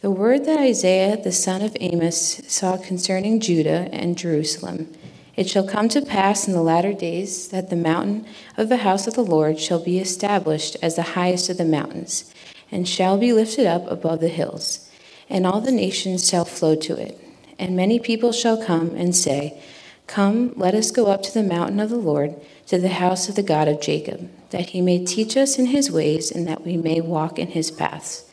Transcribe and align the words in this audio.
The 0.00 0.10
word 0.10 0.44
that 0.46 0.58
Isaiah 0.58 1.16
the 1.16 1.30
son 1.30 1.62
of 1.62 1.76
Amoz 1.80 2.40
saw 2.48 2.76
concerning 2.78 3.38
Judah 3.38 3.88
and 3.92 4.16
Jerusalem. 4.16 4.92
It 5.36 5.48
shall 5.48 5.66
come 5.66 5.88
to 5.90 6.00
pass 6.00 6.48
in 6.48 6.54
the 6.54 6.62
latter 6.62 6.92
days 6.92 7.48
that 7.48 7.70
the 7.70 7.76
mountain 7.76 8.26
of 8.56 8.68
the 8.68 8.78
house 8.78 9.06
of 9.06 9.14
the 9.14 9.24
Lord 9.24 9.60
shall 9.60 9.78
be 9.78 9.98
established 9.98 10.76
as 10.82 10.96
the 10.96 11.14
highest 11.14 11.50
of 11.50 11.58
the 11.58 11.64
mountains, 11.64 12.32
and 12.72 12.88
shall 12.88 13.18
be 13.18 13.32
lifted 13.32 13.66
up 13.66 13.86
above 13.90 14.20
the 14.20 14.28
hills, 14.28 14.90
and 15.28 15.46
all 15.46 15.60
the 15.60 15.70
nations 15.70 16.28
shall 16.28 16.44
flow 16.44 16.74
to 16.76 16.96
it. 16.96 17.20
And 17.58 17.76
many 17.76 18.00
people 18.00 18.32
shall 18.32 18.64
come 18.64 18.94
and 18.96 19.14
say, 19.14 19.60
Come, 20.06 20.54
let 20.56 20.74
us 20.74 20.90
go 20.90 21.06
up 21.06 21.22
to 21.24 21.34
the 21.34 21.42
mountain 21.42 21.78
of 21.78 21.90
the 21.90 21.96
Lord, 21.96 22.34
to 22.66 22.78
the 22.78 22.88
house 22.88 23.28
of 23.28 23.36
the 23.36 23.42
God 23.42 23.68
of 23.68 23.80
Jacob, 23.80 24.30
that 24.50 24.70
he 24.70 24.80
may 24.80 25.04
teach 25.04 25.36
us 25.36 25.58
in 25.58 25.66
his 25.66 25.90
ways, 25.90 26.30
and 26.30 26.48
that 26.48 26.64
we 26.64 26.76
may 26.76 27.00
walk 27.00 27.38
in 27.38 27.48
his 27.48 27.70
paths. 27.70 28.24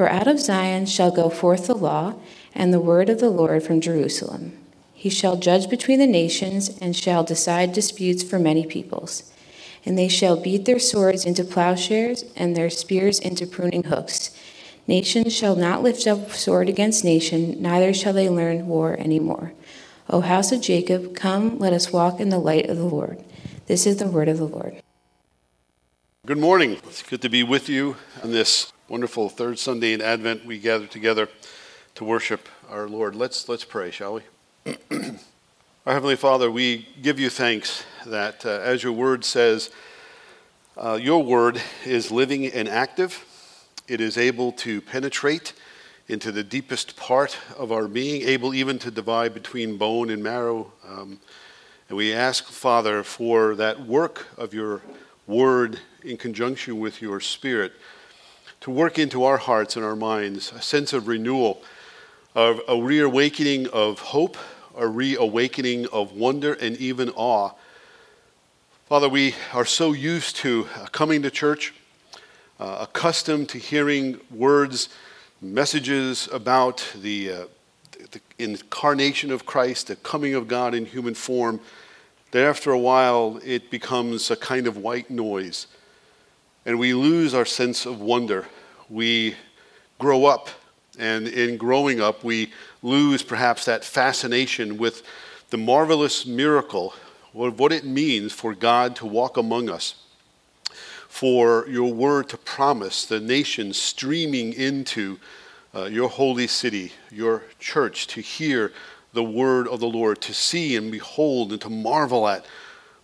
For 0.00 0.08
out 0.08 0.28
of 0.28 0.40
Zion 0.40 0.86
shall 0.86 1.10
go 1.10 1.28
forth 1.28 1.66
the 1.66 1.74
law 1.74 2.14
and 2.54 2.72
the 2.72 2.80
word 2.80 3.10
of 3.10 3.20
the 3.20 3.28
Lord 3.28 3.62
from 3.62 3.82
Jerusalem. 3.82 4.56
He 4.94 5.10
shall 5.10 5.36
judge 5.36 5.68
between 5.68 5.98
the 5.98 6.06
nations 6.06 6.70
and 6.80 6.96
shall 6.96 7.22
decide 7.22 7.74
disputes 7.74 8.22
for 8.22 8.38
many 8.38 8.64
peoples. 8.64 9.30
And 9.84 9.98
they 9.98 10.08
shall 10.08 10.40
beat 10.40 10.64
their 10.64 10.78
swords 10.78 11.26
into 11.26 11.44
plowshares 11.44 12.24
and 12.34 12.56
their 12.56 12.70
spears 12.70 13.18
into 13.18 13.46
pruning 13.46 13.82
hooks. 13.82 14.34
Nation 14.86 15.28
shall 15.28 15.54
not 15.54 15.82
lift 15.82 16.06
up 16.06 16.30
sword 16.30 16.70
against 16.70 17.04
nation, 17.04 17.60
neither 17.60 17.92
shall 17.92 18.14
they 18.14 18.30
learn 18.30 18.68
war 18.68 18.96
any 18.98 19.20
more. 19.20 19.52
O 20.08 20.22
house 20.22 20.50
of 20.50 20.62
Jacob, 20.62 21.14
come, 21.14 21.58
let 21.58 21.74
us 21.74 21.92
walk 21.92 22.20
in 22.20 22.30
the 22.30 22.38
light 22.38 22.70
of 22.70 22.78
the 22.78 22.84
Lord. 22.84 23.22
This 23.66 23.86
is 23.86 23.98
the 23.98 24.08
word 24.08 24.28
of 24.28 24.38
the 24.38 24.48
Lord. 24.48 24.80
Good 26.24 26.38
morning. 26.38 26.78
It's 26.84 27.02
good 27.02 27.20
to 27.20 27.28
be 27.28 27.42
with 27.42 27.68
you 27.68 27.96
on 28.22 28.30
this 28.30 28.72
wonderful 28.90 29.28
third 29.28 29.56
Sunday 29.56 29.92
in 29.92 30.02
Advent. 30.02 30.44
We 30.44 30.58
gather 30.58 30.84
together 30.84 31.28
to 31.94 32.02
worship 32.02 32.48
our 32.68 32.88
Lord. 32.88 33.14
Let's, 33.14 33.48
let's 33.48 33.64
pray, 33.64 33.92
shall 33.92 34.14
we? 34.14 34.22
our 35.86 35.92
Heavenly 35.94 36.16
Father, 36.16 36.50
we 36.50 36.88
give 37.00 37.20
you 37.20 37.30
thanks 37.30 37.84
that, 38.04 38.44
uh, 38.44 38.48
as 38.48 38.82
your 38.82 38.92
word 38.92 39.24
says, 39.24 39.70
uh, 40.76 40.98
your 41.00 41.22
word 41.22 41.62
is 41.86 42.10
living 42.10 42.46
and 42.46 42.68
active. 42.68 43.24
It 43.86 44.00
is 44.00 44.18
able 44.18 44.50
to 44.54 44.80
penetrate 44.80 45.52
into 46.08 46.32
the 46.32 46.42
deepest 46.42 46.96
part 46.96 47.38
of 47.56 47.70
our 47.70 47.86
being, 47.86 48.22
able 48.22 48.54
even 48.54 48.80
to 48.80 48.90
divide 48.90 49.34
between 49.34 49.76
bone 49.76 50.10
and 50.10 50.20
marrow. 50.20 50.72
Um, 50.84 51.20
and 51.88 51.96
we 51.96 52.12
ask, 52.12 52.46
Father, 52.46 53.04
for 53.04 53.54
that 53.54 53.86
work 53.86 54.26
of 54.36 54.52
your 54.52 54.82
word 55.28 55.78
in 56.02 56.16
conjunction 56.16 56.80
with 56.80 57.00
your 57.00 57.20
spirit 57.20 57.72
to 58.60 58.70
work 58.70 58.98
into 58.98 59.24
our 59.24 59.38
hearts 59.38 59.76
and 59.76 59.84
our 59.84 59.96
minds 59.96 60.52
a 60.52 60.60
sense 60.60 60.92
of 60.92 61.08
renewal, 61.08 61.62
of 62.34 62.60
a 62.68 62.80
reawakening 62.80 63.66
of 63.68 63.98
hope, 64.00 64.36
a 64.76 64.86
reawakening 64.86 65.86
of 65.92 66.12
wonder 66.12 66.52
and 66.52 66.76
even 66.76 67.08
awe. 67.10 67.52
Father, 68.86 69.08
we 69.08 69.34
are 69.54 69.64
so 69.64 69.92
used 69.92 70.36
to 70.36 70.64
coming 70.92 71.22
to 71.22 71.30
church, 71.30 71.72
uh, 72.58 72.78
accustomed 72.80 73.48
to 73.48 73.58
hearing 73.58 74.20
words, 74.30 74.90
messages 75.40 76.28
about 76.30 76.86
the, 77.00 77.32
uh, 77.32 77.44
the 78.10 78.20
incarnation 78.38 79.32
of 79.32 79.46
Christ, 79.46 79.86
the 79.86 79.96
coming 79.96 80.34
of 80.34 80.48
God 80.48 80.74
in 80.74 80.84
human 80.84 81.14
form, 81.14 81.60
that 82.32 82.44
after 82.44 82.72
a 82.72 82.78
while 82.78 83.40
it 83.42 83.70
becomes 83.70 84.30
a 84.30 84.36
kind 84.36 84.66
of 84.66 84.76
white 84.76 85.08
noise 85.08 85.66
and 86.70 86.78
we 86.78 86.94
lose 86.94 87.34
our 87.34 87.44
sense 87.44 87.84
of 87.84 88.00
wonder. 88.00 88.46
We 88.88 89.34
grow 89.98 90.26
up, 90.26 90.50
and 91.00 91.26
in 91.26 91.56
growing 91.56 92.00
up, 92.00 92.22
we 92.22 92.52
lose 92.80 93.24
perhaps 93.24 93.64
that 93.64 93.84
fascination 93.84 94.78
with 94.78 95.02
the 95.48 95.56
marvelous 95.56 96.26
miracle 96.26 96.94
of 97.34 97.58
what 97.58 97.72
it 97.72 97.84
means 97.84 98.32
for 98.32 98.54
God 98.54 98.94
to 98.94 99.06
walk 99.06 99.36
among 99.36 99.68
us, 99.68 99.96
for 101.08 101.66
your 101.68 101.92
word 101.92 102.28
to 102.28 102.38
promise 102.38 103.04
the 103.04 103.18
nations 103.18 103.76
streaming 103.76 104.52
into 104.52 105.18
uh, 105.74 105.86
your 105.86 106.08
holy 106.08 106.46
city, 106.46 106.92
your 107.10 107.42
church, 107.58 108.06
to 108.06 108.20
hear 108.20 108.70
the 109.12 109.24
word 109.24 109.66
of 109.66 109.80
the 109.80 109.88
Lord, 109.88 110.20
to 110.20 110.32
see 110.32 110.76
and 110.76 110.92
behold 110.92 111.50
and 111.50 111.60
to 111.62 111.68
marvel 111.68 112.28
at 112.28 112.46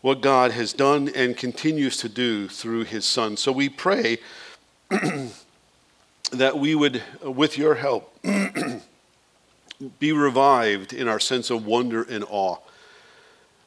what 0.07 0.21
God 0.21 0.53
has 0.53 0.73
done 0.73 1.11
and 1.17 1.37
continues 1.37 1.97
to 1.97 2.09
do 2.09 2.47
through 2.47 2.85
his 2.85 3.05
Son. 3.05 3.37
So 3.37 3.51
we 3.51 3.69
pray 3.69 4.19
that 6.31 6.57
we 6.57 6.77
would, 6.77 7.03
with 7.25 7.59
your 7.59 7.75
help, 7.75 8.17
be 9.99 10.13
revived 10.13 10.93
in 10.93 11.09
our 11.09 11.19
sense 11.19 11.51
of 11.51 11.67
wonder 11.67 12.05
and 12.05 12.23
awe. 12.31 12.59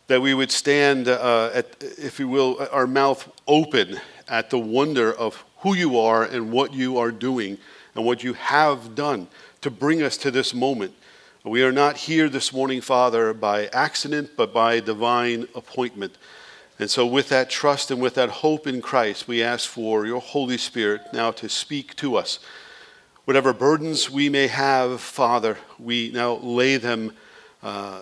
That 0.08 0.22
we 0.22 0.34
would 0.34 0.50
stand, 0.50 1.10
uh, 1.10 1.52
at, 1.54 1.76
if 1.82 2.22
you 2.22 2.30
will, 2.30 2.66
our 2.72 2.88
mouth 2.88 3.30
open 3.46 4.00
at 4.30 4.50
the 4.50 4.60
wonder 4.60 5.14
of 5.14 5.44
who 5.58 5.76
you 5.76 6.00
are 6.00 6.24
and 6.24 6.54
what 6.54 6.74
you 6.74 6.98
are 6.98 7.12
doing 7.12 7.58
and 7.96 8.06
what 8.06 8.24
you 8.24 8.32
have 8.32 8.96
done 8.96 9.28
to 9.60 9.70
bring 9.70 10.02
us 10.02 10.16
to 10.16 10.32
this 10.32 10.54
moment 10.54 10.94
we 11.46 11.64
are 11.64 11.72
not 11.72 11.96
here 11.96 12.28
this 12.28 12.52
morning, 12.52 12.82
Father, 12.82 13.34
by 13.34 13.68
accident, 13.68 14.32
but 14.36 14.54
by 14.54 14.82
divine 14.82 15.48
appointment. 15.56 16.18
And 16.78 16.90
so, 16.90 17.06
with 17.06 17.30
that 17.30 17.50
trust 17.50 17.92
and 17.92 18.02
with 18.02 18.16
that 18.16 18.30
hope 18.30 18.68
in 18.68 18.82
Christ, 18.82 19.26
we 19.26 19.42
ask 19.42 19.70
for 19.70 20.06
your 20.06 20.20
Holy 20.20 20.58
Spirit 20.58 21.02
now 21.14 21.32
to 21.32 21.48
speak 21.48 21.96
to 21.98 22.18
us. 22.18 22.40
Whatever 23.24 23.54
burdens 23.54 24.10
we 24.10 24.28
may 24.28 24.48
have, 24.48 25.00
Father, 25.00 25.58
we 25.78 26.12
now 26.12 26.34
lay 26.34 26.76
them 26.76 27.14
uh, 27.64 28.02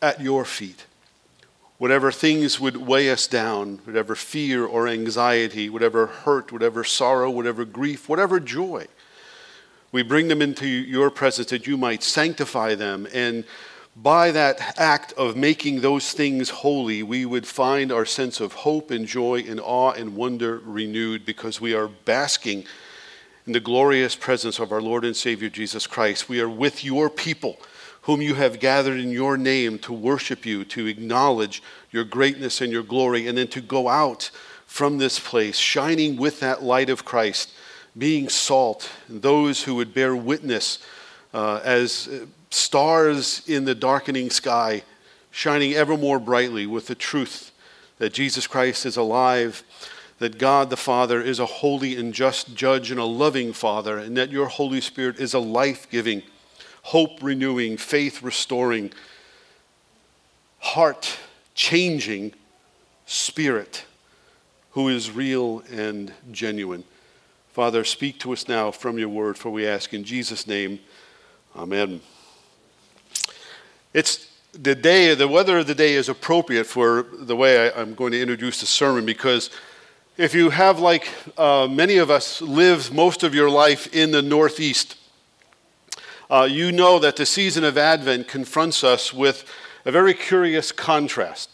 at 0.00 0.22
your 0.22 0.46
feet. 0.46 0.86
Whatever 1.76 2.10
things 2.10 2.58
would 2.60 2.78
weigh 2.78 3.10
us 3.10 3.26
down, 3.26 3.80
whatever 3.84 4.14
fear 4.14 4.64
or 4.64 4.88
anxiety, 4.88 5.68
whatever 5.68 6.06
hurt, 6.06 6.50
whatever 6.50 6.82
sorrow, 6.82 7.28
whatever 7.28 7.66
grief, 7.66 8.08
whatever 8.08 8.40
joy, 8.40 8.86
we 9.92 10.02
bring 10.02 10.28
them 10.28 10.40
into 10.42 10.66
your 10.66 11.10
presence 11.10 11.50
that 11.50 11.66
you 11.66 11.76
might 11.76 12.02
sanctify 12.02 12.74
them. 12.74 13.08
And 13.12 13.44
by 13.96 14.30
that 14.30 14.78
act 14.78 15.12
of 15.14 15.36
making 15.36 15.80
those 15.80 16.12
things 16.12 16.50
holy, 16.50 17.02
we 17.02 17.26
would 17.26 17.46
find 17.46 17.90
our 17.90 18.04
sense 18.04 18.40
of 18.40 18.52
hope 18.52 18.90
and 18.90 19.06
joy 19.06 19.44
and 19.46 19.60
awe 19.60 19.90
and 19.92 20.14
wonder 20.14 20.58
renewed 20.58 21.26
because 21.26 21.60
we 21.60 21.74
are 21.74 21.88
basking 21.88 22.64
in 23.46 23.52
the 23.52 23.60
glorious 23.60 24.14
presence 24.14 24.60
of 24.60 24.70
our 24.70 24.80
Lord 24.80 25.04
and 25.04 25.16
Savior 25.16 25.48
Jesus 25.48 25.86
Christ. 25.86 26.28
We 26.28 26.40
are 26.40 26.48
with 26.48 26.84
your 26.84 27.10
people, 27.10 27.58
whom 28.02 28.22
you 28.22 28.36
have 28.36 28.60
gathered 28.60 29.00
in 29.00 29.10
your 29.10 29.36
name 29.36 29.78
to 29.80 29.92
worship 29.92 30.46
you, 30.46 30.64
to 30.66 30.86
acknowledge 30.86 31.62
your 31.90 32.04
greatness 32.04 32.60
and 32.60 32.72
your 32.72 32.84
glory, 32.84 33.26
and 33.26 33.36
then 33.36 33.48
to 33.48 33.60
go 33.60 33.88
out 33.88 34.30
from 34.66 34.98
this 34.98 35.18
place 35.18 35.56
shining 35.56 36.16
with 36.16 36.38
that 36.38 36.62
light 36.62 36.90
of 36.90 37.04
Christ 37.04 37.50
being 37.96 38.28
salt, 38.28 38.90
those 39.08 39.64
who 39.64 39.74
would 39.74 39.92
bear 39.92 40.14
witness 40.14 40.78
uh, 41.34 41.60
as 41.64 42.08
stars 42.50 43.42
in 43.46 43.64
the 43.64 43.74
darkening 43.74 44.30
sky, 44.30 44.82
shining 45.30 45.74
ever 45.74 45.96
more 45.96 46.18
brightly 46.18 46.66
with 46.66 46.86
the 46.86 46.94
truth 46.94 47.52
that 47.98 48.12
Jesus 48.12 48.46
Christ 48.46 48.86
is 48.86 48.96
alive, 48.96 49.62
that 50.18 50.38
God 50.38 50.70
the 50.70 50.76
Father 50.76 51.20
is 51.20 51.38
a 51.38 51.46
holy 51.46 51.96
and 51.96 52.12
just 52.12 52.54
judge 52.54 52.90
and 52.90 53.00
a 53.00 53.04
loving 53.04 53.52
Father, 53.52 53.98
and 53.98 54.16
that 54.16 54.30
your 54.30 54.46
Holy 54.46 54.80
Spirit 54.80 55.18
is 55.18 55.34
a 55.34 55.38
life 55.38 55.88
giving, 55.90 56.22
hope 56.82 57.22
renewing, 57.22 57.76
faith 57.76 58.22
restoring, 58.22 58.92
heart 60.58 61.18
changing 61.54 62.32
Spirit 63.06 63.84
who 64.72 64.88
is 64.88 65.10
real 65.10 65.62
and 65.70 66.12
genuine. 66.30 66.84
Father, 67.52 67.82
speak 67.82 68.20
to 68.20 68.32
us 68.32 68.46
now 68.46 68.70
from 68.70 68.96
your 68.96 69.08
word, 69.08 69.36
for 69.36 69.50
we 69.50 69.66
ask 69.66 69.92
in 69.92 70.04
Jesus' 70.04 70.46
name. 70.46 70.78
Amen. 71.56 72.00
It's 73.92 74.28
the 74.52 74.76
day, 74.76 75.16
the 75.16 75.26
weather 75.26 75.58
of 75.58 75.66
the 75.66 75.74
day 75.74 75.94
is 75.94 76.08
appropriate 76.08 76.64
for 76.64 77.06
the 77.12 77.34
way 77.34 77.68
I, 77.68 77.80
am 77.80 77.96
going 77.96 78.12
to 78.12 78.20
introduce 78.20 78.60
the 78.60 78.66
sermon 78.66 79.04
because 79.04 79.50
if 80.16 80.32
you 80.32 80.50
have, 80.50 80.78
like 80.78 81.08
uh, 81.36 81.66
many 81.68 81.96
of 81.96 82.08
us, 82.08 82.40
lived 82.40 82.94
most 82.94 83.24
of 83.24 83.34
your 83.34 83.50
life 83.50 83.92
in 83.92 84.12
the 84.12 84.22
Northeast, 84.22 84.96
uh, 86.30 86.46
you 86.48 86.70
know 86.70 87.00
that 87.00 87.16
the 87.16 87.26
season 87.26 87.64
of 87.64 87.76
Advent 87.76 88.28
confronts 88.28 88.84
us 88.84 89.12
with 89.12 89.44
a 89.84 89.90
very 89.90 90.14
curious 90.14 90.70
contrast. 90.70 91.50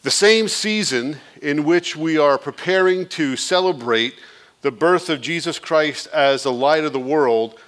The 0.00 0.10
same 0.10 0.48
season 0.48 1.18
in 1.42 1.64
which 1.64 1.94
we 1.94 2.16
are 2.16 2.38
preparing 2.38 3.06
to 3.08 3.36
celebrate 3.36 4.14
the 4.64 4.72
birth 4.72 5.10
of 5.10 5.20
Jesus 5.20 5.58
Christ 5.58 6.06
as 6.06 6.44
the 6.44 6.50
light 6.50 6.84
of 6.84 6.94
the 6.94 6.98
world 6.98 7.60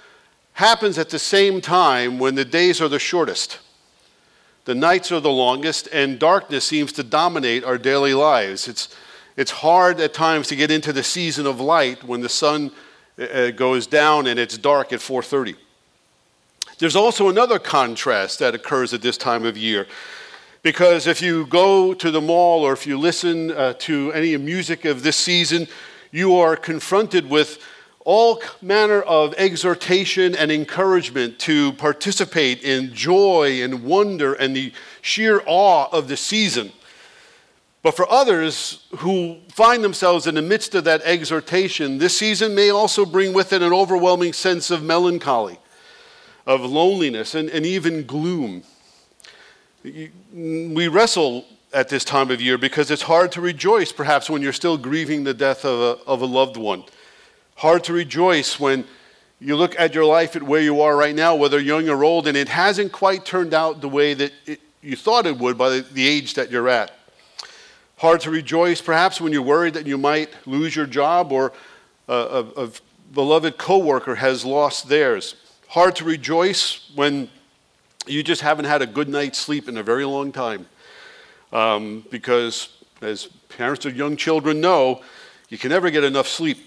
happens 0.53 0.97
at 0.97 1.11
the 1.11 1.19
same 1.19 1.61
time 1.61 2.17
when 2.17 2.33
the 2.33 2.43
days 2.43 2.81
are 2.81 2.87
the 2.87 2.97
shortest, 2.97 3.59
the 4.65 4.73
nights 4.73 5.11
are 5.11 5.19
the 5.19 5.29
longest, 5.29 5.87
and 5.93 6.17
darkness 6.17 6.65
seems 6.65 6.91
to 6.93 7.03
dominate 7.03 7.63
our 7.63 7.77
daily 7.77 8.15
lives. 8.15 8.67
It's, 8.67 8.95
it's 9.35 9.51
hard 9.51 9.99
at 9.99 10.15
times 10.15 10.47
to 10.47 10.55
get 10.55 10.71
into 10.71 10.91
the 10.91 11.03
season 11.03 11.45
of 11.45 11.59
light 11.59 12.03
when 12.03 12.21
the 12.21 12.29
sun 12.29 12.71
it 13.15 13.55
goes 13.55 13.85
down 13.85 14.25
and 14.25 14.39
it's 14.39 14.57
dark 14.57 14.91
at 14.91 14.99
4:30. 14.99 15.55
There's 16.79 16.95
also 16.95 17.29
another 17.29 17.59
contrast 17.59 18.39
that 18.39 18.55
occurs 18.55 18.91
at 18.91 19.03
this 19.03 19.17
time 19.17 19.45
of 19.45 19.55
year. 19.55 19.85
Because 20.63 21.05
if 21.05 21.21
you 21.21 21.45
go 21.45 21.93
to 21.93 22.09
the 22.09 22.21
mall 22.21 22.63
or 22.63 22.73
if 22.73 22.87
you 22.87 22.97
listen 22.97 23.51
uh, 23.51 23.73
to 23.79 24.11
any 24.13 24.35
music 24.37 24.85
of 24.85 25.03
this 25.03 25.15
season, 25.15 25.67
you 26.11 26.35
are 26.35 26.55
confronted 26.55 27.29
with 27.29 27.59
all 28.07 28.41
manner 28.61 29.01
of 29.01 29.33
exhortation 29.33 30.33
and 30.33 30.49
encouragement 30.49 31.37
to 31.39 31.73
participate 31.73 32.63
in 32.63 32.93
joy 32.93 33.61
and 33.61 33.83
wonder 33.83 34.33
and 34.33 34.55
the 34.55 34.71
sheer 35.01 35.41
awe 35.45 35.89
of 35.91 36.07
the 36.07 36.15
season. 36.15 36.71
But 37.83 37.95
for 37.95 38.09
others 38.09 38.85
who 38.99 39.37
find 39.49 39.83
themselves 39.83 40.25
in 40.25 40.35
the 40.35 40.41
midst 40.41 40.73
of 40.73 40.85
that 40.85 41.01
exhortation, 41.03 41.97
this 41.97 42.17
season 42.17 42.55
may 42.55 42.69
also 42.69 43.05
bring 43.05 43.33
with 43.33 43.51
it 43.51 43.61
an 43.61 43.73
overwhelming 43.73 44.33
sense 44.33 44.71
of 44.71 44.81
melancholy, 44.83 45.59
of 46.45 46.61
loneliness, 46.61 47.35
and, 47.35 47.49
and 47.49 47.65
even 47.65 48.05
gloom. 48.05 48.63
We 49.83 50.87
wrestle 50.87 51.45
at 51.73 51.89
this 51.89 52.03
time 52.03 52.31
of 52.31 52.41
year 52.41 52.57
because 52.57 52.89
it's 52.91 53.01
hard 53.03 53.31
to 53.33 53.41
rejoice, 53.41 53.91
perhaps, 53.91 54.29
when 54.29 54.41
you're 54.41 54.53
still 54.53 54.77
grieving 54.77 55.23
the 55.23 55.33
death 55.33 55.65
of 55.65 55.79
a, 55.79 56.03
of 56.05 56.21
a 56.21 56.25
loved 56.25 56.57
one. 56.57 56.83
Hard 57.55 57.83
to 57.85 57.93
rejoice 57.93 58.59
when 58.59 58.85
you 59.39 59.55
look 59.55 59.79
at 59.79 59.93
your 59.93 60.05
life 60.05 60.35
at 60.35 60.43
where 60.43 60.61
you 60.61 60.81
are 60.81 60.95
right 60.95 61.15
now, 61.15 61.35
whether 61.35 61.59
young 61.59 61.89
or 61.89 62.03
old, 62.03 62.27
and 62.27 62.37
it 62.37 62.49
hasn't 62.49 62.91
quite 62.91 63.25
turned 63.25 63.53
out 63.53 63.81
the 63.81 63.89
way 63.89 64.13
that 64.13 64.31
it, 64.45 64.59
you 64.81 64.95
thought 64.95 65.25
it 65.25 65.37
would 65.37 65.57
by 65.57 65.69
the, 65.69 65.81
the 65.81 66.07
age 66.07 66.33
that 66.35 66.49
you're 66.49 66.69
at. 66.69 66.91
Hard 67.97 68.21
to 68.21 68.31
rejoice, 68.31 68.79
perhaps, 68.81 69.19
when 69.19 69.33
you're 69.33 69.41
worried 69.41 69.73
that 69.73 69.87
you 69.87 69.97
might 69.97 70.29
lose 70.47 70.75
your 70.75 70.85
job 70.85 71.31
or 71.31 71.51
a, 72.07 72.13
a, 72.13 72.65
a 72.65 72.69
beloved 73.13 73.57
coworker 73.57 74.15
has 74.15 74.45
lost 74.45 74.87
theirs. 74.87 75.35
Hard 75.67 75.95
to 75.97 76.05
rejoice 76.05 76.89
when 76.95 77.29
you 78.05 78.23
just 78.23 78.41
haven't 78.41 78.65
had 78.65 78.81
a 78.81 78.87
good 78.87 79.09
night's 79.09 79.37
sleep 79.37 79.67
in 79.67 79.77
a 79.77 79.83
very 79.83 80.05
long 80.05 80.31
time. 80.31 80.67
Um, 81.51 82.05
because, 82.11 82.69
as 83.01 83.27
parents 83.49 83.85
of 83.85 83.95
young 83.95 84.17
children 84.17 84.59
know, 84.59 85.01
you 85.49 85.57
can 85.57 85.69
never 85.69 85.89
get 85.89 86.03
enough 86.03 86.27
sleep. 86.27 86.57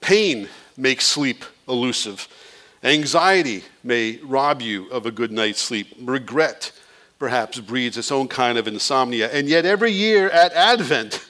Pain 0.00 0.48
makes 0.76 1.04
sleep 1.04 1.44
elusive. 1.68 2.26
Anxiety 2.82 3.64
may 3.82 4.18
rob 4.22 4.62
you 4.62 4.88
of 4.90 5.04
a 5.04 5.10
good 5.10 5.32
night's 5.32 5.60
sleep. 5.60 5.88
Regret 6.00 6.72
perhaps 7.18 7.58
breeds 7.60 7.98
its 7.98 8.12
own 8.12 8.28
kind 8.28 8.56
of 8.56 8.68
insomnia. 8.68 9.30
And 9.30 9.48
yet, 9.48 9.66
every 9.66 9.90
year 9.90 10.30
at 10.30 10.52
Advent, 10.52 11.28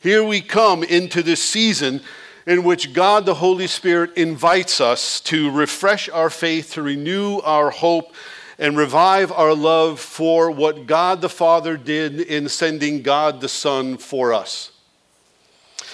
here 0.00 0.24
we 0.24 0.40
come 0.40 0.82
into 0.82 1.22
this 1.22 1.42
season 1.42 2.02
in 2.46 2.64
which 2.64 2.92
God 2.92 3.26
the 3.26 3.34
Holy 3.34 3.66
Spirit 3.66 4.16
invites 4.16 4.80
us 4.80 5.20
to 5.20 5.50
refresh 5.50 6.08
our 6.08 6.30
faith, 6.30 6.72
to 6.72 6.82
renew 6.82 7.38
our 7.40 7.70
hope, 7.70 8.14
and 8.58 8.76
revive 8.76 9.30
our 9.32 9.54
love 9.54 10.00
for 10.00 10.50
what 10.50 10.86
God 10.86 11.20
the 11.20 11.28
Father 11.28 11.76
did 11.76 12.20
in 12.20 12.48
sending 12.48 13.02
God 13.02 13.40
the 13.40 13.48
Son 13.48 13.96
for 13.96 14.32
us. 14.32 14.72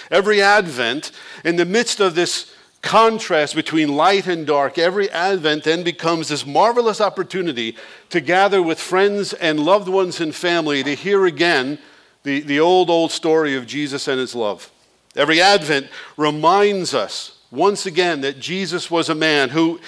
Every 0.09 0.41
Advent, 0.41 1.11
in 1.43 1.55
the 1.55 1.65
midst 1.65 1.99
of 1.99 2.15
this 2.15 2.53
contrast 2.81 3.55
between 3.55 3.95
light 3.95 4.27
and 4.27 4.45
dark, 4.45 4.77
every 4.77 5.09
Advent 5.09 5.63
then 5.63 5.83
becomes 5.83 6.27
this 6.27 6.45
marvelous 6.45 7.01
opportunity 7.01 7.75
to 8.09 8.21
gather 8.21 8.61
with 8.61 8.79
friends 8.79 9.33
and 9.33 9.59
loved 9.59 9.87
ones 9.87 10.21
and 10.21 10.33
family 10.33 10.83
to 10.83 10.95
hear 10.95 11.25
again 11.25 11.79
the, 12.23 12.41
the 12.41 12.59
old, 12.59 12.89
old 12.89 13.11
story 13.11 13.55
of 13.55 13.65
Jesus 13.65 14.07
and 14.07 14.19
his 14.19 14.35
love. 14.35 14.71
Every 15.15 15.41
Advent 15.41 15.87
reminds 16.17 16.93
us 16.93 17.39
once 17.49 17.85
again 17.85 18.21
that 18.21 18.39
Jesus 18.39 18.91
was 18.91 19.09
a 19.09 19.15
man 19.15 19.49
who 19.49 19.79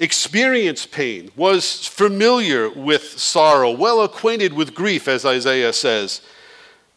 experienced 0.00 0.90
pain, 0.90 1.30
was 1.36 1.86
familiar 1.86 2.68
with 2.70 3.20
sorrow, 3.20 3.70
well 3.70 4.02
acquainted 4.02 4.52
with 4.52 4.74
grief, 4.74 5.06
as 5.06 5.24
Isaiah 5.24 5.72
says. 5.72 6.22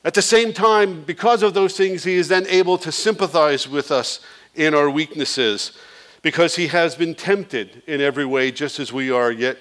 At 0.06 0.16
the 0.16 0.22
same 0.22 0.54
time, 0.54 1.04
because 1.04 1.44
of 1.44 1.54
those 1.54 1.78
things, 1.78 2.04
he 2.04 2.16
is 2.16 2.30
then 2.30 2.48
able 2.48 2.78
to 2.80 2.92
sympathize 2.92 3.68
with 3.68 3.92
us 3.92 4.20
in 4.56 4.74
our 4.74 4.90
weaknesses 4.90 5.74
because 6.22 6.56
he 6.56 6.68
has 6.68 6.96
been 6.96 7.14
tempted 7.14 7.84
in 7.86 8.02
every 8.02 8.26
way, 8.26 8.52
just 8.52 8.80
as 8.80 8.92
we 8.92 9.12
are, 9.12 9.32
yet 9.32 9.58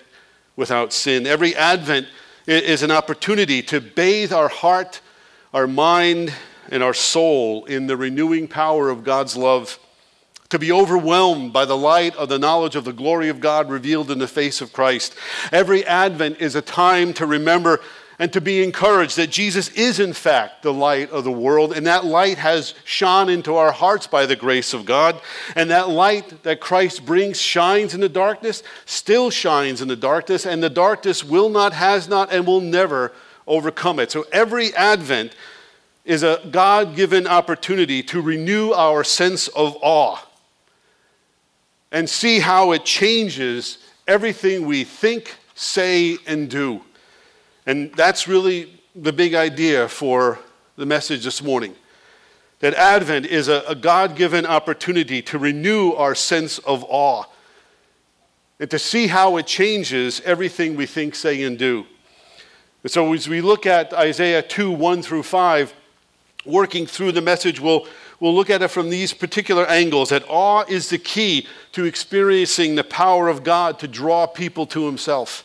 without 0.56 0.92
sin. 0.92 1.26
Every 1.26 1.54
Advent 1.56 2.06
is 2.46 2.82
an 2.82 2.90
opportunity 2.90 3.62
to 3.62 3.80
bathe 3.80 4.32
our 4.32 4.48
heart, 4.48 5.00
our 5.52 5.66
mind, 5.66 6.32
and 6.70 6.82
our 6.82 6.94
soul 6.94 7.64
in 7.64 7.86
the 7.86 7.96
renewing 7.96 8.46
power 8.46 8.88
of 8.88 9.04
God's 9.04 9.36
love, 9.36 9.78
to 10.52 10.58
be 10.58 10.70
overwhelmed 10.70 11.50
by 11.50 11.64
the 11.64 11.76
light 11.78 12.14
of 12.16 12.28
the 12.28 12.38
knowledge 12.38 12.76
of 12.76 12.84
the 12.84 12.92
glory 12.92 13.30
of 13.30 13.40
God 13.40 13.70
revealed 13.70 14.10
in 14.10 14.18
the 14.18 14.28
face 14.28 14.60
of 14.60 14.70
Christ. 14.70 15.14
Every 15.50 15.82
Advent 15.86 16.42
is 16.42 16.54
a 16.54 16.60
time 16.60 17.14
to 17.14 17.24
remember 17.24 17.80
and 18.18 18.30
to 18.34 18.40
be 18.42 18.62
encouraged 18.62 19.16
that 19.16 19.30
Jesus 19.30 19.70
is, 19.70 19.98
in 19.98 20.12
fact, 20.12 20.62
the 20.62 20.72
light 20.72 21.10
of 21.10 21.24
the 21.24 21.32
world, 21.32 21.72
and 21.72 21.86
that 21.86 22.04
light 22.04 22.36
has 22.36 22.74
shone 22.84 23.30
into 23.30 23.54
our 23.56 23.72
hearts 23.72 24.06
by 24.06 24.26
the 24.26 24.36
grace 24.36 24.74
of 24.74 24.84
God. 24.84 25.18
And 25.56 25.70
that 25.70 25.88
light 25.88 26.42
that 26.42 26.60
Christ 26.60 27.06
brings 27.06 27.40
shines 27.40 27.94
in 27.94 28.02
the 28.02 28.08
darkness, 28.10 28.62
still 28.84 29.30
shines 29.30 29.80
in 29.80 29.88
the 29.88 29.96
darkness, 29.96 30.44
and 30.44 30.62
the 30.62 30.68
darkness 30.68 31.24
will 31.24 31.48
not, 31.48 31.72
has 31.72 32.08
not, 32.08 32.30
and 32.30 32.46
will 32.46 32.60
never 32.60 33.10
overcome 33.46 33.98
it. 33.98 34.10
So 34.10 34.26
every 34.30 34.74
Advent 34.74 35.34
is 36.04 36.22
a 36.22 36.46
God 36.50 36.94
given 36.94 37.26
opportunity 37.26 38.02
to 38.02 38.20
renew 38.20 38.72
our 38.72 39.02
sense 39.02 39.48
of 39.48 39.78
awe 39.80 40.26
and 41.92 42.08
see 42.08 42.40
how 42.40 42.72
it 42.72 42.84
changes 42.84 43.78
everything 44.08 44.66
we 44.66 44.82
think, 44.82 45.36
say, 45.54 46.16
and 46.26 46.50
do. 46.50 46.80
And 47.66 47.94
that's 47.94 48.26
really 48.26 48.80
the 48.96 49.12
big 49.12 49.34
idea 49.34 49.88
for 49.88 50.38
the 50.76 50.86
message 50.86 51.22
this 51.22 51.42
morning. 51.42 51.76
That 52.60 52.74
Advent 52.74 53.26
is 53.26 53.48
a, 53.48 53.62
a 53.68 53.74
God 53.74 54.16
given 54.16 54.46
opportunity 54.46 55.20
to 55.22 55.38
renew 55.38 55.92
our 55.92 56.14
sense 56.14 56.58
of 56.60 56.84
awe 56.88 57.24
and 58.58 58.70
to 58.70 58.78
see 58.78 59.08
how 59.08 59.36
it 59.36 59.46
changes 59.46 60.20
everything 60.24 60.76
we 60.76 60.86
think, 60.86 61.14
say, 61.14 61.42
and 61.42 61.58
do. 61.58 61.84
And 62.82 62.90
so, 62.90 63.12
as 63.12 63.28
we 63.28 63.40
look 63.40 63.66
at 63.66 63.92
Isaiah 63.92 64.42
2 64.42 64.70
1 64.70 65.02
through 65.02 65.24
5, 65.24 65.74
working 66.44 66.86
through 66.86 67.12
the 67.12 67.20
message, 67.20 67.60
we'll, 67.60 67.86
we'll 68.22 68.34
look 68.34 68.50
at 68.50 68.62
it 68.62 68.68
from 68.68 68.88
these 68.88 69.12
particular 69.12 69.66
angles 69.66 70.10
that 70.10 70.24
awe 70.28 70.64
is 70.68 70.88
the 70.88 70.98
key 70.98 71.46
to 71.72 71.84
experiencing 71.84 72.76
the 72.76 72.84
power 72.84 73.28
of 73.28 73.42
God 73.42 73.78
to 73.80 73.88
draw 73.88 74.26
people 74.26 74.64
to 74.66 74.86
Himself 74.86 75.44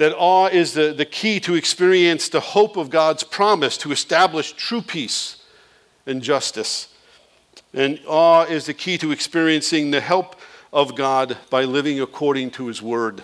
that 0.00 0.16
awe 0.16 0.46
is 0.46 0.72
the, 0.72 0.94
the 0.94 1.04
key 1.04 1.38
to 1.38 1.54
experience 1.54 2.30
the 2.30 2.40
hope 2.40 2.78
of 2.78 2.88
God's 2.88 3.22
promise 3.22 3.76
to 3.76 3.92
establish 3.92 4.52
true 4.52 4.80
peace 4.80 5.42
and 6.06 6.22
justice. 6.22 6.88
And 7.74 8.00
awe 8.06 8.44
is 8.44 8.64
the 8.64 8.72
key 8.72 8.96
to 8.96 9.12
experiencing 9.12 9.90
the 9.90 10.00
help 10.00 10.36
of 10.72 10.96
God 10.96 11.36
by 11.50 11.64
living 11.64 12.00
according 12.00 12.52
to 12.52 12.68
His 12.68 12.80
Word. 12.80 13.22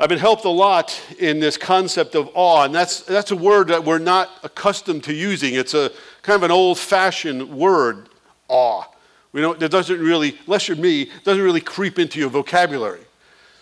I've 0.00 0.08
been 0.08 0.18
helped 0.18 0.44
a 0.44 0.50
lot 0.50 1.00
in 1.20 1.38
this 1.38 1.56
concept 1.56 2.16
of 2.16 2.28
awe, 2.34 2.64
and 2.64 2.74
that's, 2.74 3.02
that's 3.02 3.30
a 3.30 3.36
word 3.36 3.68
that 3.68 3.84
we're 3.84 3.98
not 3.98 4.28
accustomed 4.42 5.04
to 5.04 5.14
using. 5.14 5.54
It's 5.54 5.72
a 5.72 5.92
kind 6.26 6.38
of 6.38 6.42
an 6.42 6.50
old 6.50 6.76
fashioned 6.76 7.48
word, 7.48 8.08
awe. 8.48 8.82
We 9.30 9.40
don't, 9.40 9.62
it 9.62 9.70
doesn't 9.70 10.00
really, 10.00 10.36
unless 10.46 10.66
you're 10.66 10.76
me, 10.76 11.08
doesn't 11.22 11.42
really 11.42 11.60
creep 11.60 12.00
into 12.00 12.18
your 12.18 12.30
vocabulary. 12.30 13.02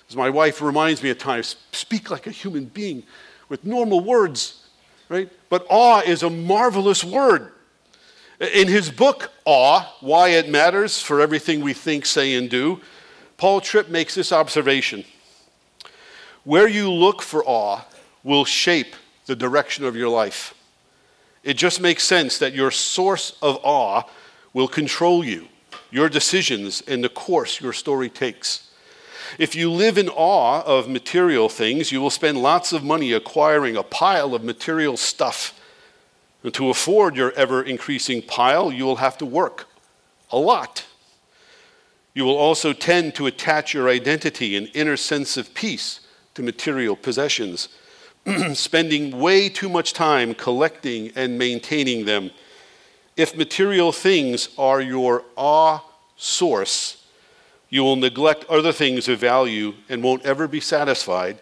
As 0.08 0.16
my 0.16 0.30
wife 0.30 0.62
reminds 0.62 1.02
me 1.02 1.10
at 1.10 1.18
times, 1.18 1.56
speak 1.72 2.10
like 2.10 2.26
a 2.26 2.30
human 2.30 2.64
being 2.64 3.02
with 3.50 3.66
normal 3.66 4.00
words, 4.00 4.64
right? 5.10 5.30
But 5.50 5.66
awe 5.68 6.00
is 6.00 6.22
a 6.22 6.30
marvelous 6.30 7.04
word. 7.04 7.52
In 8.40 8.66
his 8.66 8.90
book, 8.90 9.30
Awe 9.44 9.94
Why 10.00 10.30
It 10.30 10.48
Matters 10.48 11.02
for 11.02 11.20
Everything 11.20 11.60
We 11.60 11.74
Think, 11.74 12.06
Say, 12.06 12.34
and 12.34 12.48
Do, 12.48 12.80
Paul 13.36 13.60
Tripp 13.60 13.90
makes 13.90 14.14
this 14.14 14.32
observation 14.32 15.04
Where 16.44 16.66
you 16.66 16.90
look 16.90 17.20
for 17.20 17.44
awe 17.44 17.84
will 18.22 18.46
shape 18.46 18.96
the 19.26 19.36
direction 19.36 19.84
of 19.84 19.96
your 19.96 20.08
life. 20.08 20.53
It 21.44 21.54
just 21.54 21.80
makes 21.80 22.02
sense 22.02 22.38
that 22.38 22.54
your 22.54 22.70
source 22.70 23.36
of 23.42 23.60
awe 23.62 24.04
will 24.54 24.66
control 24.66 25.22
you, 25.22 25.48
your 25.90 26.08
decisions, 26.08 26.82
and 26.88 27.04
the 27.04 27.08
course 27.10 27.60
your 27.60 27.74
story 27.74 28.08
takes. 28.08 28.70
If 29.38 29.54
you 29.54 29.70
live 29.70 29.98
in 29.98 30.08
awe 30.08 30.62
of 30.62 30.88
material 30.88 31.48
things, 31.48 31.92
you 31.92 32.00
will 32.00 32.10
spend 32.10 32.38
lots 32.38 32.72
of 32.72 32.82
money 32.82 33.12
acquiring 33.12 33.76
a 33.76 33.82
pile 33.82 34.34
of 34.34 34.42
material 34.42 34.96
stuff. 34.96 35.60
And 36.42 36.54
to 36.54 36.70
afford 36.70 37.16
your 37.16 37.32
ever 37.32 37.62
increasing 37.62 38.22
pile, 38.22 38.72
you 38.72 38.84
will 38.84 38.96
have 38.96 39.18
to 39.18 39.26
work 39.26 39.68
a 40.30 40.38
lot. 40.38 40.86
You 42.14 42.24
will 42.24 42.36
also 42.36 42.72
tend 42.72 43.14
to 43.16 43.26
attach 43.26 43.74
your 43.74 43.88
identity 43.88 44.56
and 44.56 44.70
inner 44.72 44.96
sense 44.96 45.36
of 45.36 45.52
peace 45.52 46.00
to 46.34 46.42
material 46.42 46.96
possessions, 46.96 47.68
spending 48.54 49.18
way 49.18 49.48
too 49.48 49.68
much 49.68 49.92
time 49.92 50.34
collecting 50.34 51.12
and 51.14 51.38
maintaining 51.38 52.04
them. 52.04 52.30
If 53.16 53.36
material 53.36 53.92
things 53.92 54.48
are 54.58 54.80
your 54.80 55.24
awe 55.36 55.80
source, 56.16 57.04
you 57.68 57.82
will 57.82 57.96
neglect 57.96 58.44
other 58.48 58.72
things 58.72 59.08
of 59.08 59.18
value 59.18 59.74
and 59.88 60.02
won't 60.02 60.24
ever 60.24 60.48
be 60.48 60.60
satisfied 60.60 61.38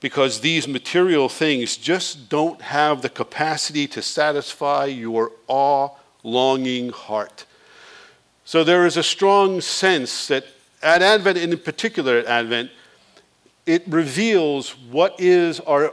because 0.00 0.40
these 0.40 0.68
material 0.68 1.28
things 1.28 1.76
just 1.76 2.28
don't 2.28 2.60
have 2.62 3.02
the 3.02 3.08
capacity 3.08 3.86
to 3.88 4.02
satisfy 4.02 4.84
your 4.84 5.32
awe 5.48 5.90
longing 6.22 6.90
heart. 6.90 7.44
So 8.44 8.62
there 8.62 8.86
is 8.86 8.96
a 8.96 9.02
strong 9.02 9.60
sense 9.60 10.28
that 10.28 10.44
at 10.82 11.02
Advent, 11.02 11.38
and 11.38 11.52
in 11.52 11.58
particular 11.58 12.18
at 12.18 12.26
Advent, 12.26 12.70
it 13.64 13.82
reveals 13.88 14.70
what 14.90 15.18
is 15.18 15.58
our 15.60 15.92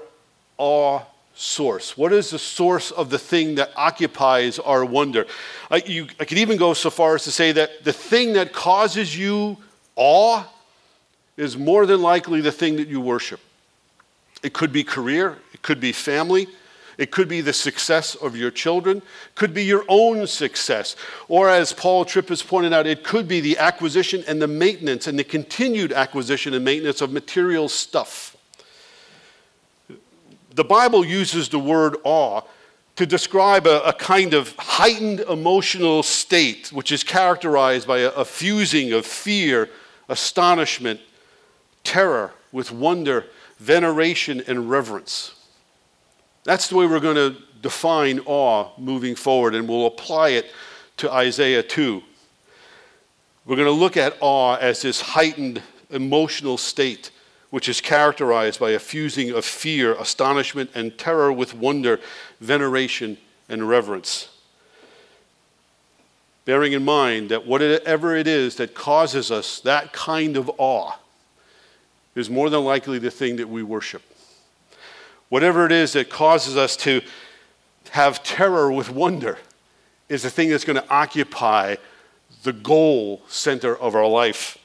awe 0.57 1.01
source. 1.35 1.97
What 1.97 2.13
is 2.13 2.29
the 2.29 2.39
source 2.39 2.91
of 2.91 3.09
the 3.09 3.19
thing 3.19 3.55
that 3.55 3.71
occupies 3.75 4.59
our 4.59 4.85
wonder? 4.85 5.25
I, 5.71 5.77
you, 5.85 6.07
I 6.19 6.25
could 6.25 6.37
even 6.37 6.57
go 6.57 6.73
so 6.73 6.89
far 6.89 7.15
as 7.15 7.23
to 7.23 7.31
say 7.31 7.51
that 7.53 7.83
the 7.83 7.93
thing 7.93 8.33
that 8.33 8.53
causes 8.53 9.17
you 9.17 9.57
awe 9.95 10.45
is 11.37 11.57
more 11.57 11.85
than 11.85 12.01
likely 12.01 12.41
the 12.41 12.51
thing 12.51 12.75
that 12.77 12.87
you 12.87 13.01
worship. 13.01 13.39
It 14.43 14.53
could 14.53 14.71
be 14.71 14.83
career, 14.83 15.37
it 15.53 15.61
could 15.61 15.79
be 15.79 15.91
family, 15.91 16.47
it 16.97 17.09
could 17.09 17.27
be 17.27 17.41
the 17.41 17.53
success 17.53 18.13
of 18.15 18.35
your 18.35 18.51
children, 18.51 18.97
it 18.97 19.35
could 19.35 19.53
be 19.53 19.63
your 19.63 19.85
own 19.87 20.27
success. 20.27 20.95
Or 21.27 21.49
as 21.49 21.73
Paul 21.73 22.05
Tripp 22.05 22.29
has 22.29 22.43
pointed 22.43 22.73
out, 22.73 22.85
it 22.85 23.03
could 23.03 23.27
be 23.27 23.39
the 23.39 23.57
acquisition 23.57 24.23
and 24.27 24.41
the 24.41 24.47
maintenance 24.47 25.07
and 25.07 25.17
the 25.17 25.23
continued 25.23 25.91
acquisition 25.91 26.53
and 26.53 26.63
maintenance 26.63 27.01
of 27.01 27.11
material 27.11 27.67
stuff. 27.67 28.32
The 30.53 30.63
Bible 30.63 31.03
uses 31.03 31.49
the 31.49 31.59
word 31.59 31.97
awe 32.03 32.41
to 32.95 33.05
describe 33.05 33.65
a, 33.65 33.81
a, 33.83 33.93
kind 33.93 34.35
of 34.35 34.55
heightened 34.57 35.21
emotional 35.21 36.03
state, 36.03 36.71
which 36.71 36.91
is 36.91 37.03
characterized 37.03 37.87
by 37.87 37.99
a, 37.99 38.09
a 38.09 38.23
fusing 38.23 38.93
of 38.93 39.05
fear, 39.05 39.69
astonishment, 40.09 40.99
terror 41.83 42.31
with 42.51 42.71
wonder, 42.71 43.25
veneration, 43.57 44.43
and 44.47 44.69
reverence. 44.69 45.33
That's 46.43 46.67
the 46.67 46.75
way 46.75 46.85
we're 46.85 46.99
going 46.99 47.15
to 47.15 47.35
define 47.61 48.19
awe 48.25 48.69
moving 48.77 49.15
forward, 49.15 49.55
and 49.55 49.67
we'll 49.67 49.87
apply 49.87 50.29
it 50.29 50.51
to 50.97 51.11
Isaiah 51.11 51.63
2. 51.63 52.03
We're 53.45 53.55
going 53.55 53.65
to 53.65 53.71
look 53.71 53.97
at 53.97 54.15
awe 54.19 54.55
as 54.57 54.83
this 54.83 55.01
heightened 55.01 55.63
emotional 55.89 56.57
state, 56.57 57.09
which 57.53 57.69
is 57.69 57.81
characterized 57.81 58.59
by 58.59 58.71
a 58.71 58.79
fusing 58.79 59.29
of 59.29 59.45
fear, 59.45 59.93
astonishment, 59.99 60.71
and 60.73 60.97
terror 60.97 61.31
with 61.31 61.53
wonder, 61.53 61.99
veneration, 62.41 63.15
and 63.47 63.69
reverence. 63.69 64.29
Bearing 66.45 66.73
in 66.73 66.83
mind 66.83 67.29
that 67.29 67.45
whatever 67.45 68.15
it 68.15 68.25
is 68.25 68.55
that 68.55 68.73
causes 68.73 69.29
us 69.29 69.59
that 69.59 69.93
kind 69.93 70.35
of 70.35 70.49
awe 70.57 70.93
is 72.15 72.27
more 72.27 72.49
than 72.49 72.65
likely 72.65 72.97
the 72.97 73.11
thing 73.11 73.35
that 73.35 73.47
we 73.47 73.61
worship. 73.61 74.01
Whatever 75.29 75.67
it 75.67 75.71
is 75.71 75.93
that 75.93 76.09
causes 76.09 76.57
us 76.57 76.75
to 76.77 77.01
have 77.91 78.23
terror 78.23 78.71
with 78.71 78.89
wonder 78.89 79.37
is 80.09 80.23
the 80.23 80.31
thing 80.31 80.49
that's 80.49 80.65
going 80.65 80.81
to 80.81 80.89
occupy 80.89 81.75
the 82.41 82.53
goal 82.53 83.21
center 83.27 83.77
of 83.77 83.93
our 83.93 84.07
life. 84.07 84.57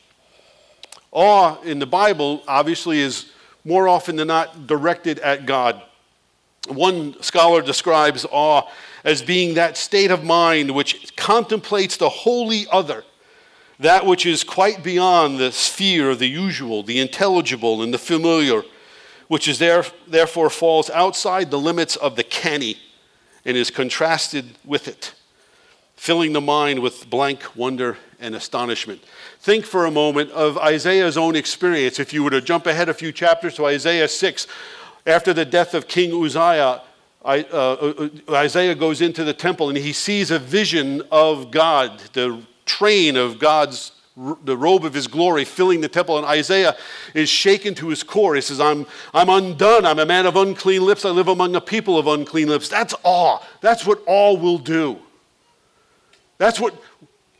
Awe 1.12 1.61
in 1.62 1.79
the 1.79 1.87
Bible 1.87 2.43
obviously 2.47 3.00
is 3.00 3.33
more 3.65 3.88
often 3.88 4.17
than 4.17 4.29
not 4.29 4.67
directed 4.67 5.19
at 5.21 5.47
God. 5.47 5.83
One 6.69 7.21
scholar 7.23 7.62
describes 7.62 8.27
awe 8.31 8.71
as 9.05 9.23
being 9.23 9.55
that 9.55 9.77
state 9.77 10.11
of 10.11 10.25
mind 10.25 10.71
which 10.71 11.17
contemplates 11.17 11.97
the 11.97 12.09
holy 12.09 12.67
other, 12.71 13.05
that 13.79 14.05
which 14.05 14.27
is 14.27 14.45
quite 14.45 14.83
beyond 14.83 15.38
the 15.38 15.53
sphere 15.53 16.11
of 16.11 16.19
the 16.19 16.29
usual, 16.29 16.83
the 16.83 16.99
intelligible, 16.99 17.83
and 17.83 17.95
the 17.95 17.99
familiar 17.99 18.62
which 19.29 19.47
is 19.47 19.59
there, 19.59 19.85
therefore 20.07 20.50
falls 20.50 20.88
outside 20.91 21.50
the 21.50 21.59
limits 21.59 21.97
of 21.97 22.17
the 22.17 22.25
canny 22.25 22.79
and 23.45 23.57
is 23.57 23.71
contrasted 23.71 24.57
with 24.65 24.88
it, 24.88 25.15
filling 25.97 26.33
the 26.33 26.41
mind 26.41 26.81
with 26.81 27.09
blank 27.09 27.55
wonder 27.55 27.99
and 28.19 28.35
astonishment. 28.35 29.03
Think 29.40 29.64
for 29.64 29.87
a 29.87 29.90
moment 29.90 30.30
of 30.33 30.59
Isaiah's 30.59 31.16
own 31.16 31.37
experience. 31.37 32.00
If 32.00 32.12
you 32.12 32.25
were 32.25 32.30
to 32.30 32.40
jump 32.40 32.66
ahead 32.66 32.88
a 32.88 32.95
few 32.95 33.12
chapters 33.12 33.54
to 33.54 33.66
Isaiah 33.66 34.09
6, 34.09 34.47
after 35.07 35.33
the 35.33 35.45
death 35.45 35.75
of 35.75 35.87
King 35.87 36.12
Uzziah, 36.12 36.83
uh, 37.25 37.28
uh, 37.28 38.09
Isaiah 38.30 38.75
goes 38.75 39.00
into 39.00 39.25
the 39.25 39.33
temple 39.33 39.68
and 39.68 39.78
he 39.78 39.92
sees 39.92 40.30
a 40.30 40.38
vision 40.38 41.02
of 41.11 41.50
God, 41.50 42.00
the 42.12 42.42
train 42.66 43.16
of 43.16 43.38
God's 43.38 43.92
the 44.42 44.57
robe 44.57 44.85
of 44.85 44.95
his 44.95 45.07
glory 45.07 45.45
filling 45.45 45.80
the 45.80 45.88
temple. 45.88 46.18
And 46.18 46.26
Isaiah 46.26 46.76
is 47.14 47.28
shaken 47.28 47.75
to 47.76 47.88
his 47.88 48.02
core. 48.02 48.35
He 48.35 48.40
says, 48.40 48.61
I'm, 48.61 48.87
I'm 49.14 49.28
undone. 49.28 49.87
I'm 49.87 49.99
a 50.00 50.07
man 50.07 50.26
of 50.26 50.37
unclean 50.37 50.85
lips. 50.85 51.04
I 51.04 51.11
live 51.11 51.28
among 51.28 51.54
a 51.54 51.61
people 51.61 51.99
of 51.99 52.09
unclean 52.09 52.49
lips. 52.49 52.68
That's 52.68 52.95
awe. 53.04 53.38
That's 53.61 53.87
what 53.87 54.02
awe 54.07 54.35
will 54.35 54.59
do. 54.59 54.99
That's 56.38 56.59
what 56.59 56.75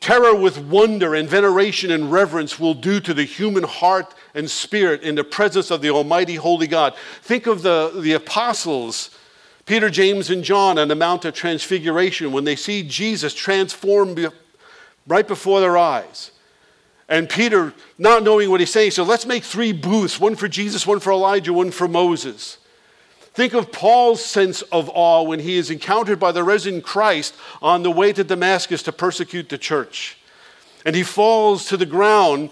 terror 0.01 0.35
with 0.35 0.59
wonder 0.59 1.15
and 1.15 1.29
veneration 1.29 1.91
and 1.91 2.13
reverence 2.13 2.59
will 2.59 2.75
do 2.75 3.01
to 3.01 3.13
the 3.13 3.25
human 3.25 3.65
heart 3.65 4.15
and 4.35 4.51
spirit 4.51 5.03
in 5.03 5.15
the 5.15 5.25
presence 5.25 5.71
of 5.71 5.83
the 5.83 5.91
Almighty 5.91 6.37
Holy 6.37 6.67
God. 6.67 6.95
Think 7.23 7.47
of 7.47 7.63
the, 7.63 7.93
the 8.01 8.13
apostles. 8.13 9.11
Peter, 9.67 9.91
James, 9.91 10.31
and 10.31 10.43
John 10.43 10.79
on 10.79 10.89
the 10.89 10.95
Mount 10.95 11.25
of 11.25 11.35
Transfiguration 11.35 12.33
when 12.33 12.45
they 12.45 12.57
see 12.57 12.83
Jesus 12.83 13.35
transformed 13.35 14.33
right 15.07 15.29
before 15.29 15.61
their 15.61 15.77
eyes. 15.77 16.31
And 17.09 17.29
Peter, 17.29 17.75
not 17.97 18.23
knowing 18.23 18.51
what 18.51 18.61
he's 18.61 18.73
saying, 18.73 18.93
so 18.93 19.03
let's 19.03 19.27
make 19.27 19.43
three 19.43 19.73
booths 19.73 20.21
one 20.21 20.37
for 20.37 20.49
Jesus, 20.49 20.87
one 20.87 21.01
for 21.01 21.13
Elijah, 21.13 21.53
one 21.53 21.71
for 21.71 21.89
Moses. 21.89 22.59
Think 23.39 23.55
of 23.55 23.71
Paul's 23.71 24.25
sense 24.25 24.63
of 24.63 24.91
awe 24.93 25.23
when 25.23 25.39
he 25.39 25.59
is 25.59 25.71
encountered 25.71 26.19
by 26.19 26.33
the 26.33 26.43
risen 26.43 26.83
Christ 26.83 27.37
on 27.63 27.85
the 27.85 27.91
way 27.93 28.13
to 28.13 28.25
Damascus 28.25 28.83
to 28.83 28.91
persecute 28.91 29.49
the 29.49 29.57
church. 29.57 30.19
And 30.85 30.97
he 30.97 31.05
falls 31.05 31.69
to 31.69 31.77
the 31.77 31.87
ground 31.87 32.51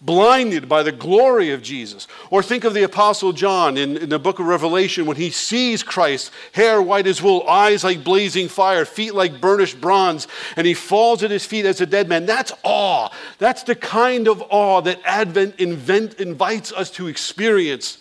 blinded 0.00 0.68
by 0.68 0.82
the 0.82 0.90
glory 0.90 1.52
of 1.52 1.62
Jesus. 1.62 2.08
Or 2.30 2.42
think 2.42 2.64
of 2.64 2.74
the 2.74 2.82
Apostle 2.82 3.32
John 3.32 3.76
in, 3.76 3.96
in, 3.96 4.08
the 4.08 4.18
book 4.18 4.40
of 4.40 4.46
Revelation 4.46 5.06
when 5.06 5.18
he 5.18 5.30
sees 5.30 5.84
Christ, 5.84 6.32
hair 6.50 6.82
white 6.82 7.06
as 7.06 7.22
wool, 7.22 7.44
eyes 7.46 7.84
like 7.84 8.02
blazing 8.02 8.48
fire, 8.48 8.84
feet 8.84 9.14
like 9.14 9.40
burnished 9.40 9.80
bronze, 9.80 10.26
and 10.56 10.66
he 10.66 10.74
falls 10.74 11.22
at 11.22 11.30
his 11.30 11.46
feet 11.46 11.64
as 11.64 11.80
a 11.80 11.86
dead 11.86 12.08
man. 12.08 12.26
That's 12.26 12.50
awe. 12.64 13.08
That's 13.38 13.62
the 13.62 13.76
kind 13.76 14.26
of 14.26 14.42
awe 14.50 14.80
that 14.80 14.98
Advent 15.04 15.60
invent, 15.60 16.14
invites 16.14 16.72
us 16.72 16.90
to 16.90 17.06
experience 17.06 17.98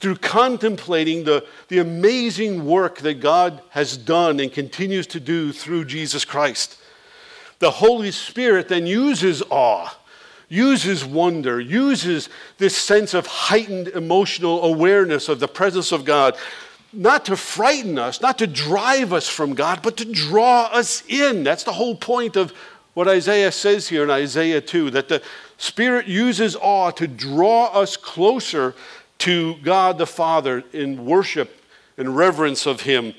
through 0.00 0.16
contemplating 0.16 1.24
the, 1.24 1.44
the 1.68 1.78
amazing 1.78 2.64
work 2.64 2.98
that 2.98 3.20
God 3.20 3.60
has 3.70 3.96
done 3.96 4.40
and 4.40 4.52
continues 4.52 5.06
to 5.08 5.20
do 5.20 5.52
through 5.52 5.84
Jesus 5.86 6.24
Christ. 6.24 6.78
The 7.58 7.72
Holy 7.72 8.12
Spirit 8.12 8.68
then 8.68 8.86
uses 8.86 9.42
awe 9.50 9.94
uses 10.48 11.04
wonder, 11.04 11.60
uses 11.60 12.28
this 12.56 12.76
sense 12.76 13.14
of 13.14 13.26
heightened 13.26 13.88
emotional 13.88 14.64
awareness 14.64 15.28
of 15.28 15.40
the 15.40 15.48
presence 15.48 15.92
of 15.92 16.04
God, 16.04 16.36
not 16.92 17.26
to 17.26 17.36
frighten 17.36 17.98
us, 17.98 18.20
not 18.20 18.38
to 18.38 18.46
drive 18.46 19.12
us 19.12 19.28
from 19.28 19.54
God, 19.54 19.80
but 19.82 19.96
to 19.98 20.10
draw 20.10 20.64
us 20.72 21.02
in. 21.06 21.44
That's 21.44 21.64
the 21.64 21.72
whole 21.72 21.94
point 21.94 22.36
of 22.36 22.52
what 22.94 23.06
Isaiah 23.06 23.52
says 23.52 23.88
here 23.88 24.04
in 24.04 24.10
Isaiah 24.10 24.60
2 24.60 24.90
that 24.90 25.08
the 25.08 25.22
Spirit 25.58 26.06
uses 26.06 26.56
awe 26.56 26.90
to 26.92 27.06
draw 27.06 27.66
us 27.66 27.96
closer 27.96 28.74
to 29.18 29.56
God 29.62 29.98
the 29.98 30.06
Father 30.06 30.64
in 30.72 31.04
worship 31.04 31.62
and 31.96 32.16
reverence 32.16 32.66
of 32.66 32.82
Him. 32.82 33.14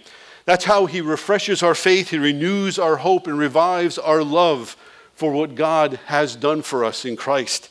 That's 0.46 0.66
how 0.66 0.86
He 0.86 1.02
refreshes 1.02 1.62
our 1.62 1.76
faith, 1.76 2.10
He 2.10 2.18
renews 2.18 2.80
our 2.80 2.98
hope, 2.98 3.28
and 3.28 3.38
revives 3.38 3.98
our 3.98 4.24
love 4.24 4.76
for 5.14 5.32
what 5.34 5.56
God 5.56 6.00
has 6.06 6.36
done 6.36 6.62
for 6.62 6.86
us 6.86 7.06
in 7.06 7.16
Christ. 7.16 7.70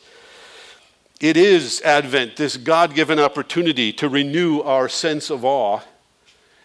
It 1.21 1.37
is 1.37 1.81
Advent, 1.83 2.37
this 2.37 2.57
God 2.57 2.95
given 2.95 3.19
opportunity 3.19 3.93
to 3.95 4.09
renew 4.09 4.61
our 4.61 4.89
sense 4.89 5.31
of 5.31 5.45
awe 5.45 5.81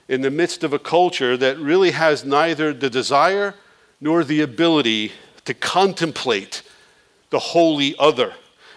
in 0.08 0.22
the 0.22 0.30
midst 0.30 0.64
of 0.64 0.74
a 0.74 0.80
culture 0.80 1.36
that 1.38 1.58
really 1.58 1.92
has 1.92 2.24
neither 2.24 2.74
the 2.74 2.90
desire 2.90 3.56
nor 4.00 4.24
the 4.24 4.42
ability 4.42 5.14
to 5.46 5.54
contemplate 5.54 6.62
the 7.30 7.40
holy 7.40 7.96
other, 7.98 8.34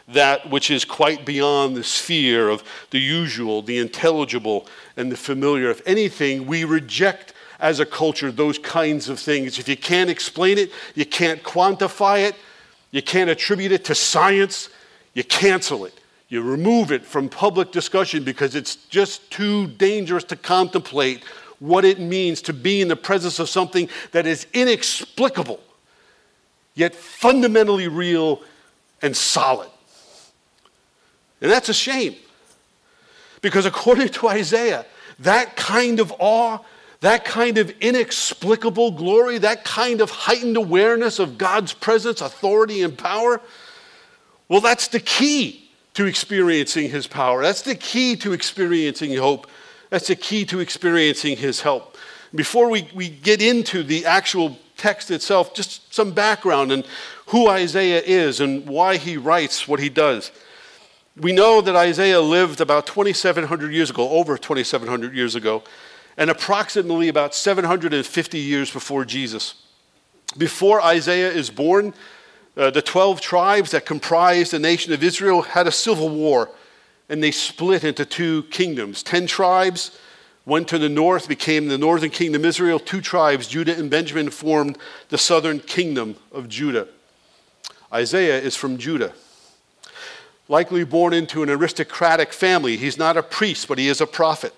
that 0.09 0.51
which 0.51 0.71
is 0.71 0.85
quite 0.85 1.25
beyond 1.25 1.77
the 1.77 1.85
sphere 1.85 2.49
of 2.49 2.63
the 2.91 2.99
usual, 2.99 3.63
the 3.63 3.79
intelligible, 3.79 4.67
and 4.97 5.11
the 5.11 5.17
familiar. 5.17 5.71
If 5.71 5.83
anything, 5.87 6.47
we 6.47 6.65
reject 6.65 7.33
as 7.59 7.81
a 7.81 7.87
culture 7.87 8.31
those 8.31 8.59
kinds 8.59 9.09
of 9.09 9.19
things. 9.19 9.59
If 9.59 9.69
you 9.69 9.77
can't 9.77 10.11
explain 10.11 10.59
it, 10.59 10.71
you 10.95 11.07
can't 11.07 11.43
quantify 11.43 12.29
it, 12.29 12.37
you 12.91 13.03
can't 13.03 13.31
attribute 13.31 13.73
it 13.73 13.85
to 13.87 13.95
science, 13.95 14.69
you 15.15 15.25
cancel 15.25 15.85
it. 15.85 15.99
You 16.29 16.43
remove 16.43 16.91
it 16.91 17.05
from 17.05 17.29
public 17.29 17.71
discussion 17.71 18.25
because 18.25 18.55
it's 18.55 18.77
just 18.77 19.31
too 19.31 19.69
dangerous 19.69 20.25
to 20.25 20.37
contemplate 20.37 21.23
what 21.61 21.85
it 21.85 22.01
means 22.01 22.43
to 22.43 22.53
be 22.53 22.81
in 22.81 22.89
the 22.89 22.97
presence 22.97 23.39
of 23.39 23.49
something 23.49 23.89
that 24.13 24.27
is 24.27 24.47
inexplicable, 24.53 25.61
yet 26.75 26.95
fundamentally 26.95 27.89
real 27.89 28.43
and 29.03 29.17
solid. 29.17 29.69
And 31.41 31.51
that's 31.51 31.69
a 31.69 31.75
shame. 31.75 32.17
Because 33.43 33.67
according 33.67 34.09
to 34.11 34.29
Isaiah, 34.29 34.87
that 35.21 35.57
kind 35.57 36.01
of 36.01 36.13
awe, 36.19 36.59
that 37.01 37.25
kind 37.25 37.59
of 37.59 37.71
inexplicable 37.81 38.93
glory, 38.93 39.39
that 39.39 39.65
kind 39.65 40.01
of 40.01 40.11
heightened 40.11 40.57
awareness 40.57 41.19
of 41.19 41.39
God's 41.39 41.73
presence, 41.73 42.21
authority, 42.21 42.83
and 42.83 42.97
power, 42.97 43.41
well, 44.49 44.61
that's 44.61 44.89
the 44.89 45.01
key 45.01 45.69
to 45.95 46.07
experiencing 46.07 46.91
His 46.91 47.07
power. 47.07 47.43
That's 47.43 47.63
the 47.63 47.75
key 47.75 48.17
to 48.17 48.33
experiencing 48.33 49.17
hope. 49.17 49.47
That's 49.91 50.09
the 50.09 50.17
key 50.17 50.45
to 50.47 50.61
experiencing 50.61 51.37
His 51.37 51.61
help. 51.61 51.97
Before 52.35 52.69
we, 52.69 52.89
we 52.95 53.09
get 53.09 53.41
into 53.41 53.83
the 53.83 54.07
actual 54.07 54.59
text 54.77 55.11
itself, 55.11 55.55
just 55.55 55.93
some 55.93 56.13
background 56.13 56.71
and 56.71 56.87
who 57.27 57.49
Isaiah 57.49 58.03
is 58.05 58.41
and 58.41 58.67
why 58.69 58.99
he 58.99 59.17
writes 59.17 59.67
what 59.67 59.81
he 59.81 59.89
does. 59.89 60.31
We 61.19 61.33
know 61.33 61.63
that 61.63 61.75
Isaiah 61.75 62.21
lived 62.21 62.61
about 62.61 62.87
2,700 62.87 63.73
years 63.73 63.89
ago, 63.89 64.11
over 64.11 64.37
2,700 64.37 65.15
years 65.15 65.35
ago, 65.35 65.63
and 66.19 66.29
approximately 66.29 67.09
about 67.09 67.35
750 67.35 68.39
years 68.39 68.71
before 68.71 69.07
Jesus. 69.07 69.55
Before 70.37 70.83
Isaiah 70.83 71.31
is 71.31 71.49
born, 71.49 71.95
uh, 72.55 72.71
the 72.71 72.83
12 72.83 73.23
tribes 73.23 73.71
that 73.71 73.87
comprised 73.87 74.53
the 74.53 74.59
nation 74.59 74.93
of 74.93 75.03
Israel 75.03 75.41
had 75.41 75.67
a 75.67 75.73
civil 75.73 76.11
war, 76.11 76.51
and 77.09 77.23
they 77.23 77.31
split 77.31 77.83
into 77.83 78.05
two 78.05 78.43
kingdoms. 78.45 79.03
Ten 79.03 79.27
tribes 79.27 79.99
went 80.45 80.69
to 80.69 80.79
the 80.79 80.89
north, 80.91 81.29
became 81.29 81.69
the 81.69 81.79
northern 81.79 82.11
kingdom 82.11 82.43
of 82.43 82.47
Israel. 82.47 82.79
Two 82.79 83.01
tribes, 83.01 83.49
Judah 83.49 83.77
and 83.79 83.89
Benjamin, 83.89 84.29
formed 84.29 84.77
the 85.09 85.19
southern 85.19 85.61
kingdom 85.61 86.17
of 86.31 86.47
Judah. 86.51 86.89
Isaiah 87.91 88.39
is 88.39 88.55
from 88.55 88.77
Judah 88.77 89.15
likely 90.49 90.85
born 90.85 91.13
into 91.13 91.43
an 91.43 91.51
aristocratic 91.51 92.33
family. 92.33 92.77
He's 92.77 92.99
not 92.99 93.17
a 93.17 93.23
priest, 93.23 93.69
but 93.69 93.79
he 93.79 93.89
is 93.89 94.01
a 94.01 94.07
prophet. 94.07 94.55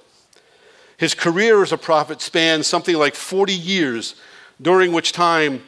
His 0.96 1.14
career 1.14 1.62
as 1.62 1.72
a 1.72 1.78
prophet 1.78 2.20
spans 2.20 2.66
something 2.66 2.96
like 2.96 3.14
40 3.14 3.52
years, 3.52 4.14
during 4.60 4.92
which 4.92 5.12
time 5.12 5.62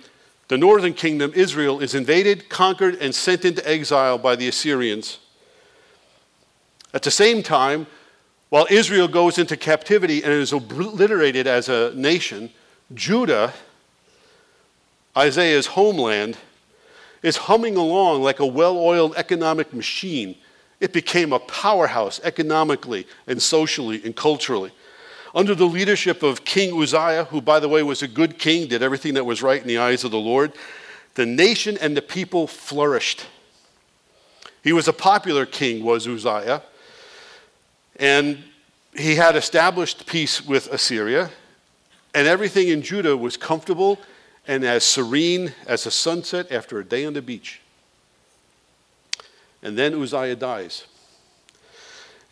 the 0.48 0.58
northern 0.58 0.94
kingdom, 0.94 1.32
Israel, 1.34 1.80
is 1.80 1.94
invaded, 1.94 2.48
conquered, 2.48 2.96
and 2.96 3.14
sent 3.14 3.44
into 3.44 3.66
exile 3.68 4.18
by 4.18 4.34
the 4.34 4.48
Assyrians. 4.48 5.20
At 6.92 7.02
the 7.02 7.10
same 7.10 7.42
time, 7.42 7.86
while 8.48 8.66
Israel 8.68 9.06
goes 9.06 9.38
into 9.38 9.56
captivity 9.56 10.24
and 10.24 10.32
is 10.32 10.52
obliterated 10.52 11.46
as 11.46 11.68
a 11.68 11.94
nation, 11.94 12.50
Judah, 12.92 13.52
Isaiah's 15.16 15.66
homeland, 15.66 16.36
is 17.22 17.36
humming 17.36 17.76
along 17.76 18.22
like 18.22 18.40
a 18.40 18.46
well 18.46 18.78
oiled 18.78 19.14
economic 19.16 19.72
machine. 19.72 20.34
It 20.80 20.92
became 20.92 21.32
a 21.32 21.38
powerhouse 21.38 22.20
economically 22.24 23.06
and 23.26 23.40
socially 23.40 24.00
and 24.04 24.16
culturally. 24.16 24.72
Under 25.34 25.54
the 25.54 25.66
leadership 25.66 26.22
of 26.22 26.44
King 26.44 26.80
Uzziah, 26.80 27.24
who, 27.24 27.40
by 27.40 27.60
the 27.60 27.68
way, 27.68 27.82
was 27.82 28.02
a 28.02 28.08
good 28.08 28.38
king, 28.38 28.66
did 28.66 28.82
everything 28.82 29.14
that 29.14 29.24
was 29.24 29.42
right 29.42 29.60
in 29.60 29.68
the 29.68 29.78
eyes 29.78 30.02
of 30.02 30.10
the 30.10 30.18
Lord, 30.18 30.52
the 31.14 31.26
nation 31.26 31.78
and 31.80 31.96
the 31.96 32.02
people 32.02 32.46
flourished. 32.46 33.26
He 34.64 34.72
was 34.72 34.88
a 34.88 34.92
popular 34.92 35.46
king, 35.46 35.84
was 35.84 36.08
Uzziah, 36.08 36.62
and 37.96 38.42
he 38.96 39.14
had 39.14 39.36
established 39.36 40.06
peace 40.06 40.44
with 40.44 40.66
Assyria, 40.72 41.30
and 42.14 42.26
everything 42.26 42.68
in 42.68 42.82
Judah 42.82 43.16
was 43.16 43.36
comfortable 43.36 43.98
and 44.46 44.64
as 44.64 44.84
serene 44.84 45.54
as 45.66 45.86
a 45.86 45.90
sunset 45.90 46.50
after 46.50 46.78
a 46.78 46.84
day 46.84 47.04
on 47.04 47.12
the 47.12 47.22
beach. 47.22 47.60
And 49.62 49.76
then 49.76 50.00
Uzziah 50.00 50.36
dies. 50.36 50.86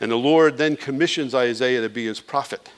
And 0.00 0.10
the 0.10 0.16
Lord 0.16 0.56
then 0.56 0.76
commissions 0.76 1.35
Isaiah 1.35 1.80
to 1.80 1.88
be 1.88 2.06
his 2.06 2.20
prophet. 2.20 2.70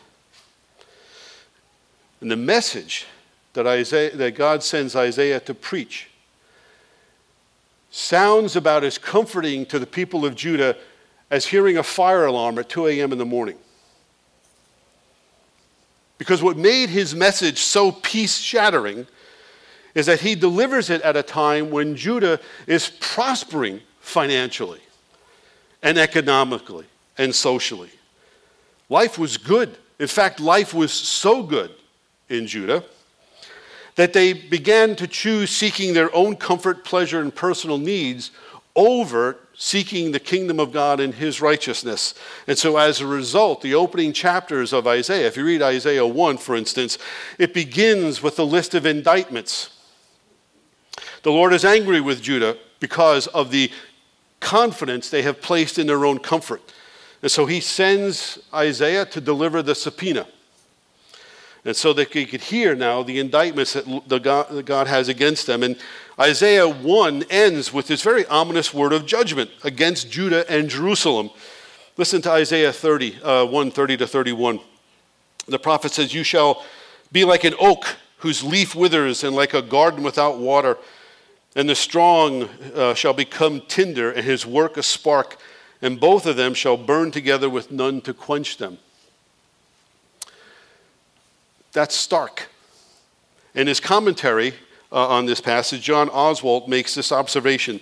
And 2.21 2.31
the 2.31 2.37
message 2.37 3.07
that, 3.53 3.67
Isaiah, 3.67 4.17
that 4.17 4.35
God 4.35 4.63
sends 4.63 4.95
Isaiah 4.97 5.41
to 5.41 5.55
preach 5.55 6.09
sounds 7.91 8.57
about 8.57 8.85
as 8.85 8.99
comforting 8.99 9.67
to 9.67 9.79
the 9.79 9.87
people 9.87 10.25
of 10.25 10.35
Judah 10.35 10.77
as 11.31 11.47
hearing 11.47 11.77
a 11.77 11.83
fire 11.83 12.25
alarm 12.25 12.59
at 12.59 12.69
2 12.69 12.87
a.m. 12.87 13.13
in 13.13 13.19
the 13.19 13.25
morning. 13.25 13.57
Because 16.19 16.43
what 16.43 16.57
made 16.57 16.91
his 16.91 17.15
message 17.15 17.59
so 17.59 17.93
peace 17.93 18.39
shattering 18.39 19.07
is 19.95 20.07
that 20.07 20.21
he 20.21 20.35
delivers 20.35 20.91
it 20.91 21.03
at 21.03 21.17
a 21.17 21.23
time 21.23 21.71
when 21.71 21.97
Judah 21.97 22.41
is 22.67 22.91
prospering 23.01 23.81
financially 24.01 24.81
and 25.83 25.99
economically 25.99 26.87
and 27.19 27.35
socially. 27.35 27.91
Life 28.89 29.19
was 29.19 29.37
good. 29.37 29.77
In 29.99 30.09
fact, 30.09 30.41
life 30.41 30.75
was 30.75 30.93
so 30.93 31.43
good 31.43 31.71
in 32.29 32.47
Judah 32.47 32.85
that 33.97 34.13
they 34.13 34.33
began 34.33 34.97
to 34.97 35.07
choose 35.07 35.51
seeking 35.51 35.95
their 35.95 36.15
own 36.15 36.37
comfort, 36.37 36.85
pleasure, 36.85 37.21
and 37.21 37.35
personal 37.35 37.79
needs 37.79 38.31
over 38.77 39.37
seeking 39.55 40.13
the 40.13 40.21
kingdom 40.21 40.59
of 40.59 40.73
God 40.73 41.01
and 41.01 41.15
his 41.15 41.43
righteousness. 41.43 42.15
And 42.47 42.57
so, 42.57 42.79
as 42.79 43.01
a 43.01 43.07
result, 43.07 43.61
the 43.61 43.75
opening 43.75 44.13
chapters 44.13 44.73
of 44.73 44.87
Isaiah, 44.87 45.27
if 45.27 45.37
you 45.37 45.45
read 45.45 45.61
Isaiah 45.61 46.07
1, 46.07 46.39
for 46.39 46.57
instance, 46.57 46.97
it 47.37 47.53
begins 47.53 48.23
with 48.23 48.39
a 48.39 48.45
list 48.45 48.75
of 48.75 48.87
indictments 48.87 49.71
the 51.23 51.31
Lord 51.31 51.53
is 51.53 51.65
angry 51.65 52.01
with 52.01 52.23
Judah 52.23 52.57
because 52.79 53.27
of 53.29 53.51
the 53.51 53.71
confidence 54.41 55.11
they 55.11 55.23
have 55.23 55.41
placed 55.41 55.79
in 55.79 55.87
their 55.87 56.05
own 56.05 56.19
comfort. 56.19 56.63
And 57.23 57.31
so 57.31 57.47
he 57.47 57.61
sends 57.61 58.39
Isaiah 58.53 59.05
to 59.07 59.21
deliver 59.21 59.63
the 59.63 59.75
subpoena. 59.75 60.27
And 61.65 61.77
so 61.77 61.93
that 61.93 62.11
he 62.13 62.25
could 62.25 62.41
hear 62.41 62.75
now 62.75 63.03
the 63.03 63.19
indictments 63.19 63.75
that, 63.75 64.63
God 64.65 64.87
has 64.87 65.09
against 65.09 65.47
them. 65.47 65.63
And 65.63 65.77
Isaiah 66.19 66.67
1 66.67 67.25
ends 67.29 67.73
with 67.73 67.87
this 67.87 68.01
very 68.01 68.25
ominous 68.27 68.73
word 68.73 68.95
of 68.95 69.05
judgment 69.05 69.51
against 69.63 70.11
Judah 70.11 70.51
and 70.51 70.71
Jerusalem. 70.71 71.29
Listen 71.99 72.23
to 72.23 72.31
Isaiah 72.31 72.73
30, 72.73 73.23
uh, 73.23 73.45
1 73.47 73.71
30 73.71 73.97
to 73.99 74.07
31. 74.07 74.61
The 75.49 75.59
prophet 75.59 75.93
says, 75.93 76.15
You 76.15 76.25
shall 76.25 76.65
be 77.13 77.25
like 77.25 77.45
an 77.45 77.55
oak 77.61 77.97
whose 78.19 78.43
leaf 78.43 78.75
withers, 78.75 79.25
and 79.25 79.35
like 79.35 79.55
a 79.55 79.63
garden 79.63 80.03
without 80.03 80.39
water. 80.39 80.77
And 81.57 81.69
the 81.69 81.75
strong 81.75 82.45
uh, 82.75 82.95
shall 82.95 83.13
become 83.13 83.63
tinder, 83.67 84.11
and 84.11 84.25
his 84.25 84.47
work 84.47 84.77
a 84.77 84.83
spark, 84.83 85.37
and 85.83 85.99
both 85.99 86.27
of 86.27 86.37
them 86.37 86.55
shall 86.55 86.77
burn 86.77 87.11
together 87.11 87.51
with 87.51 87.73
none 87.73 88.01
to 88.03 88.15
quench 88.15 88.59
them. 88.59 88.79
That's 91.73 91.95
stark. 91.95 92.49
In 93.55 93.67
his 93.67 93.81
commentary 93.81 94.55
uh, 94.93 95.09
on 95.09 95.27
this 95.27 95.41
passage, 95.41 95.83
John 95.83 96.09
Oswalt 96.09 96.69
makes 96.69 96.95
this 96.95 97.11
observation. 97.11 97.81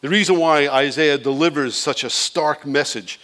The 0.00 0.08
reason 0.08 0.38
why 0.38 0.68
Isaiah 0.68 1.18
delivers 1.18 1.76
such 1.76 2.04
a 2.04 2.10
stark 2.10 2.66
message 2.66 3.20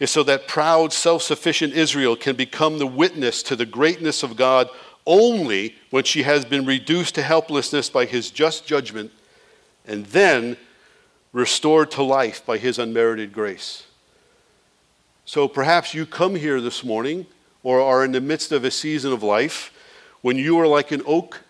is 0.00 0.10
so 0.10 0.22
that 0.24 0.48
proud, 0.48 0.92
self 0.92 1.22
sufficient 1.22 1.74
Israel 1.74 2.16
can 2.16 2.34
become 2.34 2.78
the 2.78 2.86
witness 2.86 3.42
to 3.44 3.56
the 3.56 3.66
greatness 3.66 4.22
of 4.22 4.36
God 4.36 4.68
only 5.06 5.74
when 5.90 6.04
she 6.04 6.22
has 6.22 6.44
been 6.44 6.64
reduced 6.64 7.14
to 7.16 7.22
helplessness 7.22 7.90
by 7.90 8.04
his 8.04 8.30
just 8.30 8.66
judgment 8.66 9.12
and 9.86 10.06
then 10.06 10.56
restored 11.32 11.90
to 11.90 12.02
life 12.02 12.44
by 12.46 12.58
his 12.58 12.78
unmerited 12.78 13.32
grace. 13.32 13.86
So 15.24 15.48
perhaps 15.48 15.94
you 15.94 16.06
come 16.06 16.36
here 16.36 16.60
this 16.60 16.84
morning 16.84 17.26
or 17.62 17.80
are 17.80 18.04
in 18.04 18.12
the 18.12 18.20
midst 18.20 18.52
of 18.52 18.64
a 18.64 18.70
season 18.70 19.12
of 19.12 19.22
life 19.22 19.72
when 20.22 20.36
you 20.36 20.58
are 20.58 20.66
like 20.66 20.90
an 20.90 21.02
oak 21.06 21.40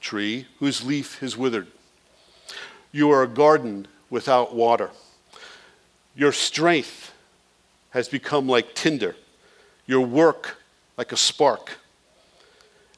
tree 0.00 0.46
whose 0.58 0.84
leaf 0.84 1.18
has 1.20 1.36
withered. 1.36 1.66
You 2.92 3.10
are 3.10 3.22
a 3.22 3.28
garden 3.28 3.88
without 4.10 4.54
water. 4.54 4.90
Your 6.14 6.32
strength 6.32 7.14
has 7.90 8.08
become 8.08 8.48
like 8.48 8.74
tinder, 8.74 9.16
your 9.86 10.00
work 10.00 10.58
like 10.96 11.12
a 11.12 11.16
spark 11.16 11.78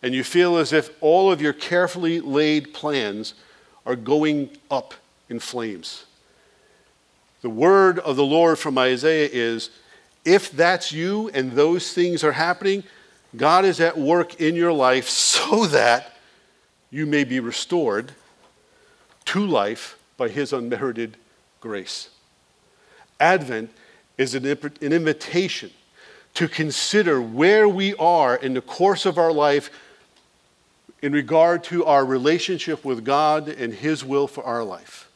and 0.04 0.14
you 0.14 0.22
feel 0.22 0.58
as 0.58 0.74
if 0.74 0.90
all 1.00 1.32
of 1.32 1.40
your 1.40 1.54
carefully 1.54 2.20
laid 2.20 2.74
plans 2.74 3.32
are 3.86 3.96
going 3.96 4.50
up 4.70 4.92
in 5.30 5.40
flames. 5.40 6.04
The 7.40 7.48
word 7.48 7.98
of 8.00 8.16
the 8.16 8.24
Lord 8.24 8.58
from 8.58 8.76
Isaiah 8.76 9.30
is 9.32 9.70
if 10.22 10.52
that's 10.52 10.92
you 10.92 11.30
and 11.32 11.52
those 11.52 11.94
things 11.94 12.22
are 12.22 12.32
happening, 12.32 12.84
God 13.34 13.64
is 13.64 13.80
at 13.80 13.96
work 13.96 14.38
in 14.42 14.54
your 14.54 14.74
life 14.74 15.08
so 15.08 15.64
that 15.68 16.12
you 16.90 17.06
may 17.06 17.24
be 17.24 17.40
restored 17.40 18.12
to 19.24 19.46
life 19.46 19.98
by 20.18 20.28
his 20.28 20.52
unmerited 20.52 21.16
grace. 21.60 22.10
Advent 23.18 23.70
is 24.18 24.34
an, 24.34 24.44
invitation 24.44 25.70
to 26.34 26.46
consider 26.46 27.22
where 27.22 27.66
we 27.66 27.94
are 27.94 28.36
in 28.36 28.52
the 28.52 28.60
course 28.60 29.06
of 29.06 29.16
our 29.16 29.32
life 29.32 29.70
in 31.04 31.12
regard 31.12 31.62
to 31.62 31.84
our 31.84 32.02
relationship 32.02 32.82
with 32.82 33.04
God 33.04 33.46
and 33.46 33.74
His 33.74 34.02
will 34.02 34.26
for 34.26 34.42
our 34.42 34.64
life. 34.64 35.10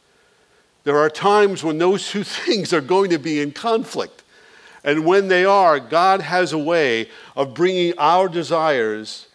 There 0.83 0.99
are 0.99 1.09
times 1.09 1.63
when 1.63 1.79
those 1.79 2.07
two 2.07 2.23
things 2.45 2.73
are 2.73 2.79
going 2.79 3.09
to 3.09 3.17
be 3.17 3.41
in 3.41 3.51
conflict. 3.53 4.21
And 4.83 5.03
when 5.03 5.29
they 5.29 5.45
are, 5.45 5.79
God 5.79 6.21
has 6.21 6.53
a 6.53 6.59
way 6.59 7.09
of 7.35 7.55
bringing 7.55 7.95
our 7.97 8.29
desires 8.29 9.25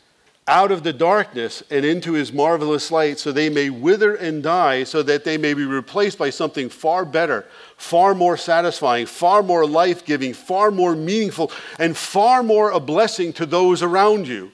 out 0.46 0.70
of 0.70 0.84
the 0.84 0.92
darkness 0.92 1.64
and 1.72 1.84
into 1.84 2.12
his 2.12 2.32
marvelous 2.32 2.92
light 2.92 3.18
so 3.18 3.32
they 3.32 3.48
may 3.48 3.68
wither 3.68 4.14
and 4.14 4.40
die 4.40 4.84
so 4.84 5.02
that 5.02 5.24
they 5.24 5.36
may 5.36 5.54
be 5.54 5.64
replaced 5.64 6.18
by 6.18 6.30
something 6.30 6.68
far 6.68 7.04
better, 7.04 7.44
far 7.76 8.14
more 8.14 8.36
satisfying, 8.36 9.06
far 9.06 9.42
more 9.42 9.66
life 9.66 10.04
giving, 10.04 10.32
far 10.32 10.70
more 10.70 10.94
meaningful, 10.94 11.50
and 11.80 11.96
far 11.96 12.44
more 12.44 12.70
a 12.70 12.78
blessing 12.78 13.32
to 13.32 13.44
those 13.44 13.82
around 13.82 14.28
you. 14.28 14.52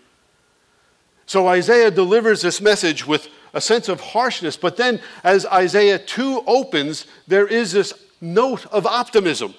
So 1.30 1.46
Isaiah 1.46 1.92
delivers 1.92 2.42
this 2.42 2.60
message 2.60 3.06
with 3.06 3.28
a 3.54 3.60
sense 3.60 3.88
of 3.88 4.00
harshness, 4.00 4.56
but 4.56 4.76
then 4.76 5.00
as 5.22 5.46
Isaiah 5.46 5.96
2 5.96 6.42
opens, 6.44 7.06
there 7.28 7.46
is 7.46 7.70
this 7.70 7.94
note 8.20 8.66
of 8.72 8.84
optimism. 8.84 9.54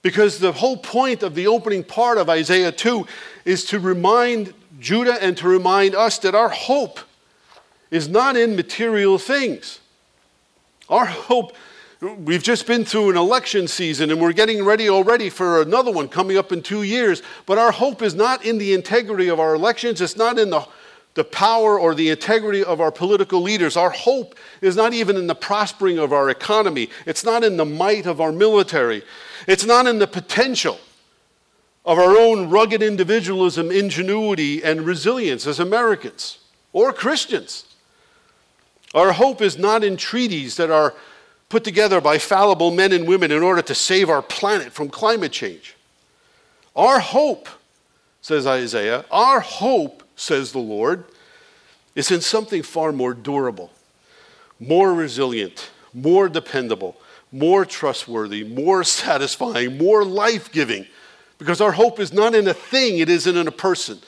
Because 0.00 0.38
the 0.38 0.52
whole 0.52 0.78
point 0.78 1.22
of 1.22 1.34
the 1.34 1.46
opening 1.46 1.84
part 1.84 2.16
of 2.16 2.30
Isaiah 2.30 2.72
2 2.72 3.06
is 3.44 3.66
to 3.66 3.78
remind 3.78 4.54
Judah 4.80 5.22
and 5.22 5.36
to 5.36 5.46
remind 5.46 5.94
us 5.94 6.16
that 6.20 6.34
our 6.34 6.48
hope 6.48 7.00
is 7.90 8.08
not 8.08 8.34
in 8.34 8.56
material 8.56 9.18
things. 9.18 9.80
Our 10.88 11.04
hope, 11.04 11.54
we've 12.04 12.42
just 12.42 12.66
been 12.66 12.84
through 12.84 13.10
an 13.10 13.16
election 13.16 13.66
season 13.66 14.10
and 14.10 14.20
we're 14.20 14.32
getting 14.32 14.64
ready 14.64 14.88
already 14.88 15.30
for 15.30 15.62
another 15.62 15.90
one 15.90 16.08
coming 16.08 16.36
up 16.36 16.52
in 16.52 16.62
two 16.62 16.82
years. 16.82 17.22
But 17.46 17.58
our 17.58 17.72
hope 17.72 18.02
is 18.02 18.14
not 18.14 18.44
in 18.44 18.58
the 18.58 18.74
integrity 18.74 19.28
of 19.28 19.40
our 19.40 19.54
elections, 19.54 20.00
it's 20.00 20.16
not 20.16 20.38
in 20.38 20.50
the, 20.50 20.66
the 21.14 21.24
power 21.24 21.78
or 21.78 21.94
the 21.94 22.10
integrity 22.10 22.62
of 22.62 22.80
our 22.80 22.90
political 22.90 23.40
leaders. 23.40 23.76
Our 23.76 23.90
hope 23.90 24.34
is 24.60 24.76
not 24.76 24.92
even 24.92 25.16
in 25.16 25.26
the 25.26 25.34
prospering 25.34 25.98
of 25.98 26.12
our 26.12 26.28
economy, 26.28 26.90
it's 27.06 27.24
not 27.24 27.42
in 27.42 27.56
the 27.56 27.64
might 27.64 28.06
of 28.06 28.20
our 28.20 28.32
military, 28.32 29.02
it's 29.46 29.64
not 29.64 29.86
in 29.86 29.98
the 29.98 30.06
potential 30.06 30.78
of 31.84 31.98
our 31.98 32.16
own 32.16 32.48
rugged 32.48 32.82
individualism, 32.82 33.70
ingenuity, 33.70 34.62
and 34.62 34.82
resilience 34.82 35.46
as 35.46 35.60
Americans 35.60 36.38
or 36.72 36.92
Christians. 36.92 37.66
Our 38.94 39.12
hope 39.12 39.42
is 39.42 39.58
not 39.58 39.82
in 39.84 39.96
treaties 39.96 40.56
that 40.56 40.70
are 40.70 40.94
put 41.54 41.62
together 41.62 42.00
by 42.00 42.18
fallible 42.18 42.72
men 42.72 42.90
and 42.90 43.06
women 43.06 43.30
in 43.30 43.40
order 43.40 43.62
to 43.62 43.76
save 43.76 44.10
our 44.10 44.22
planet 44.22 44.72
from 44.72 44.88
climate 44.88 45.30
change. 45.30 45.76
Our 46.74 46.98
hope, 46.98 47.48
says 48.20 48.44
Isaiah, 48.44 49.04
our 49.08 49.38
hope, 49.38 50.02
says 50.16 50.50
the 50.50 50.58
Lord, 50.58 51.04
is 51.94 52.10
in 52.10 52.22
something 52.22 52.64
far 52.64 52.90
more 52.90 53.14
durable, 53.14 53.70
more 54.58 54.92
resilient, 54.92 55.70
more 55.92 56.28
dependable, 56.28 56.96
more 57.30 57.64
trustworthy, 57.64 58.42
more 58.42 58.82
satisfying, 59.02 59.78
more 59.78 60.04
life 60.04 60.50
giving 60.50 60.88
because 61.38 61.60
our 61.60 61.70
hope 61.70 62.00
is 62.00 62.12
not 62.12 62.34
in 62.34 62.48
a 62.48 62.54
thing, 62.54 62.98
it 62.98 63.08
isn't 63.08 63.36
in 63.36 63.46
a 63.46 63.52
person. 63.52 64.00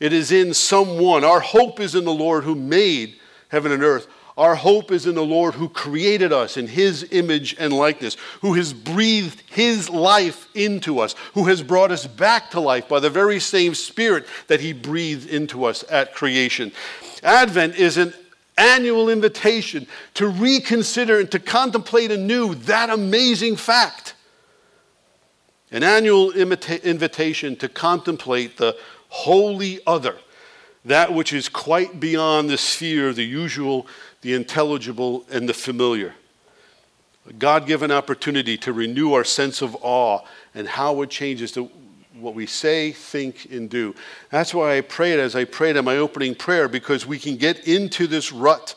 It 0.00 0.12
is 0.12 0.30
in 0.30 0.52
someone. 0.52 1.24
Our 1.24 1.40
hope 1.40 1.80
is 1.80 1.94
in 1.94 2.04
the 2.04 2.12
Lord 2.12 2.44
who 2.44 2.54
made 2.54 3.16
heaven 3.48 3.72
and 3.72 3.82
earth. 3.82 4.06
Our 4.36 4.56
hope 4.56 4.90
is 4.90 5.06
in 5.06 5.14
the 5.14 5.24
Lord 5.24 5.54
who 5.54 5.68
created 5.68 6.32
us 6.32 6.56
in 6.56 6.66
his 6.66 7.06
image 7.12 7.54
and 7.58 7.72
likeness, 7.72 8.16
who 8.40 8.54
has 8.54 8.72
breathed 8.72 9.42
his 9.48 9.88
life 9.88 10.48
into 10.54 10.98
us, 10.98 11.14
who 11.34 11.44
has 11.44 11.62
brought 11.62 11.92
us 11.92 12.06
back 12.06 12.50
to 12.50 12.60
life 12.60 12.88
by 12.88 12.98
the 12.98 13.10
very 13.10 13.38
same 13.38 13.74
spirit 13.74 14.26
that 14.48 14.60
he 14.60 14.72
breathed 14.72 15.28
into 15.28 15.64
us 15.64 15.84
at 15.88 16.14
creation. 16.14 16.72
Advent 17.22 17.76
is 17.76 17.96
an 17.96 18.12
annual 18.58 19.08
invitation 19.08 19.86
to 20.14 20.28
reconsider 20.28 21.20
and 21.20 21.30
to 21.30 21.38
contemplate 21.38 22.10
anew 22.10 22.54
that 22.54 22.90
amazing 22.90 23.56
fact 23.56 24.14
an 25.74 25.82
annual 25.82 26.30
invitation 26.30 27.56
to 27.56 27.68
contemplate 27.68 28.58
the 28.58 28.76
holy 29.08 29.80
other, 29.88 30.16
that 30.84 31.12
which 31.12 31.32
is 31.32 31.48
quite 31.48 31.98
beyond 31.98 32.48
the 32.48 32.56
sphere 32.56 33.08
of 33.08 33.16
the 33.16 33.24
usual, 33.24 33.84
the 34.24 34.32
intelligible, 34.32 35.22
and 35.30 35.46
the 35.46 35.52
familiar. 35.52 36.14
A 37.28 37.32
God 37.34 37.66
given 37.66 37.90
opportunity 37.90 38.56
to 38.56 38.72
renew 38.72 39.12
our 39.12 39.22
sense 39.22 39.60
of 39.60 39.76
awe 39.82 40.20
and 40.54 40.66
how 40.66 41.02
it 41.02 41.10
changes 41.10 41.52
to 41.52 41.70
what 42.18 42.34
we 42.34 42.46
say, 42.46 42.90
think, 42.90 43.46
and 43.50 43.68
do. 43.68 43.94
That's 44.30 44.54
why 44.54 44.78
I 44.78 44.80
prayed 44.80 45.20
as 45.20 45.36
I 45.36 45.44
prayed 45.44 45.76
in 45.76 45.84
my 45.84 45.98
opening 45.98 46.34
prayer, 46.34 46.68
because 46.68 47.06
we 47.06 47.18
can 47.18 47.36
get 47.36 47.68
into 47.68 48.06
this 48.06 48.32
rut. 48.32 48.74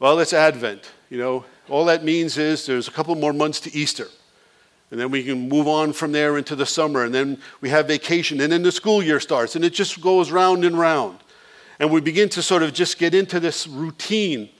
Well, 0.00 0.18
it's 0.18 0.34
Advent. 0.34 0.92
You 1.08 1.16
know, 1.16 1.44
all 1.70 1.86
that 1.86 2.04
means 2.04 2.36
is 2.36 2.66
there's 2.66 2.88
a 2.88 2.90
couple 2.92 3.14
more 3.14 3.32
months 3.32 3.60
to 3.60 3.74
Easter. 3.74 4.08
And 4.90 5.00
then 5.00 5.10
we 5.10 5.24
can 5.24 5.48
move 5.48 5.66
on 5.66 5.94
from 5.94 6.12
there 6.12 6.36
into 6.36 6.54
the 6.54 6.66
summer, 6.66 7.04
and 7.04 7.14
then 7.14 7.40
we 7.62 7.70
have 7.70 7.88
vacation, 7.88 8.38
and 8.42 8.52
then 8.52 8.62
the 8.62 8.72
school 8.72 9.02
year 9.02 9.18
starts, 9.18 9.56
and 9.56 9.64
it 9.64 9.72
just 9.72 10.02
goes 10.02 10.30
round 10.30 10.62
and 10.62 10.78
round. 10.78 11.20
And 11.80 11.90
we 11.90 12.02
begin 12.02 12.28
to 12.30 12.42
sort 12.42 12.62
of 12.62 12.74
just 12.74 12.98
get 12.98 13.14
into 13.14 13.40
this 13.40 13.66
routine 13.66 14.50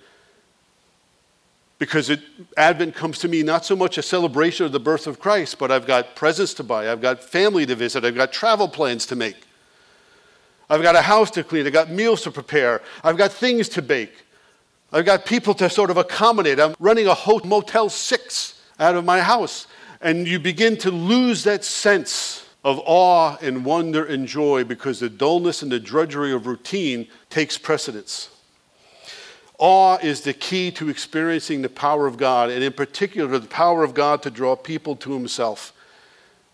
because 1.78 2.10
it, 2.10 2.20
Advent 2.56 2.94
comes 2.94 3.18
to 3.20 3.28
me 3.28 3.42
not 3.42 3.64
so 3.64 3.76
much 3.76 3.98
a 3.98 4.02
celebration 4.02 4.66
of 4.66 4.72
the 4.72 4.80
birth 4.80 5.06
of 5.06 5.20
Christ, 5.20 5.58
but 5.58 5.70
I've 5.70 5.86
got 5.86 6.16
presents 6.16 6.54
to 6.54 6.64
buy, 6.64 6.90
I've 6.90 7.00
got 7.00 7.22
family 7.22 7.66
to 7.66 7.74
visit, 7.74 8.04
I've 8.04 8.14
got 8.14 8.32
travel 8.32 8.68
plans 8.68 9.06
to 9.06 9.16
make, 9.16 9.36
I've 10.68 10.82
got 10.82 10.96
a 10.96 11.02
house 11.02 11.30
to 11.32 11.44
clean, 11.44 11.66
I've 11.66 11.72
got 11.72 11.90
meals 11.90 12.22
to 12.22 12.30
prepare, 12.30 12.82
I've 13.04 13.16
got 13.16 13.32
things 13.32 13.68
to 13.70 13.82
bake, 13.82 14.24
I've 14.92 15.04
got 15.04 15.26
people 15.26 15.54
to 15.54 15.68
sort 15.68 15.90
of 15.90 15.98
accommodate. 15.98 16.58
I'm 16.58 16.74
running 16.78 17.06
a 17.06 17.16
Motel 17.44 17.90
6 17.90 18.62
out 18.80 18.94
of 18.94 19.04
my 19.04 19.20
house 19.20 19.66
and 20.00 20.26
you 20.26 20.38
begin 20.38 20.76
to 20.78 20.90
lose 20.90 21.44
that 21.44 21.64
sense 21.64 22.48
of 22.64 22.80
awe 22.84 23.36
and 23.42 23.64
wonder 23.64 24.04
and 24.04 24.26
joy 24.26 24.64
because 24.64 25.00
the 25.00 25.08
dullness 25.08 25.62
and 25.62 25.70
the 25.70 25.80
drudgery 25.80 26.32
of 26.32 26.46
routine 26.46 27.06
takes 27.30 27.58
precedence. 27.58 28.30
Awe 29.58 29.98
is 29.98 30.20
the 30.20 30.32
key 30.32 30.70
to 30.72 30.88
experiencing 30.88 31.62
the 31.62 31.68
power 31.68 32.06
of 32.06 32.16
God, 32.16 32.50
and 32.50 32.62
in 32.62 32.72
particular, 32.72 33.38
the 33.38 33.48
power 33.48 33.82
of 33.82 33.92
God 33.92 34.22
to 34.22 34.30
draw 34.30 34.54
people 34.54 34.94
to 34.96 35.12
Himself. 35.12 35.72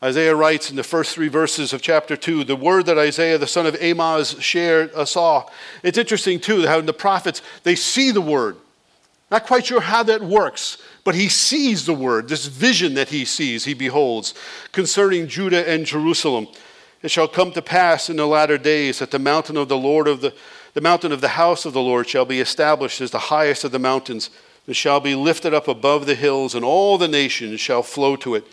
Isaiah 0.03 0.35
writes 0.35 0.71
in 0.71 0.77
the 0.77 0.83
first 0.83 1.14
three 1.14 1.29
verses 1.29 1.73
of 1.73 1.81
chapter 1.81 2.17
2 2.17 2.45
the 2.45 2.57
word 2.57 2.87
that 2.87 2.99
Isaiah, 2.99 3.38
the 3.38 3.47
son 3.47 3.67
of 3.67 3.75
Amoz, 3.81 4.37
shared, 4.40 4.93
uh, 4.95 5.05
saw. 5.05 5.49
It's 5.83 5.99
interesting, 5.99 6.40
too, 6.40 6.67
how 6.67 6.81
the 6.81 6.93
prophets, 6.93 7.43
they 7.62 7.75
see 7.75 8.11
the 8.11 8.21
word. 8.21 8.57
Not 9.31 9.47
quite 9.47 9.67
sure 9.67 9.81
how 9.81 10.03
that 10.05 10.23
works, 10.23 10.79
but 11.05 11.14
he 11.14 11.29
sees 11.29 11.87
the 11.87 11.95
word, 11.95 12.29
this 12.29 12.47
vision 12.47 12.95
that 12.95 13.09
he 13.09 13.25
sees, 13.25 13.64
he 13.64 13.75
beholds 13.75 14.35
concerning 14.73 15.29
Judah 15.29 15.69
and 15.69 15.87
Jerusalem. 15.87 16.49
It 17.03 17.11
shall 17.11 17.29
come 17.29 17.53
to 17.53 17.62
pass 17.62 18.09
in 18.09 18.17
the 18.17 18.27
latter 18.27 18.57
days 18.57 18.99
that 18.99 19.11
the 19.11 19.19
mountain 19.19 19.57
of 19.57 19.69
the 19.69 19.77
Lord 19.77 20.09
of 20.09 20.21
the, 20.21 20.35
the 20.75 20.81
mountain 20.81 21.13
of 21.13 21.21
the 21.21 21.29
house 21.29 21.65
of 21.65 21.73
the 21.73 21.81
Lord 21.81 22.09
shall 22.09 22.25
be 22.25 22.41
established 22.41 23.01
as 23.01 23.11
the 23.11 23.19
highest 23.19 23.65
of 23.65 23.73
the 23.73 23.79
mountains, 23.79 24.31
and 24.67 24.77
shall 24.77 25.01
be 25.01 25.15
lifted 25.15 25.55
up 25.55 25.69
above 25.69 26.07
the 26.07 26.15
hills, 26.15 26.55
and 26.55 26.65
all 26.65 26.99
the 26.99 27.09
nations 27.09 27.61
shall 27.61 27.83
flow 27.83 28.17
to 28.17 28.35
it. 28.35 28.45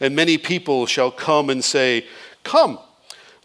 And 0.00 0.14
many 0.14 0.38
people 0.38 0.86
shall 0.86 1.10
come 1.10 1.50
and 1.50 1.64
say, 1.64 2.06
Come, 2.44 2.78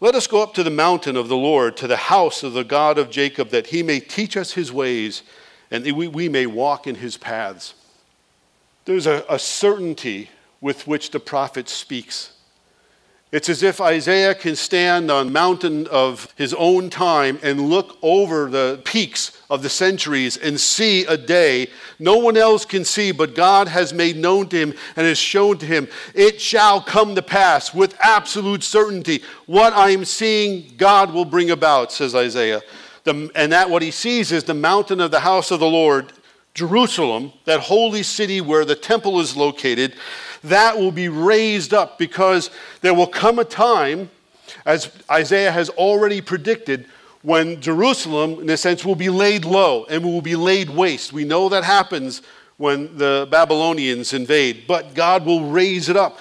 let 0.00 0.14
us 0.14 0.26
go 0.26 0.42
up 0.42 0.54
to 0.54 0.62
the 0.62 0.70
mountain 0.70 1.16
of 1.16 1.28
the 1.28 1.36
Lord, 1.36 1.76
to 1.78 1.86
the 1.86 1.96
house 1.96 2.42
of 2.42 2.52
the 2.52 2.64
God 2.64 2.98
of 2.98 3.10
Jacob, 3.10 3.50
that 3.50 3.68
he 3.68 3.82
may 3.82 4.00
teach 4.00 4.36
us 4.36 4.52
his 4.52 4.72
ways 4.72 5.22
and 5.70 5.84
we, 5.96 6.06
we 6.06 6.28
may 6.28 6.46
walk 6.46 6.86
in 6.86 6.96
his 6.96 7.16
paths. 7.16 7.74
There's 8.84 9.06
a, 9.06 9.24
a 9.28 9.38
certainty 9.38 10.30
with 10.60 10.86
which 10.86 11.10
the 11.10 11.20
prophet 11.20 11.68
speaks. 11.68 12.32
It's 13.34 13.48
as 13.48 13.64
if 13.64 13.80
Isaiah 13.80 14.32
can 14.32 14.54
stand 14.54 15.10
on 15.10 15.32
mountain 15.32 15.88
of 15.88 16.32
his 16.36 16.54
own 16.54 16.88
time 16.88 17.40
and 17.42 17.68
look 17.68 17.98
over 18.00 18.48
the 18.48 18.80
peaks 18.84 19.36
of 19.50 19.60
the 19.60 19.68
centuries 19.68 20.36
and 20.36 20.60
see 20.60 21.04
a 21.06 21.16
day 21.16 21.66
no 21.98 22.18
one 22.18 22.36
else 22.36 22.64
can 22.64 22.84
see, 22.84 23.10
but 23.10 23.34
God 23.34 23.66
has 23.66 23.92
made 23.92 24.16
known 24.16 24.48
to 24.50 24.56
him 24.56 24.74
and 24.94 25.04
has 25.04 25.18
shown 25.18 25.58
to 25.58 25.66
him. 25.66 25.88
It 26.14 26.40
shall 26.40 26.80
come 26.80 27.16
to 27.16 27.22
pass 27.22 27.74
with 27.74 27.96
absolute 27.98 28.62
certainty. 28.62 29.24
What 29.46 29.72
I 29.72 29.90
am 29.90 30.04
seeing, 30.04 30.72
God 30.76 31.12
will 31.12 31.24
bring 31.24 31.50
about, 31.50 31.90
says 31.90 32.14
Isaiah. 32.14 32.62
The, 33.02 33.32
and 33.34 33.50
that 33.50 33.68
what 33.68 33.82
he 33.82 33.90
sees 33.90 34.30
is 34.30 34.44
the 34.44 34.54
mountain 34.54 35.00
of 35.00 35.10
the 35.10 35.18
house 35.18 35.50
of 35.50 35.58
the 35.58 35.66
Lord, 35.66 36.12
Jerusalem, 36.54 37.32
that 37.44 37.60
holy 37.60 38.02
city 38.02 38.40
where 38.40 38.64
the 38.64 38.76
temple 38.76 39.20
is 39.20 39.36
located, 39.36 39.94
that 40.44 40.78
will 40.78 40.92
be 40.92 41.08
raised 41.08 41.74
up 41.74 41.98
because 41.98 42.50
there 42.80 42.94
will 42.94 43.06
come 43.06 43.38
a 43.38 43.44
time, 43.44 44.10
as 44.64 44.90
Isaiah 45.10 45.50
has 45.50 45.68
already 45.70 46.20
predicted, 46.20 46.86
when 47.22 47.60
Jerusalem, 47.60 48.40
in 48.40 48.50
a 48.50 48.56
sense, 48.56 48.84
will 48.84 48.94
be 48.94 49.08
laid 49.08 49.44
low 49.44 49.84
and 49.90 50.04
will 50.04 50.20
be 50.20 50.36
laid 50.36 50.70
waste. 50.70 51.12
We 51.12 51.24
know 51.24 51.48
that 51.48 51.64
happens 51.64 52.22
when 52.56 52.98
the 52.98 53.26
Babylonians 53.30 54.12
invade, 54.12 54.64
but 54.68 54.94
God 54.94 55.24
will 55.24 55.50
raise 55.50 55.88
it 55.88 55.96
up. 55.96 56.18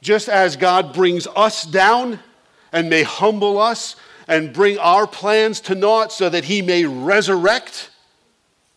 just 0.00 0.28
as 0.28 0.56
God 0.56 0.92
brings 0.92 1.26
us 1.36 1.64
down 1.64 2.20
and 2.72 2.88
may 2.88 3.02
humble 3.02 3.58
us 3.58 3.96
and 4.28 4.52
bring 4.52 4.78
our 4.78 5.06
plans 5.06 5.60
to 5.60 5.74
naught 5.74 6.12
so 6.12 6.28
that 6.28 6.44
he 6.44 6.62
may 6.62 6.84
resurrect 6.84 7.90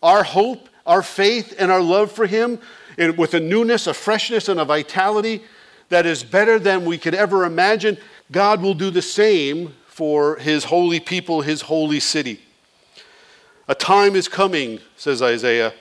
our 0.02 0.22
hope, 0.22 0.68
our 0.86 1.02
faith, 1.02 1.54
and 1.58 1.70
our 1.72 1.80
love 1.80 2.12
for 2.12 2.26
him 2.26 2.58
with 2.98 3.34
a 3.34 3.40
newness, 3.40 3.86
a 3.86 3.94
freshness, 3.94 4.48
and 4.48 4.60
a 4.60 4.64
vitality 4.64 5.42
that 5.88 6.06
is 6.06 6.22
better 6.22 6.58
than 6.58 6.84
we 6.84 6.98
could 6.98 7.14
ever 7.14 7.44
imagine, 7.44 7.98
God 8.30 8.62
will 8.62 8.74
do 8.74 8.90
the 8.90 9.02
same 9.02 9.74
for 9.86 10.36
his 10.36 10.64
holy 10.64 11.00
people, 11.00 11.42
his 11.42 11.62
holy 11.62 12.00
city. 12.00 12.40
A 13.68 13.74
time 13.74 14.14
is 14.14 14.28
coming, 14.28 14.80
says 14.96 15.22
Isaiah, 15.22 15.72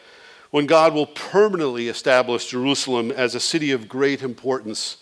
when 0.52 0.68
God 0.68 0.94
will 0.94 1.08
permanently 1.08 1.88
establish 1.88 2.48
Jerusalem 2.48 3.12
as 3.12 3.34
a 3.34 3.40
city 3.40 3.72
of 3.72 3.90
great 3.90 4.22
importance. 4.22 4.98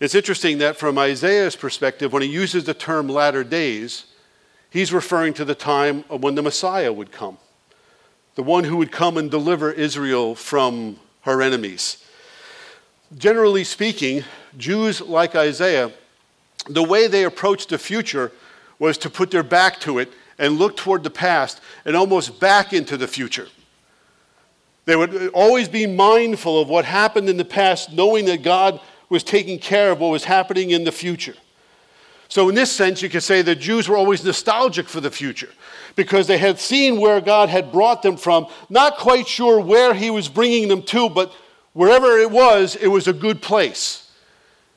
It's 0.00 0.14
interesting 0.14 0.58
that 0.58 0.76
from 0.76 0.96
Isaiah's 0.96 1.54
perspective, 1.54 2.12
when 2.12 2.22
he 2.22 2.28
uses 2.28 2.64
the 2.64 2.72
term 2.72 3.08
latter 3.08 3.44
days, 3.44 4.06
he's 4.70 4.92
referring 4.92 5.34
to 5.34 5.44
the 5.44 5.54
time 5.54 6.04
when 6.08 6.34
the 6.34 6.42
Messiah 6.42 6.92
would 6.92 7.12
come, 7.12 7.36
the 8.34 8.42
one 8.42 8.64
who 8.64 8.76
would 8.76 8.92
come 8.92 9.16
and 9.16 9.30
deliver 9.30 9.70
Israel 9.70 10.34
from 10.34 10.96
her 11.22 11.42
enemies. 11.42 12.04
Generally 13.16 13.64
speaking, 13.64 14.24
Jews 14.56 15.00
like 15.00 15.34
Isaiah, 15.34 15.92
the 16.68 16.82
way 16.82 17.06
they 17.06 17.24
approached 17.24 17.70
the 17.70 17.78
future 17.78 18.32
was 18.78 18.96
to 18.98 19.10
put 19.10 19.30
their 19.30 19.42
back 19.42 19.80
to 19.80 19.98
it 19.98 20.12
and 20.38 20.58
look 20.58 20.76
toward 20.76 21.02
the 21.02 21.10
past 21.10 21.60
and 21.84 21.96
almost 21.96 22.40
back 22.40 22.72
into 22.72 22.96
the 22.96 23.08
future. 23.08 23.48
They 24.86 24.96
would 24.96 25.28
always 25.28 25.68
be 25.68 25.86
mindful 25.86 26.60
of 26.60 26.68
what 26.68 26.84
happened 26.84 27.28
in 27.28 27.36
the 27.36 27.44
past, 27.44 27.92
knowing 27.92 28.24
that 28.24 28.42
God 28.42 28.80
was 29.08 29.22
taking 29.22 29.58
care 29.58 29.90
of 29.90 30.00
what 30.00 30.08
was 30.08 30.24
happening 30.24 30.70
in 30.70 30.84
the 30.84 30.92
future. 30.92 31.34
So, 32.30 32.48
in 32.48 32.54
this 32.54 32.70
sense, 32.70 33.02
you 33.02 33.08
could 33.08 33.24
say 33.24 33.42
the 33.42 33.56
Jews 33.56 33.88
were 33.88 33.96
always 33.96 34.24
nostalgic 34.24 34.88
for 34.88 35.00
the 35.00 35.10
future 35.10 35.50
because 35.96 36.28
they 36.28 36.38
had 36.38 36.60
seen 36.60 37.00
where 37.00 37.20
God 37.20 37.48
had 37.48 37.72
brought 37.72 38.02
them 38.02 38.16
from, 38.16 38.46
not 38.68 38.98
quite 38.98 39.26
sure 39.26 39.60
where 39.60 39.92
He 39.94 40.10
was 40.10 40.28
bringing 40.28 40.68
them 40.68 40.84
to, 40.84 41.10
but 41.10 41.32
wherever 41.72 42.18
it 42.18 42.30
was, 42.30 42.76
it 42.76 42.86
was 42.86 43.08
a 43.08 43.12
good 43.12 43.42
place. 43.42 44.12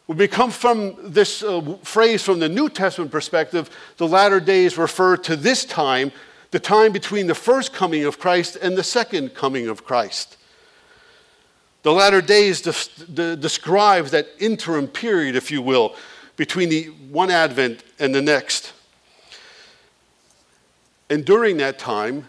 When 0.08 0.18
We 0.18 0.26
become 0.26 0.50
from 0.50 0.96
this 1.14 1.44
uh, 1.44 1.78
phrase 1.84 2.24
from 2.24 2.40
the 2.40 2.50
New 2.50 2.70
Testament 2.70 3.12
perspective, 3.12 3.70
the 3.98 4.08
latter 4.08 4.40
days 4.40 4.76
refer 4.76 5.16
to 5.18 5.36
this 5.36 5.64
time, 5.64 6.12
the 6.50 6.60
time 6.60 6.92
between 6.92 7.28
the 7.28 7.36
first 7.36 7.72
coming 7.72 8.04
of 8.04 8.18
Christ 8.18 8.56
and 8.56 8.76
the 8.76 8.84
second 8.84 9.36
coming 9.36 9.68
of 9.68 9.86
Christ. 9.86 10.38
The 11.84 11.94
latter 11.94 12.22
days 12.22 12.62
de- 12.62 13.36
describes 13.36 14.10
that 14.10 14.28
interim 14.40 14.88
period, 14.88 15.36
if 15.36 15.52
you 15.52 15.62
will, 15.62 15.96
between 16.36 16.70
the 16.70 16.86
one 17.10 17.30
Advent 17.30 17.84
and 18.00 18.14
the 18.14 18.22
next. 18.22 18.74
And 21.10 21.24
during 21.24 21.58
that 21.58 21.78
time, 21.78 22.28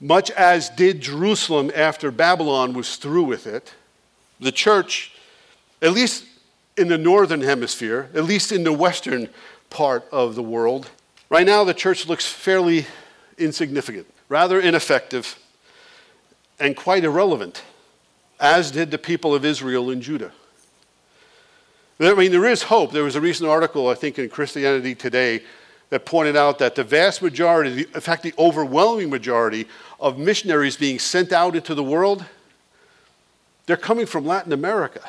much 0.00 0.30
as 0.30 0.68
did 0.70 1.00
Jerusalem 1.00 1.70
after 1.74 2.10
Babylon 2.10 2.72
was 2.72 2.96
through 2.96 3.24
with 3.24 3.46
it, 3.46 3.74
the 4.40 4.52
church, 4.52 5.12
at 5.80 5.92
least 5.92 6.24
in 6.76 6.88
the 6.88 6.98
northern 6.98 7.40
hemisphere, 7.40 8.10
at 8.14 8.24
least 8.24 8.52
in 8.52 8.64
the 8.64 8.72
western 8.72 9.28
part 9.70 10.06
of 10.12 10.34
the 10.34 10.42
world, 10.42 10.90
right 11.30 11.46
now 11.46 11.64
the 11.64 11.74
church 11.74 12.06
looks 12.06 12.26
fairly 12.26 12.86
insignificant, 13.38 14.06
rather 14.28 14.60
ineffective, 14.60 15.38
and 16.58 16.76
quite 16.76 17.04
irrelevant 17.04 17.62
as 18.38 18.70
did 18.70 18.90
the 18.90 18.98
people 18.98 19.34
of 19.34 19.44
Israel 19.44 19.90
and 19.90 20.02
Judah. 20.02 20.32
I 21.98 22.14
mean, 22.14 22.30
there 22.30 22.46
is 22.46 22.62
hope. 22.62 22.92
There 22.92 23.04
was 23.04 23.16
a 23.16 23.20
recent 23.20 23.48
article, 23.48 23.88
I 23.88 23.94
think, 23.94 24.18
in 24.18 24.28
Christianity 24.28 24.94
Today 24.94 25.42
that 25.88 26.04
pointed 26.04 26.36
out 26.36 26.58
that 26.58 26.74
the 26.74 26.84
vast 26.84 27.22
majority, 27.22 27.82
in 27.82 28.00
fact, 28.00 28.22
the 28.22 28.34
overwhelming 28.38 29.08
majority 29.08 29.66
of 30.00 30.18
missionaries 30.18 30.76
being 30.76 30.98
sent 30.98 31.32
out 31.32 31.56
into 31.56 31.74
the 31.74 31.82
world, 31.82 32.24
they're 33.66 33.76
coming 33.76 34.04
from 34.04 34.26
Latin 34.26 34.52
America. 34.52 35.00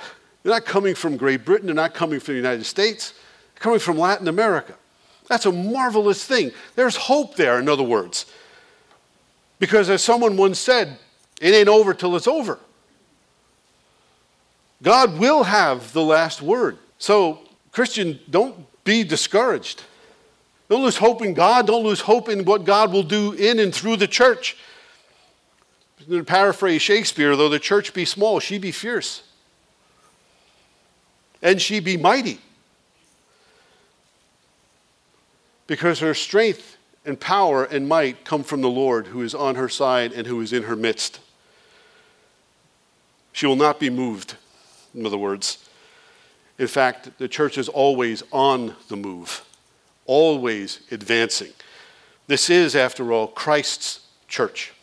They're 0.43 0.53
not 0.53 0.65
coming 0.65 0.95
from 0.95 1.17
Great 1.17 1.43
Britain, 1.43 1.65
they're 1.65 1.75
not 1.75 1.93
coming 1.93 2.19
from 2.19 2.35
the 2.35 2.39
United 2.39 2.65
States, 2.65 3.11
they're 3.53 3.61
coming 3.61 3.79
from 3.79 3.97
Latin 3.97 4.27
America. 4.27 4.75
That's 5.27 5.45
a 5.45 5.51
marvelous 5.51 6.23
thing. 6.23 6.51
There's 6.75 6.95
hope 6.95 7.35
there, 7.35 7.59
in 7.59 7.67
other 7.67 7.83
words. 7.83 8.27
Because 9.59 9.89
as 9.89 10.03
someone 10.03 10.37
once 10.37 10.59
said, 10.59 10.97
it 11.41 11.53
ain't 11.53 11.67
over 11.67 11.93
till 11.93 12.15
it's 12.15 12.27
over. 12.27 12.59
God 14.81 15.17
will 15.17 15.43
have 15.43 15.93
the 15.93 16.03
last 16.03 16.41
word. 16.41 16.77
So, 16.99 17.39
Christian, 17.71 18.19
don't 18.29 18.65
be 18.83 19.03
discouraged. 19.03 19.83
Don't 20.69 20.83
lose 20.83 20.97
hope 20.97 21.21
in 21.21 21.33
God. 21.33 21.67
Don't 21.67 21.83
lose 21.83 22.01
hope 22.01 22.29
in 22.29 22.45
what 22.45 22.65
God 22.65 22.91
will 22.91 23.03
do 23.03 23.33
in 23.33 23.59
and 23.59 23.73
through 23.73 23.97
the 23.97 24.07
church. 24.07 24.57
To 26.09 26.23
paraphrase 26.23 26.81
Shakespeare, 26.81 27.35
though 27.35 27.49
the 27.49 27.59
church 27.59 27.93
be 27.93 28.05
small, 28.05 28.39
she 28.39 28.57
be 28.57 28.71
fierce. 28.71 29.23
And 31.41 31.61
she 31.61 31.79
be 31.79 31.97
mighty. 31.97 32.39
Because 35.65 35.99
her 35.99 36.13
strength 36.13 36.77
and 37.05 37.19
power 37.19 37.63
and 37.63 37.87
might 37.87 38.25
come 38.25 38.43
from 38.43 38.61
the 38.61 38.69
Lord 38.69 39.07
who 39.07 39.21
is 39.21 39.33
on 39.33 39.55
her 39.55 39.69
side 39.69 40.13
and 40.13 40.27
who 40.27 40.39
is 40.41 40.53
in 40.53 40.63
her 40.63 40.75
midst. 40.75 41.19
She 43.31 43.45
will 43.45 43.55
not 43.55 43.79
be 43.79 43.89
moved 43.89 44.35
in 44.93 45.05
other 45.05 45.17
words. 45.17 45.69
In 46.59 46.67
fact, 46.67 47.17
the 47.19 47.27
church 47.27 47.57
is 47.57 47.69
always 47.69 48.23
on 48.31 48.75
the 48.87 48.95
move, 48.95 49.45
always 50.05 50.81
advancing. 50.91 51.51
This 52.27 52.49
is, 52.49 52.75
after 52.75 53.11
all, 53.13 53.27
Christ's 53.27 54.01
church, 54.27 54.73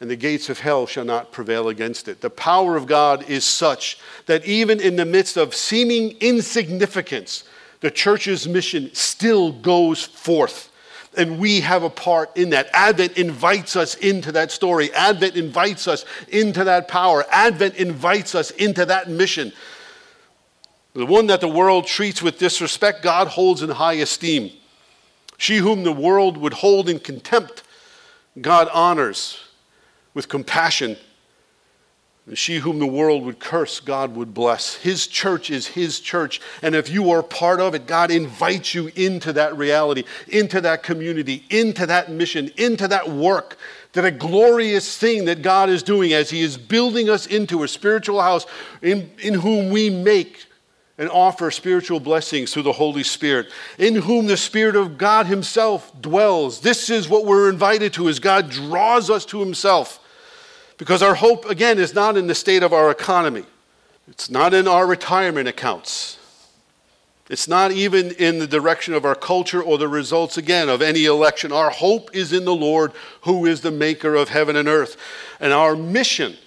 and 0.00 0.10
the 0.10 0.16
gates 0.16 0.48
of 0.48 0.60
hell 0.60 0.86
shall 0.86 1.04
not 1.04 1.32
prevail 1.32 1.68
against 1.68 2.08
it. 2.08 2.20
The 2.20 2.30
power 2.30 2.76
of 2.76 2.86
God 2.86 3.28
is 3.28 3.44
such 3.44 3.98
that 4.26 4.44
even 4.44 4.80
in 4.80 4.96
the 4.96 5.04
midst 5.04 5.36
of 5.36 5.54
seeming 5.54 6.16
insignificance, 6.20 7.44
the 7.80 7.90
church's 7.90 8.46
mission 8.46 8.90
still 8.92 9.50
goes 9.50 10.04
forth 10.04 10.70
and 11.16 11.38
we 11.38 11.60
have 11.60 11.82
a 11.82 11.90
part 11.90 12.36
in 12.36 12.50
that. 12.50 12.68
Advent 12.72 13.16
invites 13.16 13.76
us 13.76 13.94
into 13.96 14.32
that 14.32 14.50
story. 14.52 14.92
Advent 14.92 15.36
invites 15.36 15.88
us 15.88 16.04
into 16.28 16.64
that 16.64 16.88
power. 16.88 17.24
Advent 17.30 17.74
invites 17.76 18.34
us 18.34 18.50
into 18.52 18.84
that 18.86 19.08
mission. 19.08 19.52
The 20.94 21.06
one 21.06 21.26
that 21.28 21.40
the 21.40 21.48
world 21.48 21.86
treats 21.86 22.22
with 22.22 22.38
disrespect, 22.38 23.02
God 23.02 23.28
holds 23.28 23.62
in 23.62 23.70
high 23.70 23.94
esteem. 23.94 24.50
She 25.36 25.58
whom 25.58 25.84
the 25.84 25.92
world 25.92 26.36
would 26.36 26.54
hold 26.54 26.88
in 26.88 26.98
contempt, 26.98 27.62
God 28.40 28.68
honors 28.72 29.38
with 30.14 30.28
compassion 30.28 30.96
she 32.34 32.58
whom 32.58 32.78
the 32.78 32.86
world 32.86 33.24
would 33.24 33.38
curse, 33.38 33.80
God 33.80 34.14
would 34.14 34.34
bless. 34.34 34.74
His 34.74 35.06
church 35.06 35.50
is 35.50 35.66
His 35.66 36.00
church. 36.00 36.40
And 36.62 36.74
if 36.74 36.90
you 36.90 37.10
are 37.10 37.22
part 37.22 37.60
of 37.60 37.74
it, 37.74 37.86
God 37.86 38.10
invites 38.10 38.74
you 38.74 38.90
into 38.96 39.32
that 39.34 39.56
reality, 39.56 40.04
into 40.28 40.60
that 40.60 40.82
community, 40.82 41.44
into 41.50 41.86
that 41.86 42.10
mission, 42.10 42.50
into 42.56 42.88
that 42.88 43.08
work, 43.08 43.56
that 43.92 44.04
a 44.04 44.10
glorious 44.10 44.96
thing 44.96 45.24
that 45.26 45.42
God 45.42 45.68
is 45.68 45.82
doing 45.82 46.12
as 46.12 46.30
He 46.30 46.42
is 46.42 46.58
building 46.58 47.08
us 47.08 47.26
into 47.26 47.62
a 47.62 47.68
spiritual 47.68 48.20
house 48.20 48.46
in, 48.82 49.10
in 49.18 49.34
whom 49.34 49.70
we 49.70 49.90
make 49.90 50.44
and 50.98 51.08
offer 51.10 51.50
spiritual 51.50 52.00
blessings 52.00 52.52
through 52.52 52.64
the 52.64 52.72
Holy 52.72 53.04
Spirit, 53.04 53.46
in 53.78 53.94
whom 53.94 54.26
the 54.26 54.36
Spirit 54.36 54.74
of 54.74 54.98
God 54.98 55.26
Himself 55.26 55.92
dwells. 56.00 56.60
This 56.60 56.90
is 56.90 57.08
what 57.08 57.24
we're 57.24 57.48
invited 57.48 57.92
to 57.94 58.08
as 58.08 58.18
God 58.18 58.50
draws 58.50 59.08
us 59.08 59.24
to 59.26 59.40
Himself. 59.40 60.04
Because 60.78 61.02
our 61.02 61.14
hope, 61.14 61.44
again, 61.44 61.78
is 61.78 61.92
not 61.92 62.16
in 62.16 62.28
the 62.28 62.34
state 62.34 62.62
of 62.62 62.72
our 62.72 62.90
economy, 62.90 63.44
it's 64.06 64.30
not 64.30 64.54
in 64.54 64.66
our 64.66 64.86
retirement 64.86 65.48
accounts. 65.48 66.14
It's 67.28 67.46
not 67.46 67.72
even 67.72 68.12
in 68.12 68.38
the 68.38 68.46
direction 68.46 68.94
of 68.94 69.04
our 69.04 69.14
culture 69.14 69.62
or 69.62 69.76
the 69.76 69.86
results, 69.86 70.38
again, 70.38 70.70
of 70.70 70.80
any 70.80 71.04
election. 71.04 71.52
Our 71.52 71.68
hope 71.68 72.16
is 72.16 72.32
in 72.32 72.46
the 72.46 72.54
Lord, 72.54 72.92
who 73.22 73.44
is 73.44 73.60
the 73.60 73.70
maker 73.70 74.14
of 74.14 74.30
heaven 74.30 74.56
and 74.56 74.66
earth. 74.66 74.96
And 75.38 75.52
our 75.52 75.76
mission, 75.76 76.38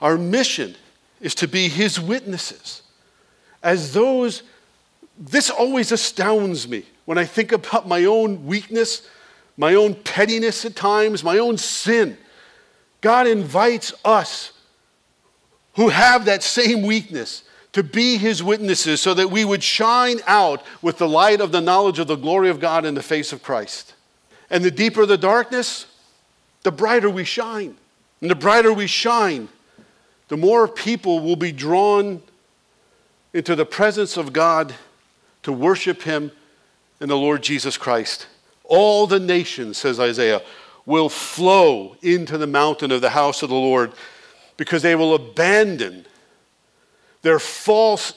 our 0.00 0.16
mission 0.16 0.74
is 1.20 1.34
to 1.34 1.48
be 1.48 1.68
his 1.68 2.00
witnesses. 2.00 2.80
As 3.62 3.92
those, 3.92 4.42
this 5.18 5.50
always 5.50 5.92
astounds 5.92 6.66
me 6.66 6.84
when 7.04 7.18
I 7.18 7.26
think 7.26 7.52
about 7.52 7.86
my 7.86 8.06
own 8.06 8.46
weakness, 8.46 9.06
my 9.58 9.74
own 9.74 9.94
pettiness 9.94 10.64
at 10.64 10.76
times, 10.76 11.22
my 11.22 11.36
own 11.36 11.58
sin. 11.58 12.16
God 13.00 13.26
invites 13.26 13.92
us 14.04 14.52
who 15.74 15.88
have 15.88 16.24
that 16.24 16.42
same 16.42 16.82
weakness 16.82 17.44
to 17.72 17.82
be 17.82 18.16
his 18.16 18.42
witnesses 18.42 19.00
so 19.00 19.14
that 19.14 19.30
we 19.30 19.44
would 19.44 19.62
shine 19.62 20.18
out 20.26 20.64
with 20.82 20.98
the 20.98 21.08
light 21.08 21.40
of 21.40 21.52
the 21.52 21.60
knowledge 21.60 21.98
of 21.98 22.08
the 22.08 22.16
glory 22.16 22.48
of 22.48 22.58
God 22.58 22.84
in 22.84 22.94
the 22.94 23.02
face 23.02 23.32
of 23.32 23.42
Christ. 23.42 23.94
And 24.50 24.64
the 24.64 24.70
deeper 24.70 25.06
the 25.06 25.18
darkness, 25.18 25.86
the 26.62 26.72
brighter 26.72 27.10
we 27.10 27.24
shine. 27.24 27.76
And 28.20 28.30
the 28.30 28.34
brighter 28.34 28.72
we 28.72 28.86
shine, 28.86 29.48
the 30.28 30.36
more 30.36 30.66
people 30.66 31.20
will 31.20 31.36
be 31.36 31.52
drawn 31.52 32.22
into 33.32 33.54
the 33.54 33.66
presence 33.66 34.16
of 34.16 34.32
God 34.32 34.74
to 35.44 35.52
worship 35.52 36.02
Him 36.02 36.32
and 37.00 37.10
the 37.10 37.16
Lord 37.16 37.42
Jesus 37.42 37.76
Christ. 37.76 38.26
All 38.64 39.06
the 39.06 39.20
nations, 39.20 39.78
says 39.78 40.00
Isaiah, 40.00 40.42
will 40.88 41.10
flow 41.10 41.94
into 42.00 42.38
the 42.38 42.46
mountain 42.46 42.90
of 42.90 43.02
the 43.02 43.10
house 43.10 43.42
of 43.42 43.50
the 43.50 43.54
Lord 43.54 43.92
because 44.56 44.80
they 44.80 44.94
will 44.94 45.14
abandon 45.14 46.06
their 47.20 47.38
false 47.38 48.14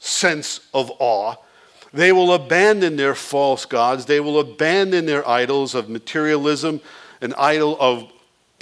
sense 0.00 0.66
of 0.74 0.90
awe. 0.98 1.36
They 1.92 2.10
will 2.10 2.34
abandon 2.34 2.96
their 2.96 3.14
false 3.14 3.64
gods. 3.66 4.06
They 4.06 4.18
will 4.18 4.40
abandon 4.40 5.06
their 5.06 5.26
idols 5.28 5.76
of 5.76 5.88
materialism, 5.88 6.80
an 7.20 7.34
idol 7.38 7.76
of 7.78 8.10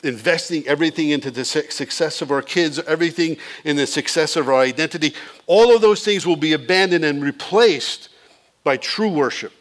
investing 0.02 0.62
everything 0.66 1.08
into 1.08 1.30
the 1.30 1.46
success 1.46 2.20
of 2.20 2.30
our 2.30 2.42
kids, 2.42 2.78
everything 2.80 3.38
in 3.64 3.76
the 3.76 3.86
success 3.86 4.36
of 4.36 4.48
our 4.48 4.60
identity. 4.60 5.14
All 5.46 5.74
of 5.74 5.80
those 5.80 6.04
things 6.04 6.26
will 6.26 6.36
be 6.36 6.52
abandoned 6.52 7.06
and 7.06 7.22
replaced 7.22 8.10
by 8.64 8.76
true 8.76 9.08
worship, 9.08 9.54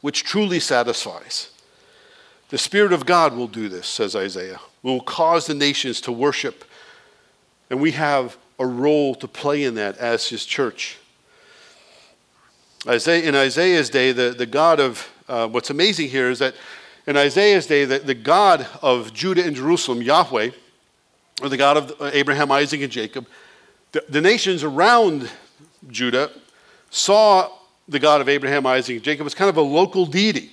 which 0.00 0.22
truly 0.22 0.60
satisfies. 0.60 1.50
The 2.48 2.58
Spirit 2.58 2.92
of 2.92 3.04
God 3.04 3.36
will 3.36 3.48
do 3.48 3.68
this, 3.68 3.86
says 3.86 4.16
Isaiah. 4.16 4.60
will 4.82 5.00
cause 5.00 5.46
the 5.46 5.54
nations 5.54 6.00
to 6.02 6.12
worship. 6.12 6.64
And 7.68 7.80
we 7.80 7.92
have 7.92 8.38
a 8.58 8.66
role 8.66 9.14
to 9.16 9.28
play 9.28 9.64
in 9.64 9.74
that 9.74 9.98
as 9.98 10.28
his 10.28 10.46
church. 10.46 10.98
Isaiah, 12.86 13.28
in 13.28 13.34
Isaiah's 13.34 13.90
day, 13.90 14.12
the, 14.12 14.30
the 14.30 14.46
God 14.46 14.80
of, 14.80 15.08
uh, 15.28 15.46
what's 15.48 15.68
amazing 15.68 16.08
here 16.08 16.30
is 16.30 16.38
that 16.38 16.54
in 17.06 17.16
Isaiah's 17.16 17.66
day, 17.66 17.84
the, 17.84 17.98
the 17.98 18.14
God 18.14 18.66
of 18.80 19.12
Judah 19.12 19.44
and 19.44 19.54
Jerusalem, 19.54 20.00
Yahweh, 20.00 20.50
or 21.42 21.48
the 21.48 21.56
God 21.56 21.76
of 21.76 22.14
Abraham, 22.14 22.50
Isaac, 22.50 22.80
and 22.80 22.92
Jacob, 22.92 23.26
the, 23.92 24.04
the 24.08 24.20
nations 24.20 24.62
around 24.62 25.30
Judah 25.88 26.30
saw 26.90 27.50
the 27.88 27.98
God 27.98 28.20
of 28.20 28.28
Abraham, 28.28 28.66
Isaac, 28.66 28.96
and 28.96 29.04
Jacob 29.04 29.26
as 29.26 29.34
kind 29.34 29.48
of 29.48 29.56
a 29.56 29.62
local 29.62 30.06
deity. 30.06 30.52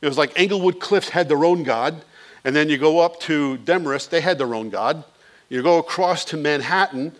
It 0.00 0.08
was 0.08 0.18
like 0.18 0.38
Englewood 0.38 0.80
Cliffs 0.80 1.08
had 1.08 1.28
their 1.28 1.44
own 1.44 1.62
God, 1.62 2.04
and 2.44 2.54
then 2.54 2.68
you 2.68 2.78
go 2.78 3.00
up 3.00 3.18
to 3.20 3.58
Demarest, 3.58 4.10
they 4.10 4.20
had 4.20 4.38
their 4.38 4.54
own 4.54 4.70
God. 4.70 5.04
You 5.48 5.62
go 5.62 5.78
across 5.78 6.24
to 6.26 6.36
Manhattan, 6.36 7.12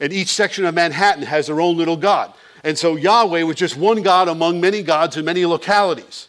and 0.00 0.12
each 0.12 0.28
section 0.28 0.64
of 0.64 0.74
Manhattan 0.74 1.24
has 1.24 1.46
their 1.46 1.60
own 1.60 1.76
little 1.76 1.96
God. 1.96 2.32
And 2.64 2.78
so 2.78 2.96
Yahweh 2.96 3.42
was 3.42 3.56
just 3.56 3.76
one 3.76 4.02
God 4.02 4.28
among 4.28 4.60
many 4.60 4.82
gods 4.82 5.16
in 5.16 5.24
many 5.24 5.44
localities. 5.44 6.28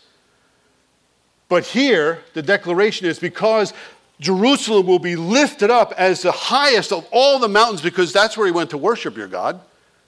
But 1.47 1.65
here, 1.65 2.21
the 2.33 2.41
declaration 2.41 3.05
is 3.05 3.19
because 3.19 3.73
Jerusalem 4.19 4.87
will 4.87 4.99
be 4.99 5.15
lifted 5.15 5.69
up 5.69 5.93
as 5.97 6.21
the 6.21 6.31
highest 6.31 6.91
of 6.91 7.07
all 7.11 7.39
the 7.39 7.49
mountains, 7.49 7.81
because 7.81 8.11
that's 8.11 8.37
where 8.37 8.47
he 8.47 8.51
went 8.51 8.71
to 8.71 8.77
worship 8.77 9.15
your 9.15 9.27
God. 9.27 9.59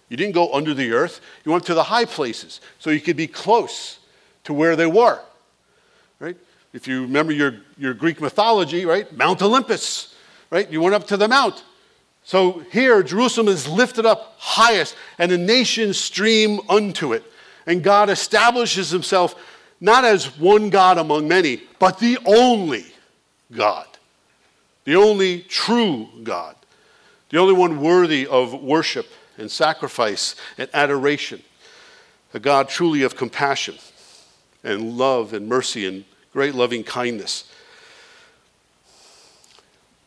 You 0.09 0.17
didn't 0.17 0.33
go 0.33 0.53
under 0.53 0.73
the 0.73 0.91
earth, 0.91 1.21
you 1.43 1.51
went 1.51 1.65
to 1.65 1.73
the 1.73 1.83
high 1.83 2.05
places 2.05 2.61
so 2.79 2.89
you 2.89 3.01
could 3.01 3.17
be 3.17 3.27
close 3.27 3.99
to 4.45 4.53
where 4.53 4.75
they 4.75 4.85
were. 4.85 5.19
If 6.75 6.89
you 6.89 7.03
remember 7.03 7.31
your, 7.31 7.55
your 7.77 7.93
Greek 7.93 8.19
mythology, 8.19 8.85
right? 8.85 9.09
Mount 9.15 9.41
Olympus, 9.41 10.13
right? 10.49 10.69
You 10.69 10.81
went 10.81 10.93
up 10.93 11.07
to 11.07 11.15
the 11.15 11.25
mount. 11.25 11.63
So 12.25 12.63
here, 12.69 13.01
Jerusalem 13.01 13.47
is 13.47 13.65
lifted 13.65 14.05
up 14.05 14.35
highest, 14.39 14.93
and 15.17 15.31
the 15.31 15.37
nations 15.37 15.97
stream 15.97 16.59
unto 16.67 17.13
it. 17.13 17.23
And 17.65 17.81
God 17.81 18.09
establishes 18.09 18.89
himself 18.89 19.35
not 19.79 20.03
as 20.03 20.37
one 20.37 20.69
God 20.69 20.97
among 20.97 21.29
many, 21.29 21.61
but 21.79 21.99
the 21.99 22.17
only 22.25 22.85
God, 23.53 23.87
the 24.83 24.97
only 24.97 25.43
true 25.43 26.09
God, 26.23 26.57
the 27.29 27.37
only 27.37 27.53
one 27.53 27.79
worthy 27.79 28.27
of 28.27 28.53
worship 28.53 29.07
and 29.37 29.49
sacrifice 29.49 30.35
and 30.57 30.69
adoration, 30.73 31.41
a 32.33 32.39
God 32.39 32.67
truly 32.67 33.03
of 33.03 33.15
compassion 33.15 33.75
and 34.61 34.97
love 34.97 35.31
and 35.31 35.47
mercy 35.47 35.87
and 35.87 36.03
great 36.35 36.53
loving 36.53 36.83
kindness. 36.83 37.49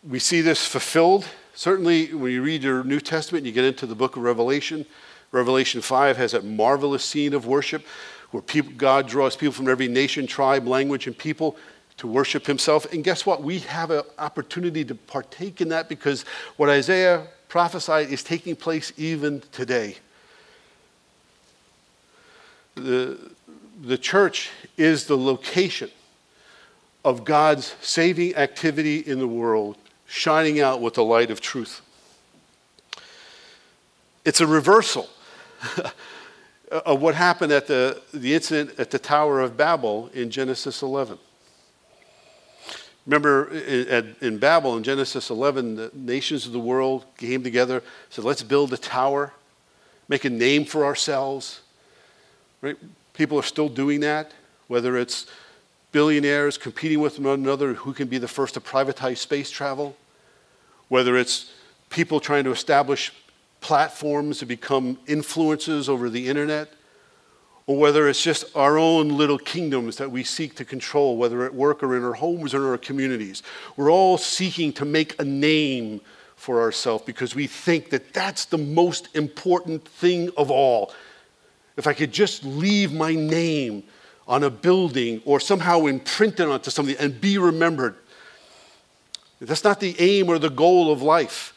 We 0.07 0.19
see 0.19 0.43
this 0.43 0.67
fulfilled. 0.67 1.27
Certainly, 1.55 2.13
when 2.13 2.31
you 2.31 2.43
read 2.43 2.63
your 2.63 2.85
New 2.85 3.01
Testament, 3.01 3.47
you 3.47 3.53
get 3.53 3.65
into 3.65 3.87
the 3.87 3.95
book 3.95 4.15
of 4.15 4.23
Revelation. 4.23 4.85
Revelation 5.33 5.81
5 5.81 6.19
has 6.19 6.33
that 6.33 6.45
marvelous 6.45 7.03
scene 7.03 7.33
of 7.33 7.47
worship 7.47 7.83
where 8.31 8.43
people, 8.43 8.75
God 8.77 9.09
draws 9.09 9.37
people 9.37 9.55
from 9.55 9.69
every 9.69 9.89
nation, 9.89 10.27
tribe, 10.27 10.67
language, 10.67 11.07
and 11.07 11.17
people 11.17 11.57
to 11.97 12.07
worship 12.07 12.47
himself. 12.47 12.93
And 12.93 13.03
guess 13.03 13.25
what? 13.25 13.43
We 13.43 13.61
have 13.61 13.91
an 13.91 14.03
opportunity 14.19 14.85
to 14.85 14.95
partake 14.95 15.63
in 15.63 15.71
that 15.71 15.89
because 15.89 16.27
what 16.59 16.69
Isaiah 16.69 17.27
prophesied 17.49 18.11
is 18.11 18.23
taking 18.23 18.55
place 18.55 18.93
even 18.99 19.43
today. 19.51 19.97
The, 22.75 23.19
the 23.81 23.97
church 23.97 24.51
is 24.77 25.07
the 25.07 25.17
location 25.17 25.89
of 27.05 27.25
God's 27.25 27.75
saving 27.81 28.35
activity 28.37 28.99
in 28.99 29.19
the 29.19 29.29
world, 29.29 29.77
shining 30.07 30.61
out 30.61 30.81
with 30.81 30.95
the 30.95 31.05
light 31.05 31.31
of 31.31 31.41
truth. 31.41 31.81
It's 34.25 34.41
a 34.41 34.47
reversal 34.47 35.09
of 36.71 37.01
what 37.01 37.15
happened 37.15 37.53
at 37.53 37.67
the, 37.67 38.03
the 38.13 38.35
incident 38.35 38.79
at 38.79 38.91
the 38.91 38.99
Tower 38.99 39.41
of 39.41 39.57
Babel 39.57 40.11
in 40.13 40.31
Genesis 40.31 40.83
11. 40.83 41.19
Remember 43.07 43.49
in, 44.21 44.37
Babel 44.37 44.77
in 44.77 44.83
Genesis 44.83 45.31
11, 45.31 45.77
the 45.77 45.91
nations 45.95 46.45
of 46.45 46.53
the 46.53 46.59
world 46.59 47.07
came 47.17 47.43
together, 47.43 47.83
said, 48.11 48.23
let's 48.23 48.43
build 48.43 48.71
a 48.75 48.77
tower, 48.77 49.33
make 50.09 50.27
a 50.27 50.31
name 50.31 50.67
for 50.67 50.85
ourselves. 50.85 51.63
Right? 52.61 52.77
People 53.15 53.39
are 53.39 53.43
still 53.43 53.71
doing 53.71 54.01
that, 54.01 54.33
whether 54.67 54.99
it's 54.99 55.25
billionaires 55.93 56.59
competing 56.59 57.01
with 57.01 57.19
one 57.19 57.41
another 57.41 57.75
who 57.75 57.93
can 57.93 58.09
be 58.09 58.19
the 58.19 58.29
first 58.29 58.55
to 58.55 58.61
privatize 58.61 59.19
space 59.19 59.51
travel, 59.51 59.97
whether 60.89 61.17
it's 61.17 61.53
people 61.91 62.21
trying 62.21 62.45
to 62.45 62.51
establish 62.51 63.13
platforms 63.61 64.39
to 64.39 64.47
become 64.47 64.99
influences 65.07 65.89
over 65.89 66.09
the 66.09 66.29
internet, 66.29 66.73
or 67.67 67.77
whether 67.77 68.09
it's 68.09 68.23
just 68.23 68.45
our 68.57 68.79
own 68.79 69.09
little 69.09 69.39
kingdoms 69.39 69.97
that 69.97 70.11
we 70.11 70.25
seek 70.25 70.55
to 70.57 70.65
control, 70.65 71.17
whether 71.17 71.45
at 71.45 71.55
work 71.55 71.83
or 71.83 71.97
in 71.97 72.05
our 72.05 72.15
homes 72.15 72.55
or 72.55 72.59
in 72.59 72.71
our 72.71 72.79
communities. 72.79 73.43
We're 73.77 73.91
all 73.91 74.17
seeking 74.17 74.73
to 74.75 74.85
make 74.85 75.21
a 75.21 75.25
name 75.25 76.01
for 76.37 76.63
ourselves 76.63 77.05
because 77.05 77.35
we 77.35 77.47
think 77.47 77.91
that 77.91 78.15
that's 78.15 78.47
the 78.47 78.59
most 78.59 79.15
important 79.15 79.87
thing 79.87 80.31
of 80.37 80.51
all. 80.51 80.93
If 81.77 81.87
I 81.87 81.93
could 81.93 82.13
just 82.13 82.45
leave 82.45 82.93
my 82.93 83.15
name 83.15 83.85
on 84.29 84.45
a 84.45 84.51
building 84.51 85.23
or 85.25 85.41
somehow 85.41 85.87
imprinted 85.87 86.47
onto 86.47 86.71
something 86.71 86.97
and 86.99 87.21
be 87.21 87.39
remembered. 87.39 87.97
That's 89.41 89.65
not 89.65 89.81
the 89.81 89.97
aim 89.99 90.29
or 90.29 90.39
the 90.39 90.51
goal 90.51 90.93
of 90.93 91.01
life. 91.01 91.55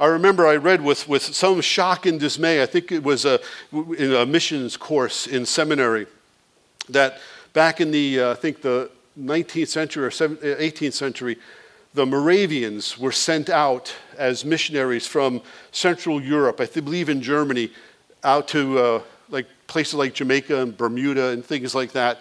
I 0.00 0.06
remember 0.06 0.46
I 0.46 0.56
read 0.56 0.82
with, 0.82 1.08
with 1.08 1.22
some 1.22 1.60
shock 1.60 2.06
and 2.06 2.18
dismay, 2.18 2.62
I 2.62 2.66
think 2.66 2.90
it 2.90 3.02
was 3.02 3.26
a, 3.26 3.38
in 3.72 4.14
a 4.14 4.24
missions 4.24 4.76
course 4.76 5.26
in 5.26 5.44
seminary, 5.44 6.06
that 6.88 7.18
back 7.52 7.80
in 7.80 7.90
the, 7.90 8.20
uh, 8.20 8.30
I 8.32 8.34
think 8.34 8.62
the 8.62 8.90
19th 9.20 9.68
century 9.68 10.06
or 10.06 10.10
18th 10.10 10.88
uh, 10.88 10.90
century, 10.90 11.36
the 11.92 12.06
Moravians 12.06 12.98
were 12.98 13.12
sent 13.12 13.50
out 13.50 13.94
as 14.16 14.44
missionaries 14.44 15.06
from 15.06 15.42
Central 15.70 16.22
Europe, 16.22 16.60
I 16.60 16.66
believe 16.66 17.08
in 17.10 17.20
Germany, 17.20 17.70
out 18.24 18.48
to 18.48 18.78
uh, 18.78 19.02
places 19.70 19.94
like 19.94 20.12
Jamaica 20.12 20.60
and 20.60 20.76
Bermuda 20.76 21.28
and 21.28 21.44
things 21.44 21.74
like 21.74 21.92
that. 21.92 22.18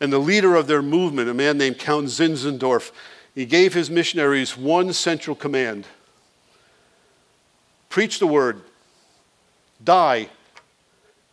And 0.00 0.12
the 0.12 0.18
leader 0.18 0.56
of 0.56 0.66
their 0.66 0.82
movement, 0.82 1.28
a 1.28 1.34
man 1.34 1.58
named 1.58 1.78
Count 1.78 2.06
Zinzendorf, 2.06 2.90
he 3.34 3.44
gave 3.46 3.74
his 3.74 3.90
missionaries 3.90 4.56
one 4.56 4.92
central 4.92 5.36
command 5.36 5.86
Preach 7.88 8.18
the 8.18 8.26
word, 8.26 8.60
die, 9.82 10.28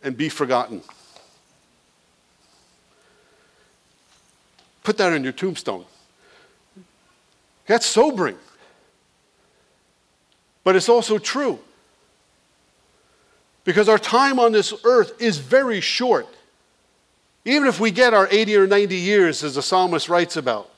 and 0.02 0.16
be 0.16 0.30
forgotten. 0.30 0.80
Put 4.82 4.96
that 4.96 5.12
on 5.12 5.24
your 5.24 5.34
tombstone. 5.34 5.84
That's 7.66 7.84
sobering. 7.84 8.38
But 10.62 10.74
it's 10.74 10.88
also 10.88 11.18
true. 11.18 11.58
Because 13.64 13.88
our 13.88 13.98
time 13.98 14.38
on 14.38 14.52
this 14.52 14.74
earth 14.84 15.20
is 15.20 15.38
very 15.38 15.80
short. 15.80 16.28
Even 17.44 17.66
if 17.66 17.80
we 17.80 17.90
get 17.90 18.14
our 18.14 18.28
80 18.30 18.56
or 18.56 18.66
90 18.66 18.96
years, 18.96 19.42
as 19.42 19.54
the 19.56 19.62
psalmist 19.62 20.08
writes 20.08 20.36
about. 20.36 20.70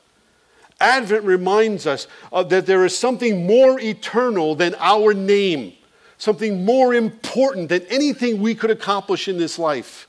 Advent 0.80 1.24
reminds 1.24 1.86
us 1.86 2.06
that 2.32 2.66
there 2.66 2.84
is 2.84 2.96
something 2.96 3.46
more 3.46 3.80
eternal 3.80 4.54
than 4.54 4.74
our 4.78 5.14
name, 5.14 5.72
something 6.18 6.64
more 6.64 6.92
important 6.92 7.68
than 7.70 7.82
anything 7.88 8.40
we 8.40 8.54
could 8.54 8.70
accomplish 8.70 9.26
in 9.26 9.38
this 9.38 9.58
life, 9.58 10.06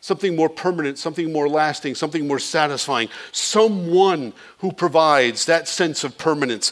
something 0.00 0.36
more 0.36 0.50
permanent, 0.50 0.98
something 0.98 1.32
more 1.32 1.48
lasting, 1.48 1.94
something 1.94 2.28
more 2.28 2.38
satisfying, 2.38 3.08
someone 3.32 4.34
who 4.58 4.70
provides 4.70 5.46
that 5.46 5.68
sense 5.68 6.04
of 6.04 6.18
permanence. 6.18 6.70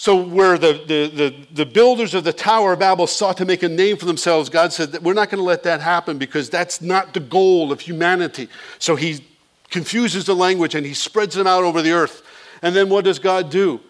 So, 0.00 0.22
where 0.22 0.56
the, 0.56 0.74
the, 0.86 1.08
the, 1.08 1.46
the, 1.52 1.66
builders 1.66 2.14
of 2.14 2.22
the 2.22 2.32
Tower 2.32 2.74
of 2.74 2.78
Babel 2.78 3.08
sought 3.08 3.36
to 3.38 3.44
make 3.44 3.64
a 3.64 3.68
name 3.68 3.96
for 3.96 4.06
themselves, 4.06 4.48
God 4.48 4.72
said 4.72 4.92
that 4.92 5.02
we're 5.02 5.12
not 5.12 5.28
going 5.28 5.40
to 5.40 5.44
let 5.44 5.64
that 5.64 5.80
happen 5.80 6.18
because 6.18 6.48
that's 6.48 6.80
not 6.80 7.14
the 7.14 7.20
goal 7.20 7.72
of 7.72 7.80
humanity. 7.80 8.48
So, 8.78 8.94
he 8.94 9.24
confuses 9.70 10.24
the 10.24 10.36
language 10.36 10.76
and 10.76 10.86
he 10.86 10.94
spreads 10.94 11.34
them 11.34 11.48
out 11.48 11.64
over 11.64 11.82
the 11.82 11.90
earth. 11.90 12.22
And 12.62 12.76
then 12.76 12.88
what 12.88 13.04
does 13.04 13.18
God 13.18 13.50
do? 13.50 13.80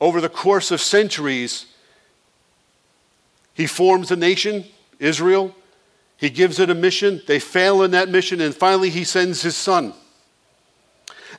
Over 0.00 0.20
the 0.20 0.28
course 0.28 0.70
of 0.70 0.80
centuries, 0.80 1.66
he 3.54 3.66
forms 3.66 4.12
a 4.12 4.16
nation, 4.16 4.64
Israel. 5.00 5.56
He 6.16 6.30
gives 6.30 6.60
it 6.60 6.70
a 6.70 6.74
mission. 6.74 7.20
They 7.26 7.40
fail 7.40 7.82
in 7.82 7.90
that 7.90 8.08
mission. 8.08 8.40
And 8.40 8.54
finally, 8.54 8.90
he 8.90 9.02
sends 9.02 9.42
his 9.42 9.56
son. 9.56 9.92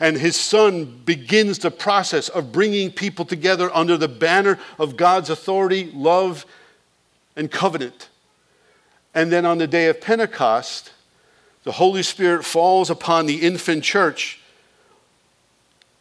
And 0.02 0.18
his 0.18 0.36
son 0.36 1.04
begins 1.06 1.60
the 1.60 1.70
process 1.70 2.28
of 2.28 2.52
bringing 2.52 2.92
people 2.92 3.24
together 3.24 3.74
under 3.74 3.98
the 3.98 4.08
banner 4.08 4.58
of 4.80 4.98
God's 4.98 5.30
authority, 5.30 5.92
love, 5.94 6.48
and 7.36 7.52
covenant. 7.52 8.10
And 9.14 9.32
then 9.32 9.46
on 9.46 9.60
the 9.60 9.68
day 9.68 9.88
of 9.90 10.02
Pentecost, 10.02 10.92
the 11.66 11.74
Holy 11.74 12.02
Spirit 12.02 12.44
falls 12.44 12.90
upon 12.90 13.28
the 13.28 13.42
infant 13.42 13.84
church. 13.84 14.40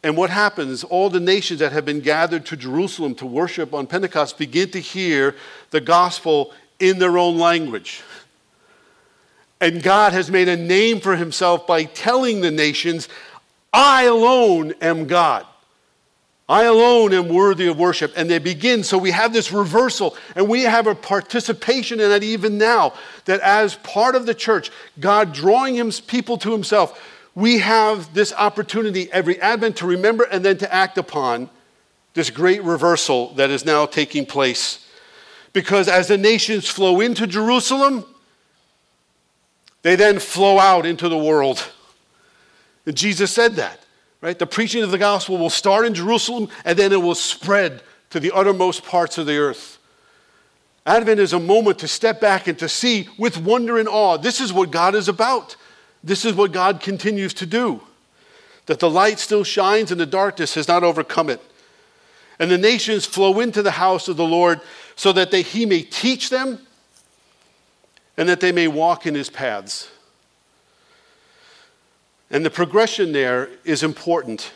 And 0.02 0.16
what 0.16 0.30
happens? 0.30 0.82
All 0.82 1.10
the 1.10 1.20
nations 1.20 1.60
that 1.60 1.72
have 1.72 1.84
been 1.84 2.00
gathered 2.00 2.46
to 2.46 2.56
Jerusalem 2.56 3.14
to 3.16 3.26
worship 3.26 3.74
on 3.74 3.86
Pentecost 3.86 4.38
begin 4.38 4.70
to 4.70 4.80
hear 4.80 5.36
the 5.72 5.80
gospel 5.82 6.54
in 6.78 6.98
their 6.98 7.18
own 7.18 7.38
language. 7.38 8.02
And 9.60 9.82
God 9.82 10.14
has 10.14 10.30
made 10.30 10.48
a 10.48 10.56
name 10.56 11.00
for 11.00 11.16
himself 11.16 11.66
by 11.66 11.84
telling 11.84 12.40
the 12.40 12.50
nations, 12.50 13.10
I 13.72 14.04
alone 14.04 14.74
am 14.80 15.06
God. 15.06 15.46
I 16.48 16.64
alone 16.64 17.12
am 17.12 17.28
worthy 17.28 17.68
of 17.68 17.78
worship. 17.78 18.12
And 18.16 18.28
they 18.28 18.40
begin. 18.40 18.82
So 18.82 18.98
we 18.98 19.12
have 19.12 19.32
this 19.32 19.52
reversal, 19.52 20.16
and 20.34 20.48
we 20.48 20.62
have 20.62 20.88
a 20.88 20.96
participation 20.96 22.00
in 22.00 22.10
it 22.10 22.24
even 22.24 22.58
now. 22.58 22.94
That 23.26 23.40
as 23.40 23.76
part 23.76 24.16
of 24.16 24.26
the 24.26 24.34
church, 24.34 24.70
God 24.98 25.32
drawing 25.32 25.76
his 25.76 26.00
people 26.00 26.36
to 26.38 26.50
himself, 26.50 27.00
we 27.36 27.58
have 27.58 28.12
this 28.12 28.32
opportunity 28.32 29.10
every 29.12 29.40
Advent 29.40 29.76
to 29.76 29.86
remember 29.86 30.24
and 30.24 30.44
then 30.44 30.58
to 30.58 30.74
act 30.74 30.98
upon 30.98 31.48
this 32.14 32.30
great 32.30 32.64
reversal 32.64 33.32
that 33.34 33.50
is 33.50 33.64
now 33.64 33.86
taking 33.86 34.26
place. 34.26 34.84
Because 35.52 35.86
as 35.88 36.08
the 36.08 36.18
nations 36.18 36.68
flow 36.68 37.00
into 37.00 37.28
Jerusalem, 37.28 38.04
they 39.82 39.94
then 39.94 40.18
flow 40.18 40.58
out 40.58 40.84
into 40.84 41.08
the 41.08 41.16
world. 41.16 41.70
And 42.90 42.96
Jesus 42.96 43.30
said 43.30 43.54
that, 43.54 43.78
right? 44.20 44.36
The 44.36 44.48
preaching 44.48 44.82
of 44.82 44.90
the 44.90 44.98
gospel 44.98 45.38
will 45.38 45.48
start 45.48 45.86
in 45.86 45.94
Jerusalem 45.94 46.48
and 46.64 46.76
then 46.76 46.90
it 46.90 47.00
will 47.00 47.14
spread 47.14 47.84
to 48.10 48.18
the 48.18 48.32
uttermost 48.32 48.84
parts 48.84 49.16
of 49.16 49.26
the 49.26 49.36
earth. 49.36 49.78
Advent 50.84 51.20
is 51.20 51.32
a 51.32 51.38
moment 51.38 51.78
to 51.78 51.86
step 51.86 52.20
back 52.20 52.48
and 52.48 52.58
to 52.58 52.68
see 52.68 53.08
with 53.16 53.38
wonder 53.38 53.78
and 53.78 53.88
awe 53.88 54.16
this 54.16 54.40
is 54.40 54.52
what 54.52 54.72
God 54.72 54.96
is 54.96 55.08
about. 55.08 55.54
This 56.02 56.24
is 56.24 56.34
what 56.34 56.50
God 56.50 56.80
continues 56.80 57.32
to 57.34 57.46
do. 57.46 57.80
That 58.66 58.80
the 58.80 58.90
light 58.90 59.20
still 59.20 59.44
shines 59.44 59.92
and 59.92 60.00
the 60.00 60.04
darkness 60.04 60.54
has 60.54 60.66
not 60.66 60.82
overcome 60.82 61.30
it. 61.30 61.40
And 62.40 62.50
the 62.50 62.58
nations 62.58 63.06
flow 63.06 63.38
into 63.38 63.62
the 63.62 63.70
house 63.70 64.08
of 64.08 64.16
the 64.16 64.26
Lord 64.26 64.60
so 64.96 65.12
that 65.12 65.30
they, 65.30 65.42
he 65.42 65.64
may 65.64 65.82
teach 65.82 66.28
them 66.28 66.58
and 68.16 68.28
that 68.28 68.40
they 68.40 68.50
may 68.50 68.66
walk 68.66 69.06
in 69.06 69.14
his 69.14 69.30
paths. 69.30 69.88
And 72.30 72.44
the 72.44 72.50
progression 72.50 73.12
there 73.12 73.50
is 73.64 73.82
important 73.82 74.52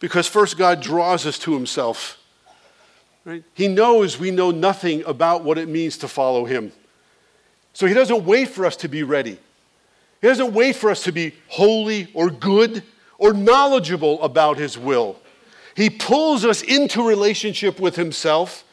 because 0.00 0.26
first 0.26 0.56
God 0.56 0.80
draws 0.80 1.26
us 1.26 1.38
to 1.40 1.54
himself. 1.54 2.18
Right? 3.24 3.44
He 3.54 3.68
knows 3.68 4.18
we 4.18 4.30
know 4.30 4.50
nothing 4.50 5.04
about 5.04 5.44
what 5.44 5.58
it 5.58 5.68
means 5.68 5.96
to 5.98 6.08
follow 6.08 6.44
him. 6.44 6.72
So 7.72 7.86
he 7.86 7.94
doesn't 7.94 8.24
wait 8.24 8.48
for 8.48 8.66
us 8.66 8.76
to 8.76 8.88
be 8.88 9.02
ready. 9.02 9.38
He 10.20 10.26
doesn't 10.26 10.52
wait 10.52 10.76
for 10.76 10.90
us 10.90 11.04
to 11.04 11.12
be 11.12 11.34
holy 11.48 12.08
or 12.14 12.30
good 12.30 12.82
or 13.16 13.32
knowledgeable 13.32 14.20
about 14.22 14.58
his 14.58 14.76
will. 14.76 15.18
He 15.76 15.88
pulls 15.88 16.44
us 16.44 16.62
into 16.62 17.06
relationship 17.06 17.78
with 17.78 17.96
himself 17.96 18.64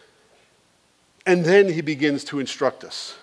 and 1.26 1.46
then 1.46 1.72
he 1.72 1.82
begins 1.82 2.24
to 2.26 2.40
instruct 2.40 2.84
us. 2.84 3.19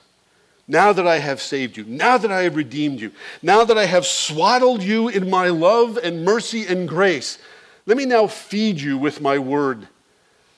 Now 0.69 0.93
that 0.93 1.07
I 1.07 1.19
have 1.19 1.41
saved 1.41 1.77
you, 1.77 1.85
now 1.85 2.19
that 2.19 2.33
I 2.33 2.43
have 2.43 2.57
redeemed 2.57 3.01
you, 3.01 3.12
now 3.41 3.64
that 3.64 3.79
I 3.79 3.87
have 3.87 4.05
swaddled 4.05 4.83
you 4.83 5.09
in 5.09 5.31
my 5.31 5.49
love 5.49 5.97
and 5.97 6.25
mercy 6.25 6.67
and 6.67 6.89
grace, 6.89 7.39
let 7.87 7.97
me 7.97 8.05
now 8.05 8.27
feed 8.27 8.81
you 8.81 8.99
with 8.99 9.21
my 9.21 9.39
word, 9.39 9.87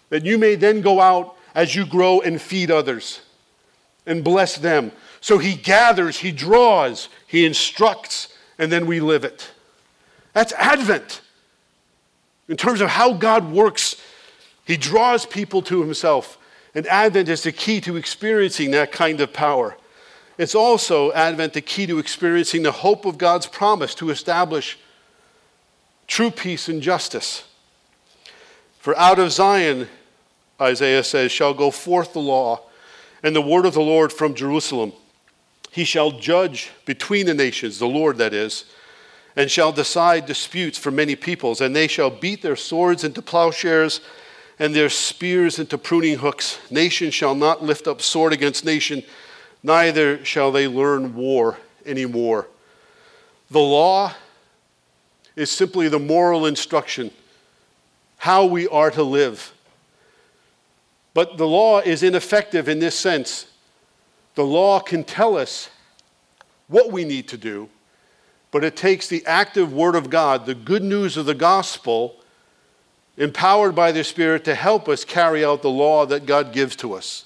that 0.09 0.25
you 0.25 0.39
may 0.39 0.55
then 0.55 0.81
go 0.81 1.01
out 1.01 1.37
as 1.55 1.75
you 1.75 1.85
grow 1.85 2.21
and 2.21 2.41
feed 2.41 2.71
others 2.71 3.21
and 4.07 4.25
bless 4.25 4.57
them. 4.57 4.93
So 5.21 5.37
he 5.37 5.55
gathers, 5.55 6.19
he 6.19 6.33
draws, 6.33 7.11
he 7.27 7.45
instructs, 7.45 8.29
and 8.59 8.73
then 8.73 8.87
we 8.87 9.01
live 9.01 9.25
it. 9.25 9.51
That's 10.33 10.53
Advent. 10.55 11.21
In 12.49 12.57
terms 12.57 12.81
of 12.81 12.89
how 12.89 13.13
God 13.13 13.53
works, 13.53 13.97
he 14.65 14.79
draws 14.79 15.27
people 15.27 15.61
to 15.63 15.83
himself. 15.83 16.39
And 16.75 16.87
Advent 16.87 17.29
is 17.29 17.43
the 17.43 17.53
key 17.53 17.81
to 17.83 17.97
experiencing 17.97 18.71
that 18.71 18.91
kind 18.91 19.21
of 19.21 19.33
power. 19.35 19.77
It's 20.39 20.55
also, 20.55 21.13
Advent, 21.13 21.53
the 21.53 21.61
key 21.61 21.87
to 21.87 21.99
experiencing 21.99 22.63
the 22.63 22.71
hope 22.71 23.05
of 23.05 23.19
God's 23.19 23.49
promise 23.49 23.95
to 23.97 24.11
establish 24.11 24.79
true 26.07 26.31
peace 26.31 26.69
and 26.69 26.81
justice. 26.81 27.45
For 28.79 28.97
out 28.97 29.19
of 29.19 29.33
Zion, 29.33 29.89
Isaiah 30.61 31.03
says, 31.03 31.33
shall 31.33 31.55
go 31.55 31.73
forth 31.73 32.13
the 32.13 32.21
law 32.21 32.63
and 33.23 33.35
the 33.35 33.43
word 33.43 33.67
of 33.67 33.75
the 33.75 33.81
Lord 33.81 34.13
from 34.13 34.35
Jerusalem. 34.35 34.93
He 35.73 35.85
shall 35.85 36.13
judge 36.13 36.71
between 36.87 37.27
the 37.27 37.35
nations, 37.35 37.81
the 37.81 37.89
Lord 37.89 38.17
that 38.19 38.33
is, 38.33 38.65
and 39.35 39.51
shall 39.51 39.73
decide 39.73 40.27
disputes 40.27 40.79
for 40.79 40.93
many 40.93 41.17
peoples, 41.17 41.61
and 41.61 41.75
they 41.75 41.89
shall 41.89 42.11
beat 42.11 42.43
their 42.43 42.57
swords 42.57 43.03
into 43.03 43.21
plowshares 43.21 44.01
and 44.59 44.75
their 44.75 44.89
spears 44.89 45.59
into 45.59 45.79
pruning 45.79 46.19
hooks. 46.19 46.59
Nation 46.71 47.11
shall 47.11 47.35
not 47.35 47.63
lift 47.63 47.87
up 47.87 48.01
sword 48.01 48.33
against 48.33 48.65
nation 48.65 49.03
neither 49.63 50.25
shall 50.25 50.53
they 50.53 50.69
learn 50.69 51.15
war 51.15 51.59
anymore. 51.85 52.49
The 53.51 53.59
law 53.59 54.15
is 55.37 55.51
simply 55.51 55.89
the 55.89 55.99
moral 55.99 56.47
instruction, 56.47 57.11
how 58.19 58.45
we 58.45 58.67
are 58.69 58.91
to 58.91 59.03
live. 59.03 59.53
But 61.15 61.39
the 61.39 61.47
law 61.47 61.81
is 61.81 62.03
ineffective 62.03 62.69
in 62.69 62.79
this 62.79 62.95
sense. 62.95 63.47
The 64.35 64.45
law 64.45 64.81
can 64.81 65.05
tell 65.05 65.37
us 65.37 65.71
what 66.69 66.93
we 66.93 67.05
need 67.05 67.29
to 67.29 67.37
do, 67.37 67.69
but 68.51 68.63
it 68.63 68.77
takes 68.77 69.09
the 69.09 69.25
active 69.27 69.73
Word 69.73 69.95
of 69.95 70.11
God, 70.11 70.47
the 70.47 70.55
good 70.55 70.83
news 70.83 71.17
of 71.17 71.27
the 71.27 71.35
gospel, 71.35 72.17
empowered 73.17 73.75
by 73.75 73.91
the 73.91 74.05
Spirit 74.05 74.45
to 74.45 74.55
help 74.55 74.89
us 74.89 75.05
carry 75.05 75.45
out 75.45 75.63
the 75.63 75.71
law 75.71 76.07
that 76.07 76.27
God 76.27 76.53
gives 76.53 76.77
to 76.77 76.93
us. 76.93 77.25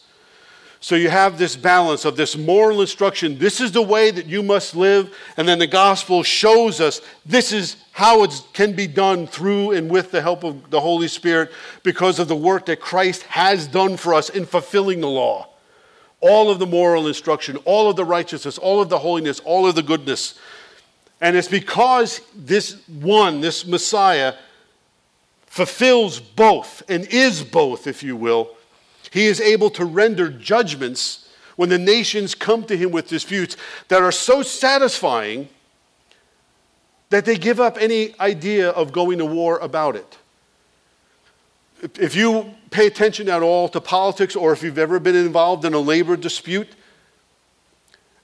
So 0.82 0.96
you 0.96 1.10
have 1.10 1.38
this 1.38 1.54
balance 1.54 2.04
of 2.04 2.16
this 2.16 2.36
moral 2.36 2.80
instruction. 2.80 3.38
This 3.38 3.60
is 3.60 3.70
the 3.70 3.80
way 3.80 4.10
that 4.10 4.26
you 4.26 4.42
must 4.42 4.74
live. 4.74 5.16
And 5.36 5.46
then 5.46 5.60
the 5.60 5.68
gospel 5.68 6.24
shows 6.24 6.80
us 6.80 7.00
this 7.24 7.52
is 7.52 7.76
how 7.92 8.24
it 8.24 8.42
can 8.52 8.72
be 8.72 8.88
done 8.88 9.28
through 9.28 9.70
and 9.70 9.88
with 9.88 10.10
the 10.10 10.20
help 10.20 10.42
of 10.42 10.70
the 10.70 10.80
Holy 10.80 11.06
Spirit 11.06 11.52
because 11.84 12.18
of 12.18 12.26
the 12.26 12.34
work 12.34 12.66
that 12.66 12.80
Christ 12.80 13.22
has 13.24 13.68
done 13.68 13.96
for 13.96 14.12
us 14.12 14.28
in 14.28 14.44
fulfilling 14.44 15.00
the 15.00 15.08
law. 15.08 15.50
All 16.18 16.50
of 16.50 16.58
the 16.58 16.66
moral 16.66 17.06
instruction, 17.06 17.58
all 17.58 17.88
of 17.88 17.94
the 17.94 18.04
righteousness, 18.04 18.58
all 18.58 18.82
of 18.82 18.88
the 18.88 18.98
holiness, 18.98 19.38
all 19.38 19.68
of 19.68 19.76
the 19.76 19.84
goodness. 19.84 20.36
And 21.20 21.36
it's 21.36 21.46
because 21.46 22.22
this 22.34 22.82
one, 22.88 23.40
this 23.40 23.64
Messiah, 23.64 24.34
fulfills 25.46 26.18
both 26.18 26.82
and 26.88 27.06
is 27.06 27.44
both, 27.44 27.86
if 27.86 28.02
you 28.02 28.16
will 28.16 28.56
he 29.12 29.26
is 29.26 29.42
able 29.42 29.68
to 29.68 29.84
render 29.84 30.30
judgments 30.30 31.28
when 31.56 31.68
the 31.68 31.78
nations 31.78 32.34
come 32.34 32.64
to 32.64 32.74
him 32.74 32.90
with 32.90 33.08
disputes 33.08 33.58
that 33.88 34.02
are 34.02 34.10
so 34.10 34.42
satisfying 34.42 35.50
that 37.10 37.26
they 37.26 37.36
give 37.36 37.60
up 37.60 37.76
any 37.78 38.18
idea 38.18 38.70
of 38.70 38.90
going 38.90 39.18
to 39.18 39.26
war 39.26 39.58
about 39.58 39.96
it. 39.96 40.18
If 42.00 42.16
you 42.16 42.54
pay 42.70 42.86
attention 42.86 43.28
at 43.28 43.42
all 43.42 43.68
to 43.68 43.82
politics 43.82 44.34
or 44.34 44.50
if 44.54 44.62
you've 44.62 44.78
ever 44.78 44.98
been 44.98 45.16
involved 45.16 45.66
in 45.66 45.74
a 45.74 45.78
labor 45.78 46.16
dispute 46.16 46.68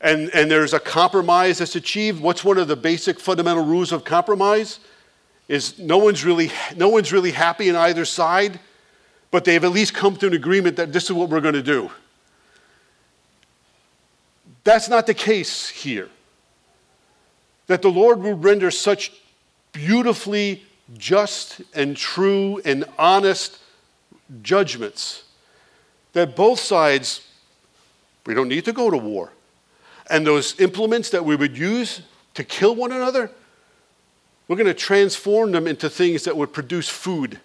and, 0.00 0.30
and 0.32 0.50
there's 0.50 0.72
a 0.72 0.80
compromise 0.80 1.58
that's 1.58 1.76
achieved, 1.76 2.22
what's 2.22 2.44
one 2.44 2.56
of 2.56 2.66
the 2.66 2.76
basic 2.76 3.20
fundamental 3.20 3.64
rules 3.64 3.92
of 3.92 4.04
compromise? 4.04 4.80
Is 5.48 5.78
no 5.78 5.98
one's 5.98 6.24
really, 6.24 6.50
no 6.76 6.88
one's 6.88 7.12
really 7.12 7.32
happy 7.32 7.68
on 7.68 7.76
either 7.76 8.06
side 8.06 8.58
but 9.30 9.44
they've 9.44 9.62
at 9.64 9.72
least 9.72 9.94
come 9.94 10.16
to 10.16 10.26
an 10.26 10.32
agreement 10.32 10.76
that 10.76 10.92
this 10.92 11.04
is 11.04 11.12
what 11.12 11.28
we're 11.28 11.40
going 11.40 11.54
to 11.54 11.62
do. 11.62 11.90
That's 14.64 14.88
not 14.88 15.06
the 15.06 15.14
case 15.14 15.68
here. 15.68 16.08
That 17.66 17.82
the 17.82 17.90
Lord 17.90 18.20
would 18.20 18.42
render 18.42 18.70
such 18.70 19.12
beautifully 19.72 20.64
just 20.96 21.60
and 21.74 21.96
true 21.96 22.60
and 22.64 22.84
honest 22.98 23.58
judgments 24.42 25.24
that 26.12 26.34
both 26.34 26.58
sides, 26.58 27.26
we 28.26 28.34
don't 28.34 28.48
need 28.48 28.64
to 28.64 28.72
go 28.72 28.90
to 28.90 28.96
war. 28.96 29.32
And 30.10 30.26
those 30.26 30.58
implements 30.58 31.10
that 31.10 31.24
we 31.24 31.36
would 31.36 31.56
use 31.56 32.02
to 32.34 32.44
kill 32.44 32.74
one 32.74 32.92
another, 32.92 33.30
we're 34.46 34.56
going 34.56 34.66
to 34.66 34.74
transform 34.74 35.52
them 35.52 35.66
into 35.66 35.90
things 35.90 36.24
that 36.24 36.36
would 36.36 36.52
produce 36.52 36.88
food, 36.88 37.38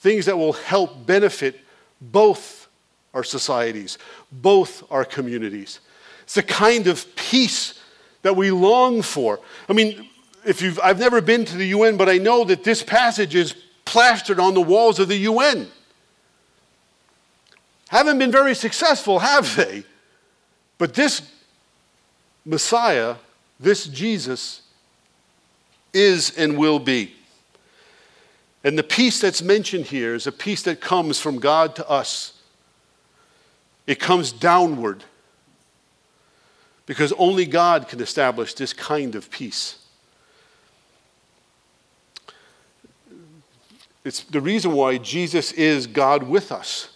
things 0.00 0.26
that 0.26 0.36
will 0.36 0.54
help 0.54 1.06
benefit 1.06 1.60
both 2.00 2.68
our 3.12 3.24
societies, 3.24 3.98
both 4.32 4.82
our 4.90 5.04
communities. 5.04 5.80
It's 6.22 6.34
the 6.34 6.42
kind 6.42 6.86
of 6.86 7.14
peace 7.16 7.78
that 8.22 8.34
we 8.34 8.50
long 8.50 9.02
for. 9.02 9.40
I 9.68 9.72
mean, 9.72 10.08
if 10.44 10.62
you've, 10.62 10.78
I've 10.80 10.98
never 10.98 11.20
been 11.20 11.44
to 11.44 11.56
the 11.56 11.66
UN, 11.66 11.96
but 11.96 12.08
I 12.08 12.18
know 12.18 12.44
that 12.44 12.64
this 12.64 12.82
passage 12.82 13.34
is 13.34 13.54
plastered 13.84 14.40
on 14.40 14.54
the 14.54 14.60
walls 14.60 14.98
of 14.98 15.08
the 15.08 15.16
UN. 15.16 15.68
Haven't 17.88 18.18
been 18.18 18.32
very 18.32 18.54
successful, 18.54 19.18
have 19.18 19.54
they? 19.56 19.84
But 20.78 20.94
this 20.94 21.22
Messiah, 22.46 23.16
this 23.58 23.86
Jesus, 23.86 24.62
is 25.92 26.30
and 26.38 26.56
will 26.56 26.78
be. 26.78 27.14
And 28.62 28.78
the 28.78 28.82
peace 28.82 29.20
that's 29.20 29.40
mentioned 29.40 29.86
here 29.86 30.14
is 30.14 30.26
a 30.26 30.32
peace 30.32 30.62
that 30.62 30.80
comes 30.80 31.18
from 31.18 31.38
God 31.38 31.74
to 31.76 31.88
us. 31.88 32.34
It 33.86 33.98
comes 33.98 34.32
downward 34.32 35.04
because 36.86 37.12
only 37.12 37.46
God 37.46 37.88
can 37.88 38.00
establish 38.00 38.54
this 38.54 38.72
kind 38.72 39.14
of 39.14 39.30
peace. 39.30 39.78
It's 44.04 44.22
the 44.24 44.40
reason 44.40 44.72
why 44.72 44.98
Jesus 44.98 45.52
is 45.52 45.86
God 45.86 46.22
with 46.24 46.52
us. 46.52 46.88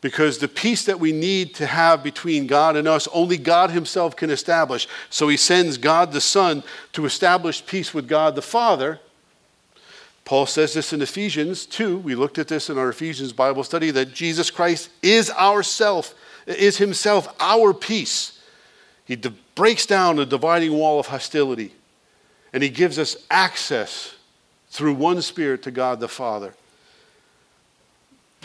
Because 0.00 0.38
the 0.38 0.48
peace 0.48 0.84
that 0.84 1.00
we 1.00 1.12
need 1.12 1.54
to 1.54 1.66
have 1.66 2.02
between 2.02 2.46
God 2.46 2.76
and 2.76 2.86
us, 2.86 3.08
only 3.12 3.38
God 3.38 3.70
Himself 3.70 4.16
can 4.16 4.30
establish. 4.30 4.86
So 5.08 5.28
He 5.28 5.36
sends 5.36 5.78
God 5.78 6.12
the 6.12 6.20
Son 6.20 6.62
to 6.92 7.06
establish 7.06 7.64
peace 7.64 7.94
with 7.94 8.06
God 8.06 8.34
the 8.34 8.42
Father. 8.42 9.00
Paul 10.24 10.46
says 10.46 10.72
this 10.72 10.92
in 10.92 11.02
Ephesians 11.02 11.66
2. 11.66 11.98
We 11.98 12.14
looked 12.14 12.38
at 12.38 12.48
this 12.48 12.70
in 12.70 12.78
our 12.78 12.88
Ephesians 12.88 13.32
Bible 13.32 13.64
study 13.64 13.90
that 13.90 14.14
Jesus 14.14 14.50
Christ 14.50 14.90
is 15.02 15.30
our 15.30 15.62
self, 15.62 16.14
is 16.46 16.78
Himself 16.78 17.34
our 17.40 17.74
peace. 17.74 18.40
He 19.04 19.16
breaks 19.54 19.84
down 19.84 20.16
the 20.16 20.24
dividing 20.24 20.72
wall 20.72 20.98
of 20.98 21.08
hostility 21.08 21.72
and 22.52 22.62
He 22.62 22.70
gives 22.70 22.98
us 22.98 23.16
access 23.30 24.14
through 24.70 24.94
one 24.94 25.20
Spirit 25.22 25.62
to 25.64 25.70
God 25.70 26.00
the 26.00 26.08
Father. 26.08 26.54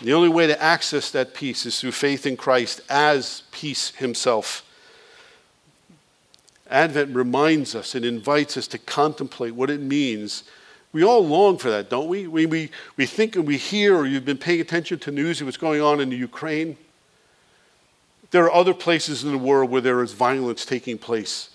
The 0.01 0.13
only 0.13 0.30
way 0.30 0.47
to 0.47 0.61
access 0.61 1.11
that 1.11 1.34
peace 1.34 1.65
is 1.65 1.80
through 1.80 1.91
faith 1.91 2.25
in 2.25 2.38
Christ 2.38 2.82
as 2.89 3.43
peace 3.51 3.93
himself. 3.95 4.65
Advent 6.69 7.15
reminds 7.15 7.75
us 7.75 7.95
and 7.95 8.05
invites 8.05 8.55
us 8.55 8.67
to 8.67 8.77
contemplate 8.77 9.55
what 9.55 9.69
it 9.69 9.82
means. 9.82 10.43
We 10.91 11.03
all 11.03 11.25
long 11.25 11.57
for 11.57 11.69
that, 11.69 11.89
don't 11.89 12.07
we? 12.07 12.25
We, 12.27 12.45
we, 12.47 12.71
we 12.97 13.05
think 13.05 13.35
and 13.35 13.45
we 13.45 13.57
hear, 13.57 13.95
or 13.95 14.07
you've 14.07 14.25
been 14.25 14.37
paying 14.37 14.59
attention 14.59 14.97
to 14.99 15.11
news 15.11 15.39
of 15.39 15.47
what's 15.47 15.57
going 15.57 15.81
on 15.81 15.99
in 15.99 16.09
the 16.09 16.15
Ukraine. 16.15 16.77
There 18.31 18.43
are 18.45 18.53
other 18.53 18.73
places 18.73 19.23
in 19.23 19.31
the 19.31 19.37
world 19.37 19.69
where 19.69 19.81
there 19.81 20.01
is 20.01 20.13
violence 20.13 20.65
taking 20.65 20.97
place, 20.97 21.49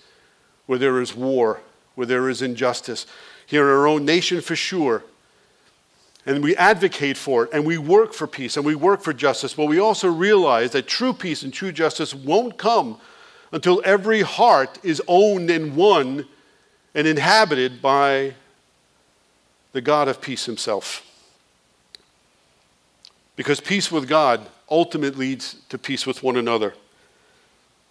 where 0.67 0.79
there 0.79 1.01
is 1.01 1.15
war, 1.15 1.59
where 1.95 2.07
there 2.07 2.29
is 2.29 2.41
injustice 2.41 3.05
here 3.45 3.63
in 3.63 3.75
our 3.75 3.87
own 3.87 4.05
nation 4.05 4.41
for 4.41 4.55
sure. 4.55 5.03
And 6.25 6.43
we 6.43 6.55
advocate 6.55 7.17
for 7.17 7.43
it 7.45 7.51
and 7.53 7.65
we 7.65 7.77
work 7.77 8.13
for 8.13 8.27
peace 8.27 8.57
and 8.57 8.65
we 8.65 8.73
work 8.73 9.01
for 9.01 9.13
justice, 9.13 9.53
but 9.53 9.65
we 9.65 9.79
also 9.79 10.09
realize 10.09 10.71
that 10.71 10.87
true 10.87 11.13
peace 11.13 11.43
and 11.43 11.53
true 11.53 11.71
justice 11.71 12.15
won't 12.15 12.57
come 12.57 12.99
until 13.51 13.81
every 13.85 14.21
heart 14.21 14.79
is 14.81 15.01
owned 15.07 15.49
and 15.51 15.75
won 15.75 16.25
and 16.95 17.05
inhabited 17.05 17.81
by 17.81 18.33
the 19.75 19.81
God 19.81 20.07
of 20.07 20.21
peace 20.21 20.45
himself. 20.45 21.05
Because 23.35 23.59
peace 23.59 23.91
with 23.91 24.07
God 24.07 24.47
ultimately 24.71 25.27
leads 25.27 25.55
to 25.67 25.77
peace 25.77 26.07
with 26.07 26.23
one 26.23 26.37
another. 26.37 26.73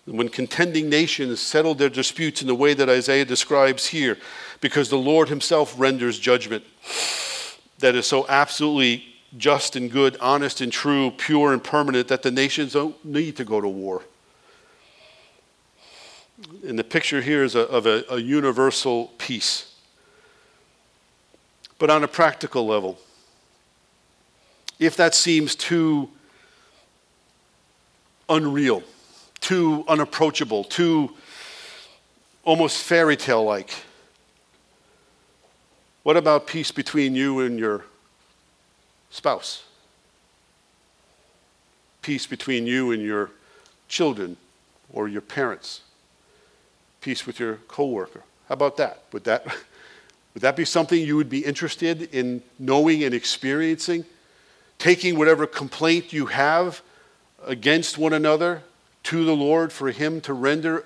And 0.07 0.16
When 0.16 0.30
contending 0.30 0.89
nations 0.89 1.41
settle 1.41 1.74
their 1.74 1.91
disputes 1.91 2.41
in 2.41 2.49
the 2.49 2.55
way 2.55 2.72
that 2.72 2.89
Isaiah 2.89 3.26
describes 3.26 3.89
here, 3.89 4.16
because 4.62 4.89
the 4.89 4.97
Lord 4.97 5.28
himself 5.28 5.74
renders 5.76 6.18
judgment 6.18 6.64
that 7.80 7.95
is 7.95 8.07
so 8.07 8.26
absolutely 8.30 9.05
just 9.37 9.76
and 9.76 9.91
good, 9.91 10.16
honest 10.22 10.62
and 10.62 10.72
true, 10.72 11.11
pure 11.11 11.53
and 11.53 11.62
permanent 11.62 12.09
that 12.09 12.22
the 12.22 12.30
nations 12.30 12.72
don't 12.72 13.05
need 13.05 13.37
to 13.37 13.45
go 13.45 13.61
to 13.61 13.68
war. 13.68 14.01
And 16.66 16.78
the 16.78 16.85
picture 16.85 17.20
here 17.20 17.45
is 17.45 17.55
a, 17.55 17.68
of 17.68 17.85
a, 17.85 18.05
a 18.09 18.20
universal 18.20 19.09
peace. 19.18 19.74
But 21.85 21.91
on 21.91 22.03
a 22.03 22.09
practical 22.09 22.66
level, 22.66 22.99
if 24.78 24.97
that 24.97 25.14
seems 25.14 25.55
too 25.55 26.09
unreal, 28.26 28.82
too 29.41 29.85
unapproachable, 29.87 30.64
too 30.64 31.11
almost 32.43 32.82
fairy 32.82 33.18
tale 33.18 33.45
like, 33.45 33.74
what 36.05 36.16
about 36.16 36.47
peace 36.47 36.72
between 36.72 37.14
you 37.14 37.41
and 37.41 37.59
your 37.59 37.85
spouse? 39.11 39.64
Peace 42.01 42.24
between 42.26 42.66
you 42.66 42.93
and 42.93 43.03
your 43.03 43.30
children 43.89 44.39
or 44.91 45.07
your 45.07 45.20
parents? 45.20 45.82
Peace 47.03 47.26
with 47.26 47.39
your 47.39 47.57
coworker? 47.68 48.22
How 48.49 48.55
about 48.55 48.78
that? 48.78 49.03
Would 49.12 49.24
that 49.24 49.47
would 50.35 50.43
that 50.43 50.57
be 50.57 50.64
something 50.64 51.01
you 51.01 51.16
would 51.16 51.30
be 51.30 51.45
interested 51.45 52.14
in 52.14 52.43
knowing 52.59 53.05
and 53.05 53.14
experiencing? 53.14 54.05
Taking 54.78 55.16
whatever 55.16 55.47
complaint 55.47 56.12
you 56.12 56.26
have 56.26 56.82
against 57.47 57.99
one 57.99 58.12
another 58.12 58.62
to 59.05 59.24
the 59.24 59.37
Lord 59.37 59.72
for 59.72 59.91
him 59.91 60.20
to 60.22 60.32
render 60.32 60.85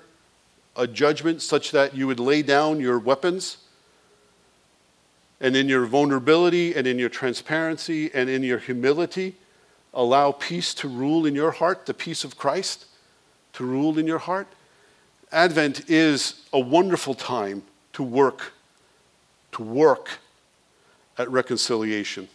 a 0.75 0.85
judgment 0.85 1.41
such 1.41 1.71
that 1.71 1.95
you 1.95 2.05
would 2.05 2.19
lay 2.19 2.41
down 2.41 2.79
your 2.79 2.99
weapons? 2.99 3.57
and 5.41 5.55
in 5.55 5.69
your 5.69 5.85
vulnerability 5.85 6.75
and 6.75 6.85
in 6.85 6.99
your 6.99 7.09
transparency 7.09 8.11
and 8.13 8.29
in 8.29 8.43
your 8.43 8.59
humility, 8.59 9.35
allow 9.93 10.31
peace 10.31 10.73
to 10.73 10.87
rule 10.87 11.25
in 11.25 11.33
your 11.33 11.51
heart, 11.51 11.85
the 11.85 11.93
peace 11.93 12.23
of 12.23 12.37
Christ 12.37 12.85
to 13.53 13.63
rule 13.63 13.97
in 13.97 14.05
your 14.05 14.19
heart. 14.19 14.47
Advent 15.31 15.89
is 15.89 16.45
a 16.51 16.59
wonderful 16.59 17.13
time 17.13 17.63
to 17.93 18.03
work, 18.03 18.53
work 19.63 20.19
at 21.17 21.29
reconciliation. 21.29 22.27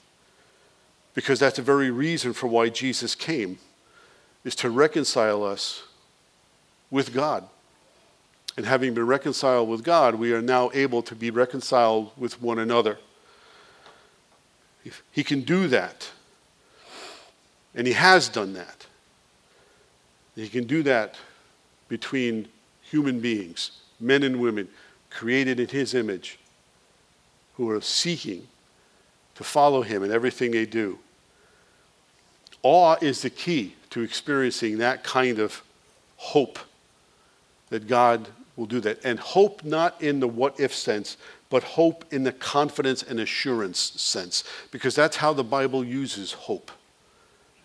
Because 1.14 1.38
that's 1.38 1.56
the 1.56 1.62
very 1.62 1.90
reason 1.90 2.32
for 2.32 2.46
why 2.48 2.68
Jesus 2.68 3.14
came, 3.14 3.58
is 4.44 4.54
to 4.56 4.68
reconcile 4.68 5.42
us 5.42 5.84
with 6.90 7.14
God. 7.14 7.48
And 8.56 8.66
having 8.66 8.94
been 8.94 9.06
reconciled 9.06 9.68
with 9.68 9.82
God, 9.82 10.14
we 10.14 10.32
are 10.32 10.42
now 10.42 10.70
able 10.74 11.02
to 11.02 11.14
be 11.14 11.30
reconciled 11.30 12.12
with 12.16 12.40
one 12.40 12.58
another. 12.58 12.98
He 15.10 15.24
can 15.24 15.40
do 15.42 15.66
that. 15.68 16.10
And 17.74 17.86
He 17.86 17.94
has 17.94 18.28
done 18.28 18.52
that. 18.52 18.86
He 20.36 20.48
can 20.48 20.64
do 20.64 20.82
that 20.82 21.16
between 21.88 22.48
human 22.82 23.20
beings, 23.20 23.70
men 23.98 24.22
and 24.22 24.40
women, 24.40 24.68
created 25.10 25.58
in 25.58 25.68
His 25.68 25.94
image, 25.94 26.38
who 27.56 27.70
are 27.70 27.80
seeking 27.80 28.46
to 29.34 29.44
follow 29.44 29.82
Him 29.82 30.02
in 30.02 30.10
everything 30.10 30.50
they 30.50 30.66
do. 30.66 30.98
Awe 32.62 32.96
is 33.00 33.22
the 33.22 33.30
key 33.30 33.74
to 33.90 34.00
experiencing 34.02 34.78
that 34.78 35.04
kind 35.04 35.38
of 35.38 35.62
hope 36.16 36.58
that 37.68 37.86
God 37.86 38.28
will 38.56 38.66
do 38.66 38.80
that. 38.80 39.04
And 39.04 39.18
hope 39.18 39.64
not 39.64 40.00
in 40.00 40.20
the 40.20 40.28
what 40.28 40.58
if 40.58 40.74
sense, 40.74 41.16
but 41.50 41.62
hope 41.62 42.04
in 42.10 42.24
the 42.24 42.32
confidence 42.32 43.02
and 43.02 43.20
assurance 43.20 43.78
sense, 43.78 44.44
because 44.70 44.94
that's 44.94 45.16
how 45.16 45.32
the 45.32 45.44
Bible 45.44 45.84
uses 45.84 46.32
hope 46.32 46.70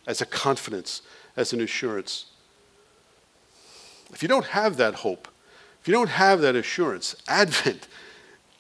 as 0.06 0.22
a 0.22 0.26
confidence, 0.26 1.02
as 1.38 1.54
an 1.54 1.62
assurance. 1.62 2.26
If 4.12 4.22
you 4.22 4.30
don't 4.30 4.46
have 4.48 4.78
that 4.78 4.96
hope, 4.96 5.28
if 5.82 5.88
you 5.88 5.94
don't 5.94 6.10
have 6.10 6.42
that 6.42 6.56
assurance, 6.56 7.16
Advent, 7.28 7.88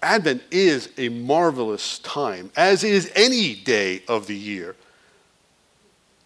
Advent 0.02 0.42
is 0.50 0.90
a 0.98 1.10
marvelous 1.10 2.00
time, 2.00 2.52
as 2.56 2.84
is 2.84 3.12
any 3.16 3.56
day 3.56 4.02
of 4.08 4.28
the 4.28 4.36
year 4.36 4.76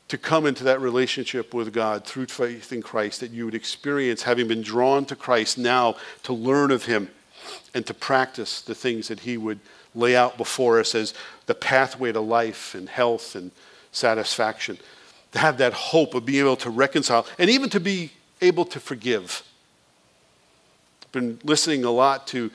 to 0.09 0.17
come 0.17 0.45
into 0.45 0.63
that 0.65 0.79
relationship 0.79 1.55
with 1.55 1.73
God 1.73 2.05
through 2.05 2.27
faith 2.27 2.71
in 2.71 2.83
Christ, 2.83 3.21
that 3.21 3.31
you 3.31 3.45
would 3.45 3.55
experience 3.55 4.21
having 4.21 4.47
been 4.47 4.61
drawn 4.61 5.05
to 5.05 5.15
Christ 5.15 5.57
now 5.57 5.95
to 6.21 6.33
learn 6.33 6.69
of 6.69 6.85
Him 6.85 7.09
and 7.73 7.83
to 7.87 7.95
practice 7.95 8.61
the 8.61 8.75
things 8.75 9.07
that 9.07 9.21
He 9.21 9.37
would 9.37 9.59
lay 9.95 10.15
out 10.15 10.37
before 10.37 10.79
us 10.79 10.93
as 10.93 11.15
the 11.47 11.55
pathway 11.55 12.11
to 12.11 12.19
life 12.19 12.75
and 12.75 12.89
health 12.89 13.35
and 13.35 13.49
satisfaction, 13.91 14.77
to 15.31 15.39
have 15.39 15.57
that 15.57 15.73
hope 15.73 16.13
of 16.13 16.25
being 16.25 16.45
able 16.45 16.57
to 16.57 16.69
reconcile, 16.69 17.25
and 17.39 17.49
even 17.49 17.71
to 17.71 17.79
be 17.79 18.11
able 18.39 18.65
to 18.65 18.79
forgive. 18.79 19.41
I've 21.05 21.11
been 21.11 21.39
listening 21.43 21.85
a 21.85 21.91
lot 21.91 22.27
to 22.27 22.51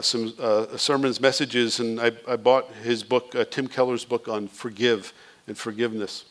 some 0.00 0.32
uh, 0.38 0.76
sermons, 0.76 1.20
messages, 1.20 1.80
and 1.80 2.00
I, 2.00 2.12
I 2.28 2.36
bought 2.36 2.72
his 2.84 3.02
book, 3.02 3.34
uh, 3.34 3.44
Tim 3.44 3.66
Keller's 3.66 4.04
book 4.04 4.28
on 4.28 4.46
forgive 4.46 5.12
and 5.48 5.58
forgiveness. 5.58 6.26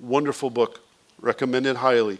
Wonderful 0.00 0.50
book, 0.50 0.80
recommended 1.20 1.76
highly. 1.76 2.18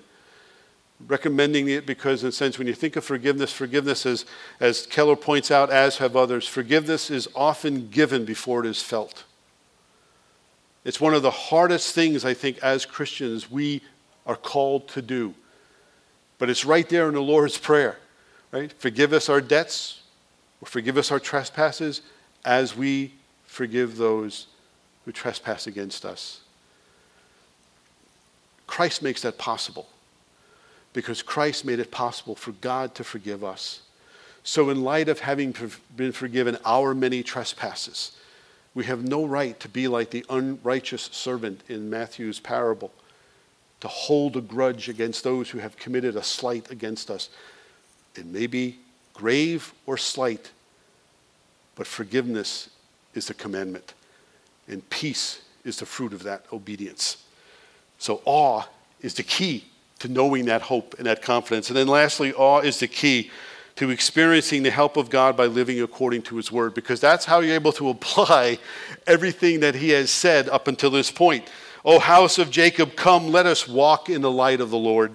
Recommending 1.09 1.68
it 1.68 1.87
because, 1.87 2.22
in 2.22 2.28
a 2.28 2.32
sense, 2.32 2.57
when 2.57 2.68
you 2.68 2.72
think 2.72 2.95
of 2.95 3.05
forgiveness, 3.05 3.53
forgiveness 3.53 4.07
is, 4.07 4.26
as 4.61 4.87
Keller 4.87 5.16
points 5.16 5.51
out, 5.51 5.70
as 5.70 5.99
have 5.99 6.14
others, 6.14 6.47
forgiveness 6.47 7.11
is 7.11 7.28
often 7.34 7.89
given 7.89 8.24
before 8.24 8.64
it 8.64 8.68
is 8.68 8.80
felt. 8.80 9.24
It's 10.84 11.01
one 11.01 11.14
of 11.14 11.22
the 11.22 11.32
hardest 11.32 11.97
things, 11.97 12.24
I 12.24 12.32
think, 12.32 12.59
as 12.62 12.87
Christians 12.87 13.51
we 13.51 13.82
are 14.24 14.37
called 14.37 14.87
to 14.91 15.03
do. 15.03 15.34
But 16.39 16.49
it's 16.49 16.64
right 16.64 16.89
there 16.89 17.09
in 17.09 17.14
the 17.14 17.20
Lord's 17.20 17.59
Prayer, 17.59 17.99
right? 18.53 18.72
Forgive 18.78 19.12
us 19.12 19.28
our 19.28 19.41
debts, 19.41 20.03
or 20.61 20.66
forgive 20.66 20.96
us 20.96 21.11
our 21.11 21.20
trespasses, 21.20 22.02
as 22.44 22.76
we 22.76 23.12
forgive 23.44 23.96
those 23.96 24.46
who 25.04 25.12
trespass 25.12 25.66
against 25.66 26.04
us. 26.04 26.40
Christ 28.66 29.02
makes 29.02 29.22
that 29.22 29.38
possible 29.38 29.88
because 30.92 31.22
Christ 31.22 31.64
made 31.64 31.78
it 31.78 31.90
possible 31.90 32.34
for 32.34 32.52
God 32.52 32.94
to 32.94 33.04
forgive 33.04 33.44
us. 33.44 33.82
So, 34.44 34.70
in 34.70 34.82
light 34.82 35.09
of 35.09 35.20
having 35.20 35.54
been 35.96 36.12
forgiven 36.12 36.57
our 36.64 36.94
many 36.94 37.22
trespasses, 37.22 38.12
we 38.74 38.84
have 38.84 39.02
no 39.02 39.24
right 39.24 39.59
to 39.61 39.68
be 39.68 39.88
like 39.88 40.11
the 40.11 40.24
unrighteous 40.30 41.09
servant 41.12 41.62
in 41.68 41.90
Matthew's 41.90 42.40
parable, 42.40 42.92
to 43.80 43.88
hold 43.88 44.36
a 44.36 44.40
grudge 44.40 44.88
against 44.88 45.24
those 45.24 45.50
who 45.50 45.59
have 45.59 45.76
committed 45.76 46.16
a 46.16 46.22
slight 46.22 46.70
against 46.70 47.11
us. 47.11 47.28
It 48.14 48.26
may 48.26 48.46
be 48.46 48.78
grave 49.16 49.72
or 49.86 49.96
slight, 49.96 50.50
but 51.74 51.86
forgiveness 51.86 52.70
is 53.14 53.26
the 53.26 53.34
commandment, 53.34 53.94
and 54.68 54.88
peace 54.90 55.42
is 55.64 55.78
the 55.78 55.86
fruit 55.86 56.12
of 56.12 56.22
that 56.22 56.44
obedience. 56.52 57.24
So, 57.98 58.20
awe 58.24 58.64
is 59.00 59.14
the 59.14 59.22
key 59.22 59.64
to 60.00 60.08
knowing 60.08 60.44
that 60.46 60.62
hope 60.62 60.94
and 60.98 61.06
that 61.06 61.22
confidence. 61.22 61.68
And 61.68 61.76
then, 61.76 61.88
lastly, 61.88 62.32
awe 62.34 62.60
is 62.60 62.78
the 62.78 62.88
key 62.88 63.30
to 63.76 63.90
experiencing 63.90 64.62
the 64.62 64.70
help 64.70 64.96
of 64.96 65.08
God 65.08 65.36
by 65.36 65.46
living 65.46 65.80
according 65.80 66.22
to 66.22 66.36
His 66.36 66.52
Word, 66.52 66.74
because 66.74 67.00
that's 67.00 67.24
how 67.24 67.40
you're 67.40 67.54
able 67.54 67.72
to 67.72 67.88
apply 67.96 68.58
everything 69.06 69.60
that 69.60 69.74
He 69.74 69.90
has 69.90 70.10
said 70.10 70.48
up 70.50 70.68
until 70.68 70.90
this 70.90 71.10
point. 71.10 71.48
O 71.84 71.98
house 71.98 72.38
of 72.38 72.50
Jacob, 72.50 72.96
come, 72.96 73.30
let 73.30 73.46
us 73.46 73.66
walk 73.66 74.10
in 74.10 74.20
the 74.20 74.30
light 74.30 74.60
of 74.60 74.70
the 74.70 74.78
Lord. 74.78 75.14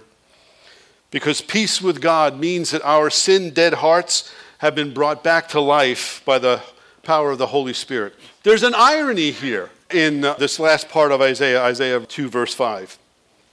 Because 1.11 1.41
peace 1.41 1.81
with 1.81 2.01
God 2.01 2.39
means 2.39 2.71
that 2.71 2.81
our 2.83 3.09
sin 3.09 3.51
dead 3.51 3.75
hearts 3.75 4.33
have 4.59 4.73
been 4.75 4.93
brought 4.93 5.23
back 5.23 5.49
to 5.49 5.59
life 5.59 6.21
by 6.25 6.39
the 6.39 6.61
power 7.03 7.31
of 7.31 7.37
the 7.37 7.47
Holy 7.47 7.73
Spirit. 7.73 8.13
There's 8.43 8.63
an 8.63 8.73
irony 8.75 9.31
here 9.31 9.69
in 9.91 10.23
uh, 10.23 10.35
this 10.35 10.59
last 10.59 10.87
part 10.87 11.11
of 11.11 11.21
Isaiah, 11.21 11.61
Isaiah 11.63 11.99
2, 11.99 12.29
verse 12.29 12.53
5. 12.53 12.97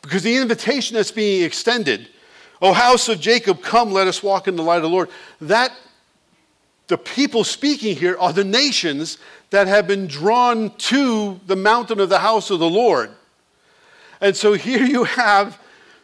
Because 0.02 0.22
the 0.22 0.36
invitation 0.36 0.94
that's 0.94 1.10
being 1.10 1.44
extended, 1.44 2.08
O 2.62 2.72
house 2.72 3.08
of 3.08 3.20
Jacob, 3.20 3.62
come, 3.62 3.90
let 3.90 4.06
us 4.06 4.22
walk 4.22 4.46
in 4.46 4.54
the 4.54 4.62
light 4.62 4.76
of 4.76 4.82
the 4.82 4.88
Lord, 4.88 5.08
that 5.40 5.72
the 6.86 6.98
people 6.98 7.42
speaking 7.42 7.96
here 7.96 8.16
are 8.18 8.32
the 8.32 8.44
nations 8.44 9.18
that 9.50 9.66
have 9.66 9.86
been 9.86 10.06
drawn 10.06 10.74
to 10.76 11.40
the 11.46 11.56
mountain 11.56 12.00
of 12.00 12.08
the 12.08 12.20
house 12.20 12.50
of 12.50 12.60
the 12.60 12.68
Lord. 12.68 13.10
And 14.20 14.36
so 14.36 14.54
here 14.54 14.84
you 14.84 15.04
have 15.04 15.60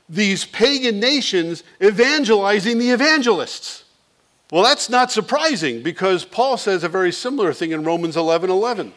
these 0.09 0.45
pagan 0.45 1.01
nations 1.01 1.63
evangelizing 1.83 2.79
the 2.79 2.91
evangelists. 2.91 3.85
Well, 4.51 4.63
that's 4.63 4.89
not 4.91 5.11
surprising 5.11 5.83
because 5.83 6.25
Paul 6.25 6.57
says 6.57 6.85
a 6.85 6.89
very 6.89 7.13
similar 7.13 7.53
thing 7.53 7.73
in 7.73 7.85
Romans 7.85 8.17
11 8.17 8.51
11 8.51 8.93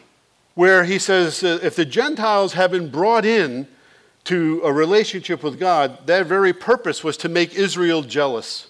where 0.58 0.82
he 0.82 0.98
says 0.98 1.44
if 1.44 1.76
the 1.76 1.84
Gentiles 1.84 2.54
have 2.54 2.72
been 2.72 2.90
brought 2.90 3.24
in 3.24 3.68
to 4.24 4.60
a 4.64 4.72
relationship 4.72 5.44
with 5.44 5.56
God, 5.56 6.04
their 6.08 6.24
very 6.24 6.52
purpose 6.52 7.04
was 7.04 7.16
to 7.18 7.28
make 7.28 7.54
Israel 7.54 8.02
jealous. 8.02 8.66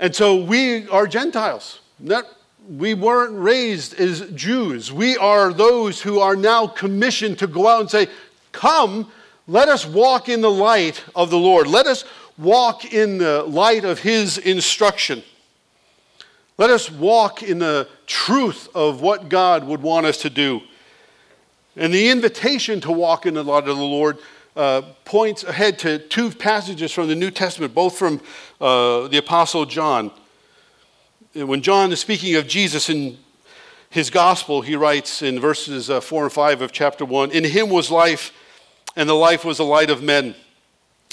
And 0.00 0.12
so 0.12 0.34
we 0.34 0.88
are 0.88 1.06
Gentiles. 1.06 1.78
Not, 2.00 2.26
we 2.68 2.94
weren't 2.94 3.38
raised 3.38 3.94
as 4.00 4.28
Jews. 4.32 4.92
We 4.92 5.16
are 5.16 5.52
those 5.52 6.02
who 6.02 6.18
are 6.18 6.34
now 6.34 6.66
commissioned 6.66 7.38
to 7.38 7.46
go 7.46 7.68
out 7.68 7.82
and 7.82 7.88
say, 7.88 8.08
Come, 8.50 9.08
let 9.46 9.68
us 9.68 9.84
walk 9.86 10.28
in 10.28 10.40
the 10.40 10.50
light 10.50 11.02
of 11.14 11.30
the 11.30 11.38
Lord. 11.38 11.66
Let 11.66 11.86
us 11.86 12.04
walk 12.38 12.92
in 12.92 13.18
the 13.18 13.42
light 13.42 13.84
of 13.84 14.00
His 14.00 14.38
instruction. 14.38 15.22
Let 16.58 16.70
us 16.70 16.90
walk 16.90 17.42
in 17.42 17.58
the 17.58 17.88
truth 18.06 18.68
of 18.74 19.00
what 19.00 19.28
God 19.28 19.66
would 19.66 19.82
want 19.82 20.06
us 20.06 20.18
to 20.18 20.30
do. 20.30 20.60
And 21.76 21.92
the 21.92 22.10
invitation 22.10 22.80
to 22.82 22.92
walk 22.92 23.26
in 23.26 23.34
the 23.34 23.42
light 23.42 23.66
of 23.66 23.76
the 23.76 23.82
Lord 23.82 24.18
uh, 24.54 24.82
points 25.04 25.44
ahead 25.44 25.78
to 25.80 25.98
two 25.98 26.30
passages 26.30 26.92
from 26.92 27.08
the 27.08 27.14
New 27.14 27.30
Testament, 27.30 27.74
both 27.74 27.96
from 27.96 28.20
uh, 28.60 29.08
the 29.08 29.16
Apostle 29.16 29.64
John. 29.64 30.10
When 31.34 31.62
John 31.62 31.90
is 31.92 32.00
speaking 32.00 32.36
of 32.36 32.46
Jesus 32.46 32.90
in 32.90 33.16
his 33.88 34.10
gospel, 34.10 34.60
he 34.60 34.76
writes 34.76 35.22
in 35.22 35.40
verses 35.40 35.88
uh, 35.88 36.00
4 36.00 36.24
and 36.24 36.32
5 36.32 36.60
of 36.60 36.72
chapter 36.72 37.06
1 37.06 37.30
In 37.30 37.44
him 37.44 37.70
was 37.70 37.90
life, 37.90 38.32
and 38.96 39.08
the 39.08 39.14
life 39.14 39.44
was 39.44 39.58
the 39.58 39.64
light 39.64 39.90
of 39.90 40.02
men. 40.02 40.34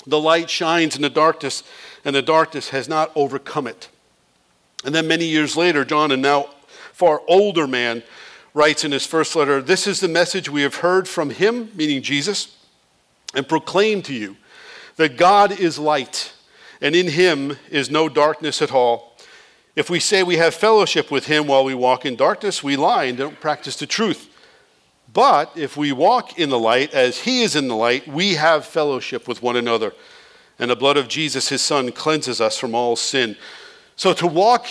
The 0.07 0.19
light 0.19 0.49
shines 0.49 0.95
in 0.95 1.01
the 1.01 1.09
darkness, 1.09 1.63
and 2.05 2.15
the 2.15 2.21
darkness 2.21 2.69
has 2.69 2.87
not 2.87 3.11
overcome 3.15 3.67
it. 3.67 3.89
And 4.85 4.95
then 4.95 5.07
many 5.07 5.25
years 5.25 5.57
later, 5.57 5.83
John, 5.83 6.11
a 6.11 6.17
now 6.17 6.49
far 6.93 7.21
older 7.27 7.67
man, 7.67 8.03
writes 8.53 8.83
in 8.83 8.91
his 8.91 9.05
first 9.05 9.35
letter 9.35 9.61
This 9.61 9.87
is 9.87 9.99
the 9.99 10.07
message 10.07 10.49
we 10.49 10.61
have 10.61 10.75
heard 10.75 11.07
from 11.07 11.29
him, 11.29 11.71
meaning 11.75 12.01
Jesus, 12.01 12.57
and 13.33 13.47
proclaim 13.47 14.01
to 14.03 14.13
you 14.13 14.37
that 14.95 15.17
God 15.17 15.51
is 15.51 15.79
light, 15.79 16.33
and 16.81 16.95
in 16.95 17.07
him 17.07 17.57
is 17.69 17.89
no 17.89 18.09
darkness 18.09 18.61
at 18.61 18.71
all. 18.71 19.15
If 19.75 19.89
we 19.89 19.99
say 19.99 20.23
we 20.23 20.37
have 20.37 20.53
fellowship 20.53 21.09
with 21.09 21.27
him 21.27 21.47
while 21.47 21.63
we 21.63 21.73
walk 21.73 22.05
in 22.05 22.15
darkness, 22.15 22.63
we 22.63 22.75
lie 22.75 23.05
and 23.05 23.17
don't 23.17 23.39
practice 23.39 23.77
the 23.77 23.85
truth. 23.85 24.28
But 25.13 25.51
if 25.55 25.75
we 25.75 25.91
walk 25.91 26.37
in 26.37 26.49
the 26.49 26.59
light 26.59 26.93
as 26.93 27.19
he 27.19 27.41
is 27.41 27.55
in 27.55 27.67
the 27.67 27.75
light, 27.75 28.07
we 28.07 28.35
have 28.35 28.65
fellowship 28.65 29.27
with 29.27 29.41
one 29.41 29.55
another. 29.55 29.93
And 30.59 30.69
the 30.69 30.75
blood 30.75 30.97
of 30.97 31.07
Jesus, 31.07 31.49
his 31.49 31.61
son, 31.61 31.91
cleanses 31.91 32.41
us 32.41 32.57
from 32.57 32.75
all 32.75 32.95
sin. 32.95 33.35
So 33.95 34.13
to 34.13 34.27
walk 34.27 34.67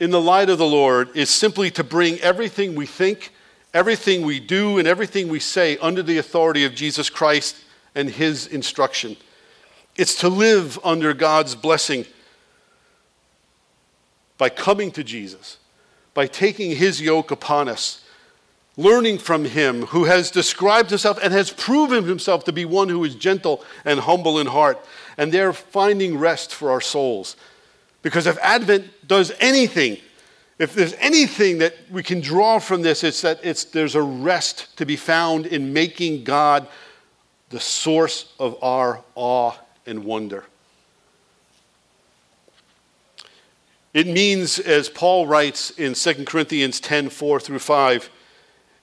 in 0.00 0.10
the 0.10 0.20
light 0.20 0.48
of 0.48 0.58
the 0.58 0.66
Lord 0.66 1.14
is 1.16 1.30
simply 1.30 1.70
to 1.72 1.84
bring 1.84 2.18
everything 2.20 2.74
we 2.74 2.86
think, 2.86 3.32
everything 3.74 4.22
we 4.22 4.40
do, 4.40 4.78
and 4.78 4.88
everything 4.88 5.28
we 5.28 5.40
say 5.40 5.76
under 5.78 6.02
the 6.02 6.18
authority 6.18 6.64
of 6.64 6.74
Jesus 6.74 7.10
Christ 7.10 7.56
and 7.94 8.08
His 8.08 8.46
instruction. 8.46 9.16
It's 9.96 10.14
to 10.16 10.28
live 10.28 10.78
under 10.84 11.12
God's 11.12 11.54
blessing 11.54 12.06
by 14.38 14.48
coming 14.48 14.90
to 14.92 15.04
Jesus, 15.04 15.58
by 16.14 16.26
taking 16.26 16.76
His 16.76 17.00
yoke 17.00 17.30
upon 17.30 17.68
us, 17.68 18.01
learning 18.76 19.18
from 19.18 19.44
Him 19.44 19.82
who 19.86 20.04
has 20.04 20.30
described 20.30 20.90
Himself 20.90 21.18
and 21.22 21.32
has 21.32 21.50
proven 21.50 22.04
Himself 22.04 22.44
to 22.44 22.52
be 22.52 22.64
one 22.64 22.88
who 22.88 23.04
is 23.04 23.14
gentle 23.14 23.64
and 23.84 24.00
humble 24.00 24.38
in 24.38 24.46
heart, 24.46 24.84
and 25.16 25.32
there 25.32 25.52
finding 25.52 26.18
rest 26.18 26.54
for 26.54 26.70
our 26.70 26.80
souls. 26.80 27.36
Because 28.02 28.26
if 28.26 28.38
Advent 28.38 29.06
does 29.06 29.32
anything, 29.38 29.98
if 30.58 30.74
there's 30.74 30.94
anything 30.94 31.58
that 31.58 31.74
we 31.90 32.02
can 32.02 32.20
draw 32.20 32.58
from 32.58 32.82
this, 32.82 33.04
it's 33.04 33.20
that 33.22 33.40
it's, 33.42 33.64
there's 33.64 33.94
a 33.94 34.02
rest 34.02 34.76
to 34.78 34.86
be 34.86 34.96
found 34.96 35.46
in 35.46 35.72
making 35.72 36.24
God 36.24 36.66
the 37.50 37.60
source 37.60 38.32
of 38.38 38.56
our 38.62 39.02
awe 39.14 39.54
and 39.86 40.04
wonder. 40.04 40.44
It 43.94 44.06
means, 44.06 44.58
as 44.58 44.88
Paul 44.88 45.26
writes 45.26 45.70
in 45.70 45.92
2 45.92 46.24
Corinthians 46.24 46.80
10 46.80 47.10
4 47.10 47.40
through 47.40 47.58
5, 47.58 48.10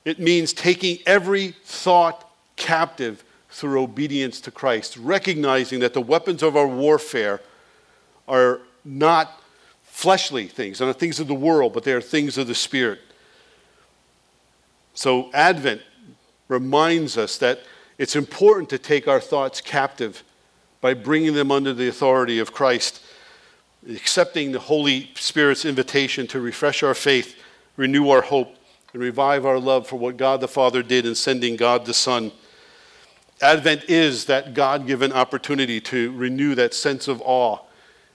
it 0.09 0.19
means 0.19 0.53
taking 0.53 0.99
every 1.05 1.49
thought 1.63 2.29
captive 2.55 3.23
through 3.49 3.81
obedience 3.81 4.41
to 4.41 4.51
Christ, 4.51 4.97
recognizing 4.97 5.79
that 5.79 5.93
the 5.93 6.01
weapons 6.01 6.43
of 6.43 6.55
our 6.55 6.67
warfare 6.67 7.41
are 8.27 8.61
not 8.85 9.41
fleshly 9.83 10.47
things, 10.47 10.79
not 10.79 10.97
things 10.99 11.19
of 11.19 11.27
the 11.27 11.33
world, 11.33 11.73
but 11.73 11.83
they 11.83 11.93
are 11.93 12.01
things 12.01 12.37
of 12.37 12.47
the 12.47 12.55
Spirit. 12.55 12.99
So, 14.93 15.29
Advent 15.33 15.81
reminds 16.47 17.17
us 17.17 17.37
that 17.37 17.61
it's 17.97 18.15
important 18.15 18.69
to 18.69 18.77
take 18.77 19.07
our 19.07 19.19
thoughts 19.19 19.61
captive 19.61 20.23
by 20.81 20.93
bringing 20.93 21.33
them 21.33 21.51
under 21.51 21.73
the 21.73 21.87
authority 21.87 22.39
of 22.39 22.53
Christ, 22.53 23.01
accepting 23.89 24.51
the 24.51 24.59
Holy 24.59 25.11
Spirit's 25.15 25.65
invitation 25.65 26.27
to 26.27 26.39
refresh 26.39 26.83
our 26.83 26.93
faith, 26.93 27.35
renew 27.75 28.09
our 28.09 28.21
hope, 28.21 28.55
and 28.93 29.01
revive 29.01 29.45
our 29.45 29.59
love 29.59 29.87
for 29.87 29.97
what 29.97 30.17
God 30.17 30.41
the 30.41 30.47
Father 30.47 30.81
did 30.81 31.05
in 31.05 31.15
sending 31.15 31.55
God 31.55 31.85
the 31.85 31.93
Son. 31.93 32.31
Advent 33.41 33.85
is 33.87 34.25
that 34.25 34.53
God 34.53 34.87
given 34.87 35.13
opportunity 35.13 35.79
to 35.81 36.11
renew 36.13 36.55
that 36.55 36.73
sense 36.73 37.07
of 37.07 37.21
awe 37.23 37.59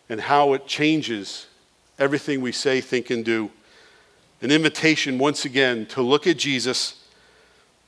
and 0.08 0.20
how 0.20 0.52
it 0.52 0.66
changes 0.66 1.46
everything 1.98 2.40
we 2.40 2.52
say, 2.52 2.80
think, 2.80 3.10
and 3.10 3.24
do. 3.24 3.50
An 4.42 4.50
invitation, 4.50 5.18
once 5.18 5.44
again, 5.44 5.86
to 5.86 6.02
look 6.02 6.26
at 6.26 6.36
Jesus, 6.36 7.06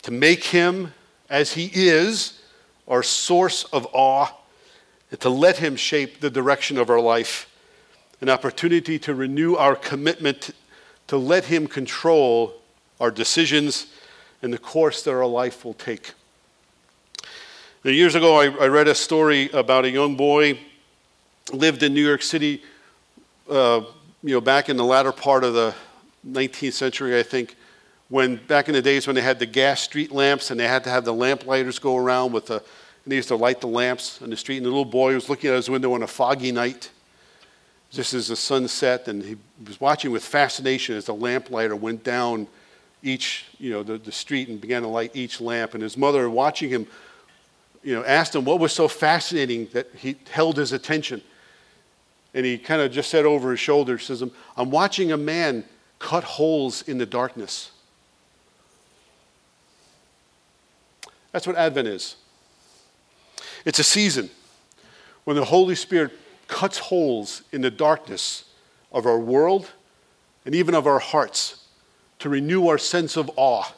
to 0.02 0.10
make 0.10 0.44
him 0.44 0.94
as 1.28 1.52
he 1.52 1.70
is 1.74 2.40
our 2.88 3.02
source 3.02 3.64
of 3.64 3.86
awe, 3.92 4.28
and 5.10 5.20
to 5.20 5.28
let 5.28 5.58
him 5.58 5.76
shape 5.76 6.20
the 6.20 6.30
direction 6.30 6.78
of 6.78 6.88
our 6.88 7.00
life. 7.00 7.50
An 8.20 8.30
opportunity 8.30 8.98
to 9.00 9.14
renew 9.14 9.56
our 9.56 9.76
commitment 9.76 10.52
to 11.08 11.16
let 11.16 11.44
him 11.44 11.66
control 11.66 12.54
our 13.00 13.10
decisions 13.10 13.86
and 14.42 14.52
the 14.52 14.58
course 14.58 15.02
that 15.02 15.12
our 15.12 15.26
life 15.26 15.64
will 15.64 15.74
take. 15.74 16.12
Now, 17.84 17.90
years 17.90 18.14
ago, 18.14 18.40
I, 18.40 18.46
I 18.46 18.66
read 18.66 18.88
a 18.88 18.94
story 18.94 19.50
about 19.50 19.84
a 19.84 19.90
young 19.90 20.16
boy 20.16 20.58
lived 21.52 21.82
in 21.82 21.94
New 21.94 22.04
York 22.04 22.22
City, 22.22 22.62
uh, 23.48 23.82
you 24.22 24.34
know, 24.34 24.40
back 24.40 24.68
in 24.68 24.76
the 24.76 24.84
latter 24.84 25.12
part 25.12 25.44
of 25.44 25.54
the 25.54 25.74
19th 26.28 26.72
century, 26.72 27.18
I 27.18 27.22
think, 27.22 27.54
when 28.08 28.36
back 28.36 28.68
in 28.68 28.74
the 28.74 28.82
days 28.82 29.06
when 29.06 29.14
they 29.14 29.22
had 29.22 29.38
the 29.38 29.46
gas 29.46 29.80
street 29.80 30.10
lamps 30.10 30.50
and 30.50 30.58
they 30.58 30.66
had 30.66 30.84
to 30.84 30.90
have 30.90 31.04
the 31.04 31.14
lamplighters 31.14 31.78
go 31.78 31.96
around 31.96 32.32
with 32.32 32.46
the, 32.46 32.54
and 32.54 33.12
they 33.12 33.16
used 33.16 33.28
to 33.28 33.36
light 33.36 33.60
the 33.60 33.68
lamps 33.68 34.20
on 34.20 34.30
the 34.30 34.36
street, 34.36 34.56
and 34.58 34.66
the 34.66 34.70
little 34.70 34.84
boy 34.84 35.14
was 35.14 35.28
looking 35.28 35.50
out 35.50 35.56
his 35.56 35.70
window 35.70 35.92
on 35.92 36.02
a 36.02 36.06
foggy 36.06 36.50
night, 36.50 36.90
just 37.90 38.14
as 38.14 38.28
the 38.28 38.36
sun 38.36 38.66
set, 38.66 39.06
and 39.06 39.22
he 39.22 39.36
was 39.64 39.80
watching 39.80 40.10
with 40.10 40.24
fascination 40.24 40.96
as 40.96 41.04
the 41.04 41.14
lamplighter 41.14 41.76
went 41.76 42.02
down 42.02 42.48
each, 43.06 43.44
you 43.58 43.70
know, 43.70 43.82
the, 43.82 43.98
the 43.98 44.10
street 44.10 44.48
and 44.48 44.60
began 44.60 44.82
to 44.82 44.88
light 44.88 45.12
each 45.14 45.40
lamp. 45.40 45.74
And 45.74 45.82
his 45.82 45.96
mother, 45.96 46.28
watching 46.28 46.68
him, 46.68 46.86
you 47.82 47.94
know, 47.94 48.04
asked 48.04 48.34
him 48.34 48.44
what 48.44 48.58
was 48.58 48.72
so 48.72 48.88
fascinating 48.88 49.68
that 49.72 49.88
he 49.96 50.16
held 50.30 50.56
his 50.56 50.72
attention. 50.72 51.22
And 52.34 52.44
he 52.44 52.58
kind 52.58 52.82
of 52.82 52.90
just 52.90 53.08
said 53.08 53.24
over 53.24 53.52
his 53.52 53.60
shoulder, 53.60 53.96
says, 53.98 54.22
I'm 54.56 54.70
watching 54.70 55.12
a 55.12 55.16
man 55.16 55.64
cut 56.00 56.24
holes 56.24 56.82
in 56.82 56.98
the 56.98 57.06
darkness. 57.06 57.70
That's 61.30 61.46
what 61.46 61.56
Advent 61.56 61.86
is. 61.86 62.16
It's 63.64 63.78
a 63.78 63.84
season 63.84 64.30
when 65.24 65.36
the 65.36 65.44
Holy 65.44 65.74
Spirit 65.74 66.12
cuts 66.48 66.78
holes 66.78 67.42
in 67.52 67.60
the 67.60 67.70
darkness 67.70 68.44
of 68.90 69.06
our 69.06 69.18
world 69.18 69.70
and 70.44 70.54
even 70.54 70.74
of 70.74 70.86
our 70.86 70.98
hearts 70.98 71.65
to 72.18 72.28
renew 72.28 72.68
our 72.68 72.78
sense 72.78 73.16
of 73.16 73.30
awe, 73.36 73.72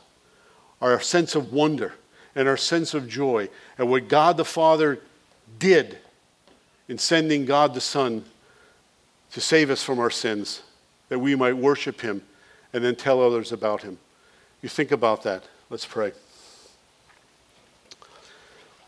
our 0.80 1.00
sense 1.00 1.34
of 1.34 1.52
wonder, 1.52 1.94
and 2.34 2.48
our 2.48 2.56
sense 2.56 2.94
of 2.94 3.08
joy 3.08 3.48
at 3.78 3.88
what 3.88 4.08
God 4.08 4.36
the 4.36 4.44
Father 4.44 5.00
did 5.58 5.98
in 6.88 6.98
sending 6.98 7.44
God 7.44 7.74
the 7.74 7.80
Son 7.80 8.24
to 9.32 9.40
save 9.40 9.70
us 9.70 9.82
from 9.82 9.98
our 9.98 10.10
sins, 10.10 10.62
that 11.08 11.18
we 11.18 11.34
might 11.34 11.56
worship 11.56 12.00
Him 12.00 12.22
and 12.72 12.84
then 12.84 12.96
tell 12.96 13.22
others 13.22 13.52
about 13.52 13.82
Him. 13.82 13.98
You 14.62 14.68
think 14.68 14.92
about 14.92 15.22
that. 15.24 15.44
Let's 15.70 15.86
pray. 15.86 16.12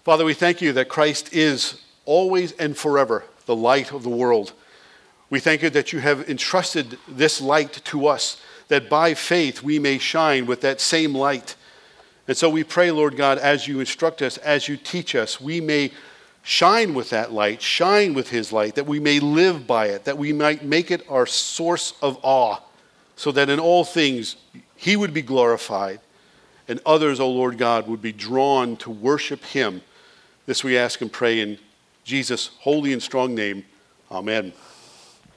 Father, 0.04 0.24
we 0.24 0.34
thank 0.34 0.62
you 0.62 0.72
that 0.72 0.88
Christ 0.88 1.32
is 1.32 1.82
always 2.04 2.52
and 2.52 2.76
forever 2.76 3.24
the 3.46 3.54
light 3.54 3.92
of 3.92 4.02
the 4.02 4.08
world. 4.08 4.52
We 5.28 5.40
thank 5.40 5.62
you 5.62 5.70
that 5.70 5.92
you 5.92 6.00
have 6.00 6.28
entrusted 6.28 6.98
this 7.06 7.40
light 7.40 7.72
to 7.84 8.06
us 8.06 8.40
that 8.70 8.88
by 8.88 9.14
faith 9.14 9.62
we 9.62 9.78
may 9.78 9.98
shine 9.98 10.46
with 10.46 10.60
that 10.60 10.80
same 10.80 11.12
light. 11.12 11.56
And 12.28 12.36
so 12.36 12.48
we 12.48 12.62
pray, 12.62 12.92
Lord 12.92 13.16
God, 13.16 13.36
as 13.38 13.66
you 13.66 13.80
instruct 13.80 14.22
us, 14.22 14.38
as 14.38 14.68
you 14.68 14.76
teach 14.76 15.16
us, 15.16 15.40
we 15.40 15.60
may 15.60 15.90
shine 16.42 16.94
with 16.94 17.10
that 17.10 17.32
light, 17.32 17.60
shine 17.60 18.14
with 18.14 18.30
his 18.30 18.52
light, 18.52 18.76
that 18.76 18.86
we 18.86 19.00
may 19.00 19.18
live 19.18 19.66
by 19.66 19.86
it, 19.86 20.04
that 20.04 20.16
we 20.16 20.32
might 20.32 20.64
make 20.64 20.92
it 20.92 21.04
our 21.08 21.26
source 21.26 21.94
of 22.00 22.16
awe, 22.22 22.58
so 23.16 23.32
that 23.32 23.50
in 23.50 23.58
all 23.58 23.84
things 23.84 24.36
he 24.76 24.96
would 24.96 25.12
be 25.12 25.22
glorified 25.22 25.98
and 26.68 26.80
others, 26.86 27.18
O 27.18 27.24
oh 27.24 27.30
Lord 27.30 27.58
God, 27.58 27.88
would 27.88 28.00
be 28.00 28.12
drawn 28.12 28.76
to 28.76 28.90
worship 28.90 29.44
him. 29.44 29.82
This 30.46 30.62
we 30.62 30.78
ask 30.78 31.00
and 31.00 31.12
pray 31.12 31.40
in 31.40 31.58
Jesus' 32.04 32.50
holy 32.60 32.92
and 32.92 33.02
strong 33.02 33.34
name. 33.34 33.64
Amen. 34.12 34.52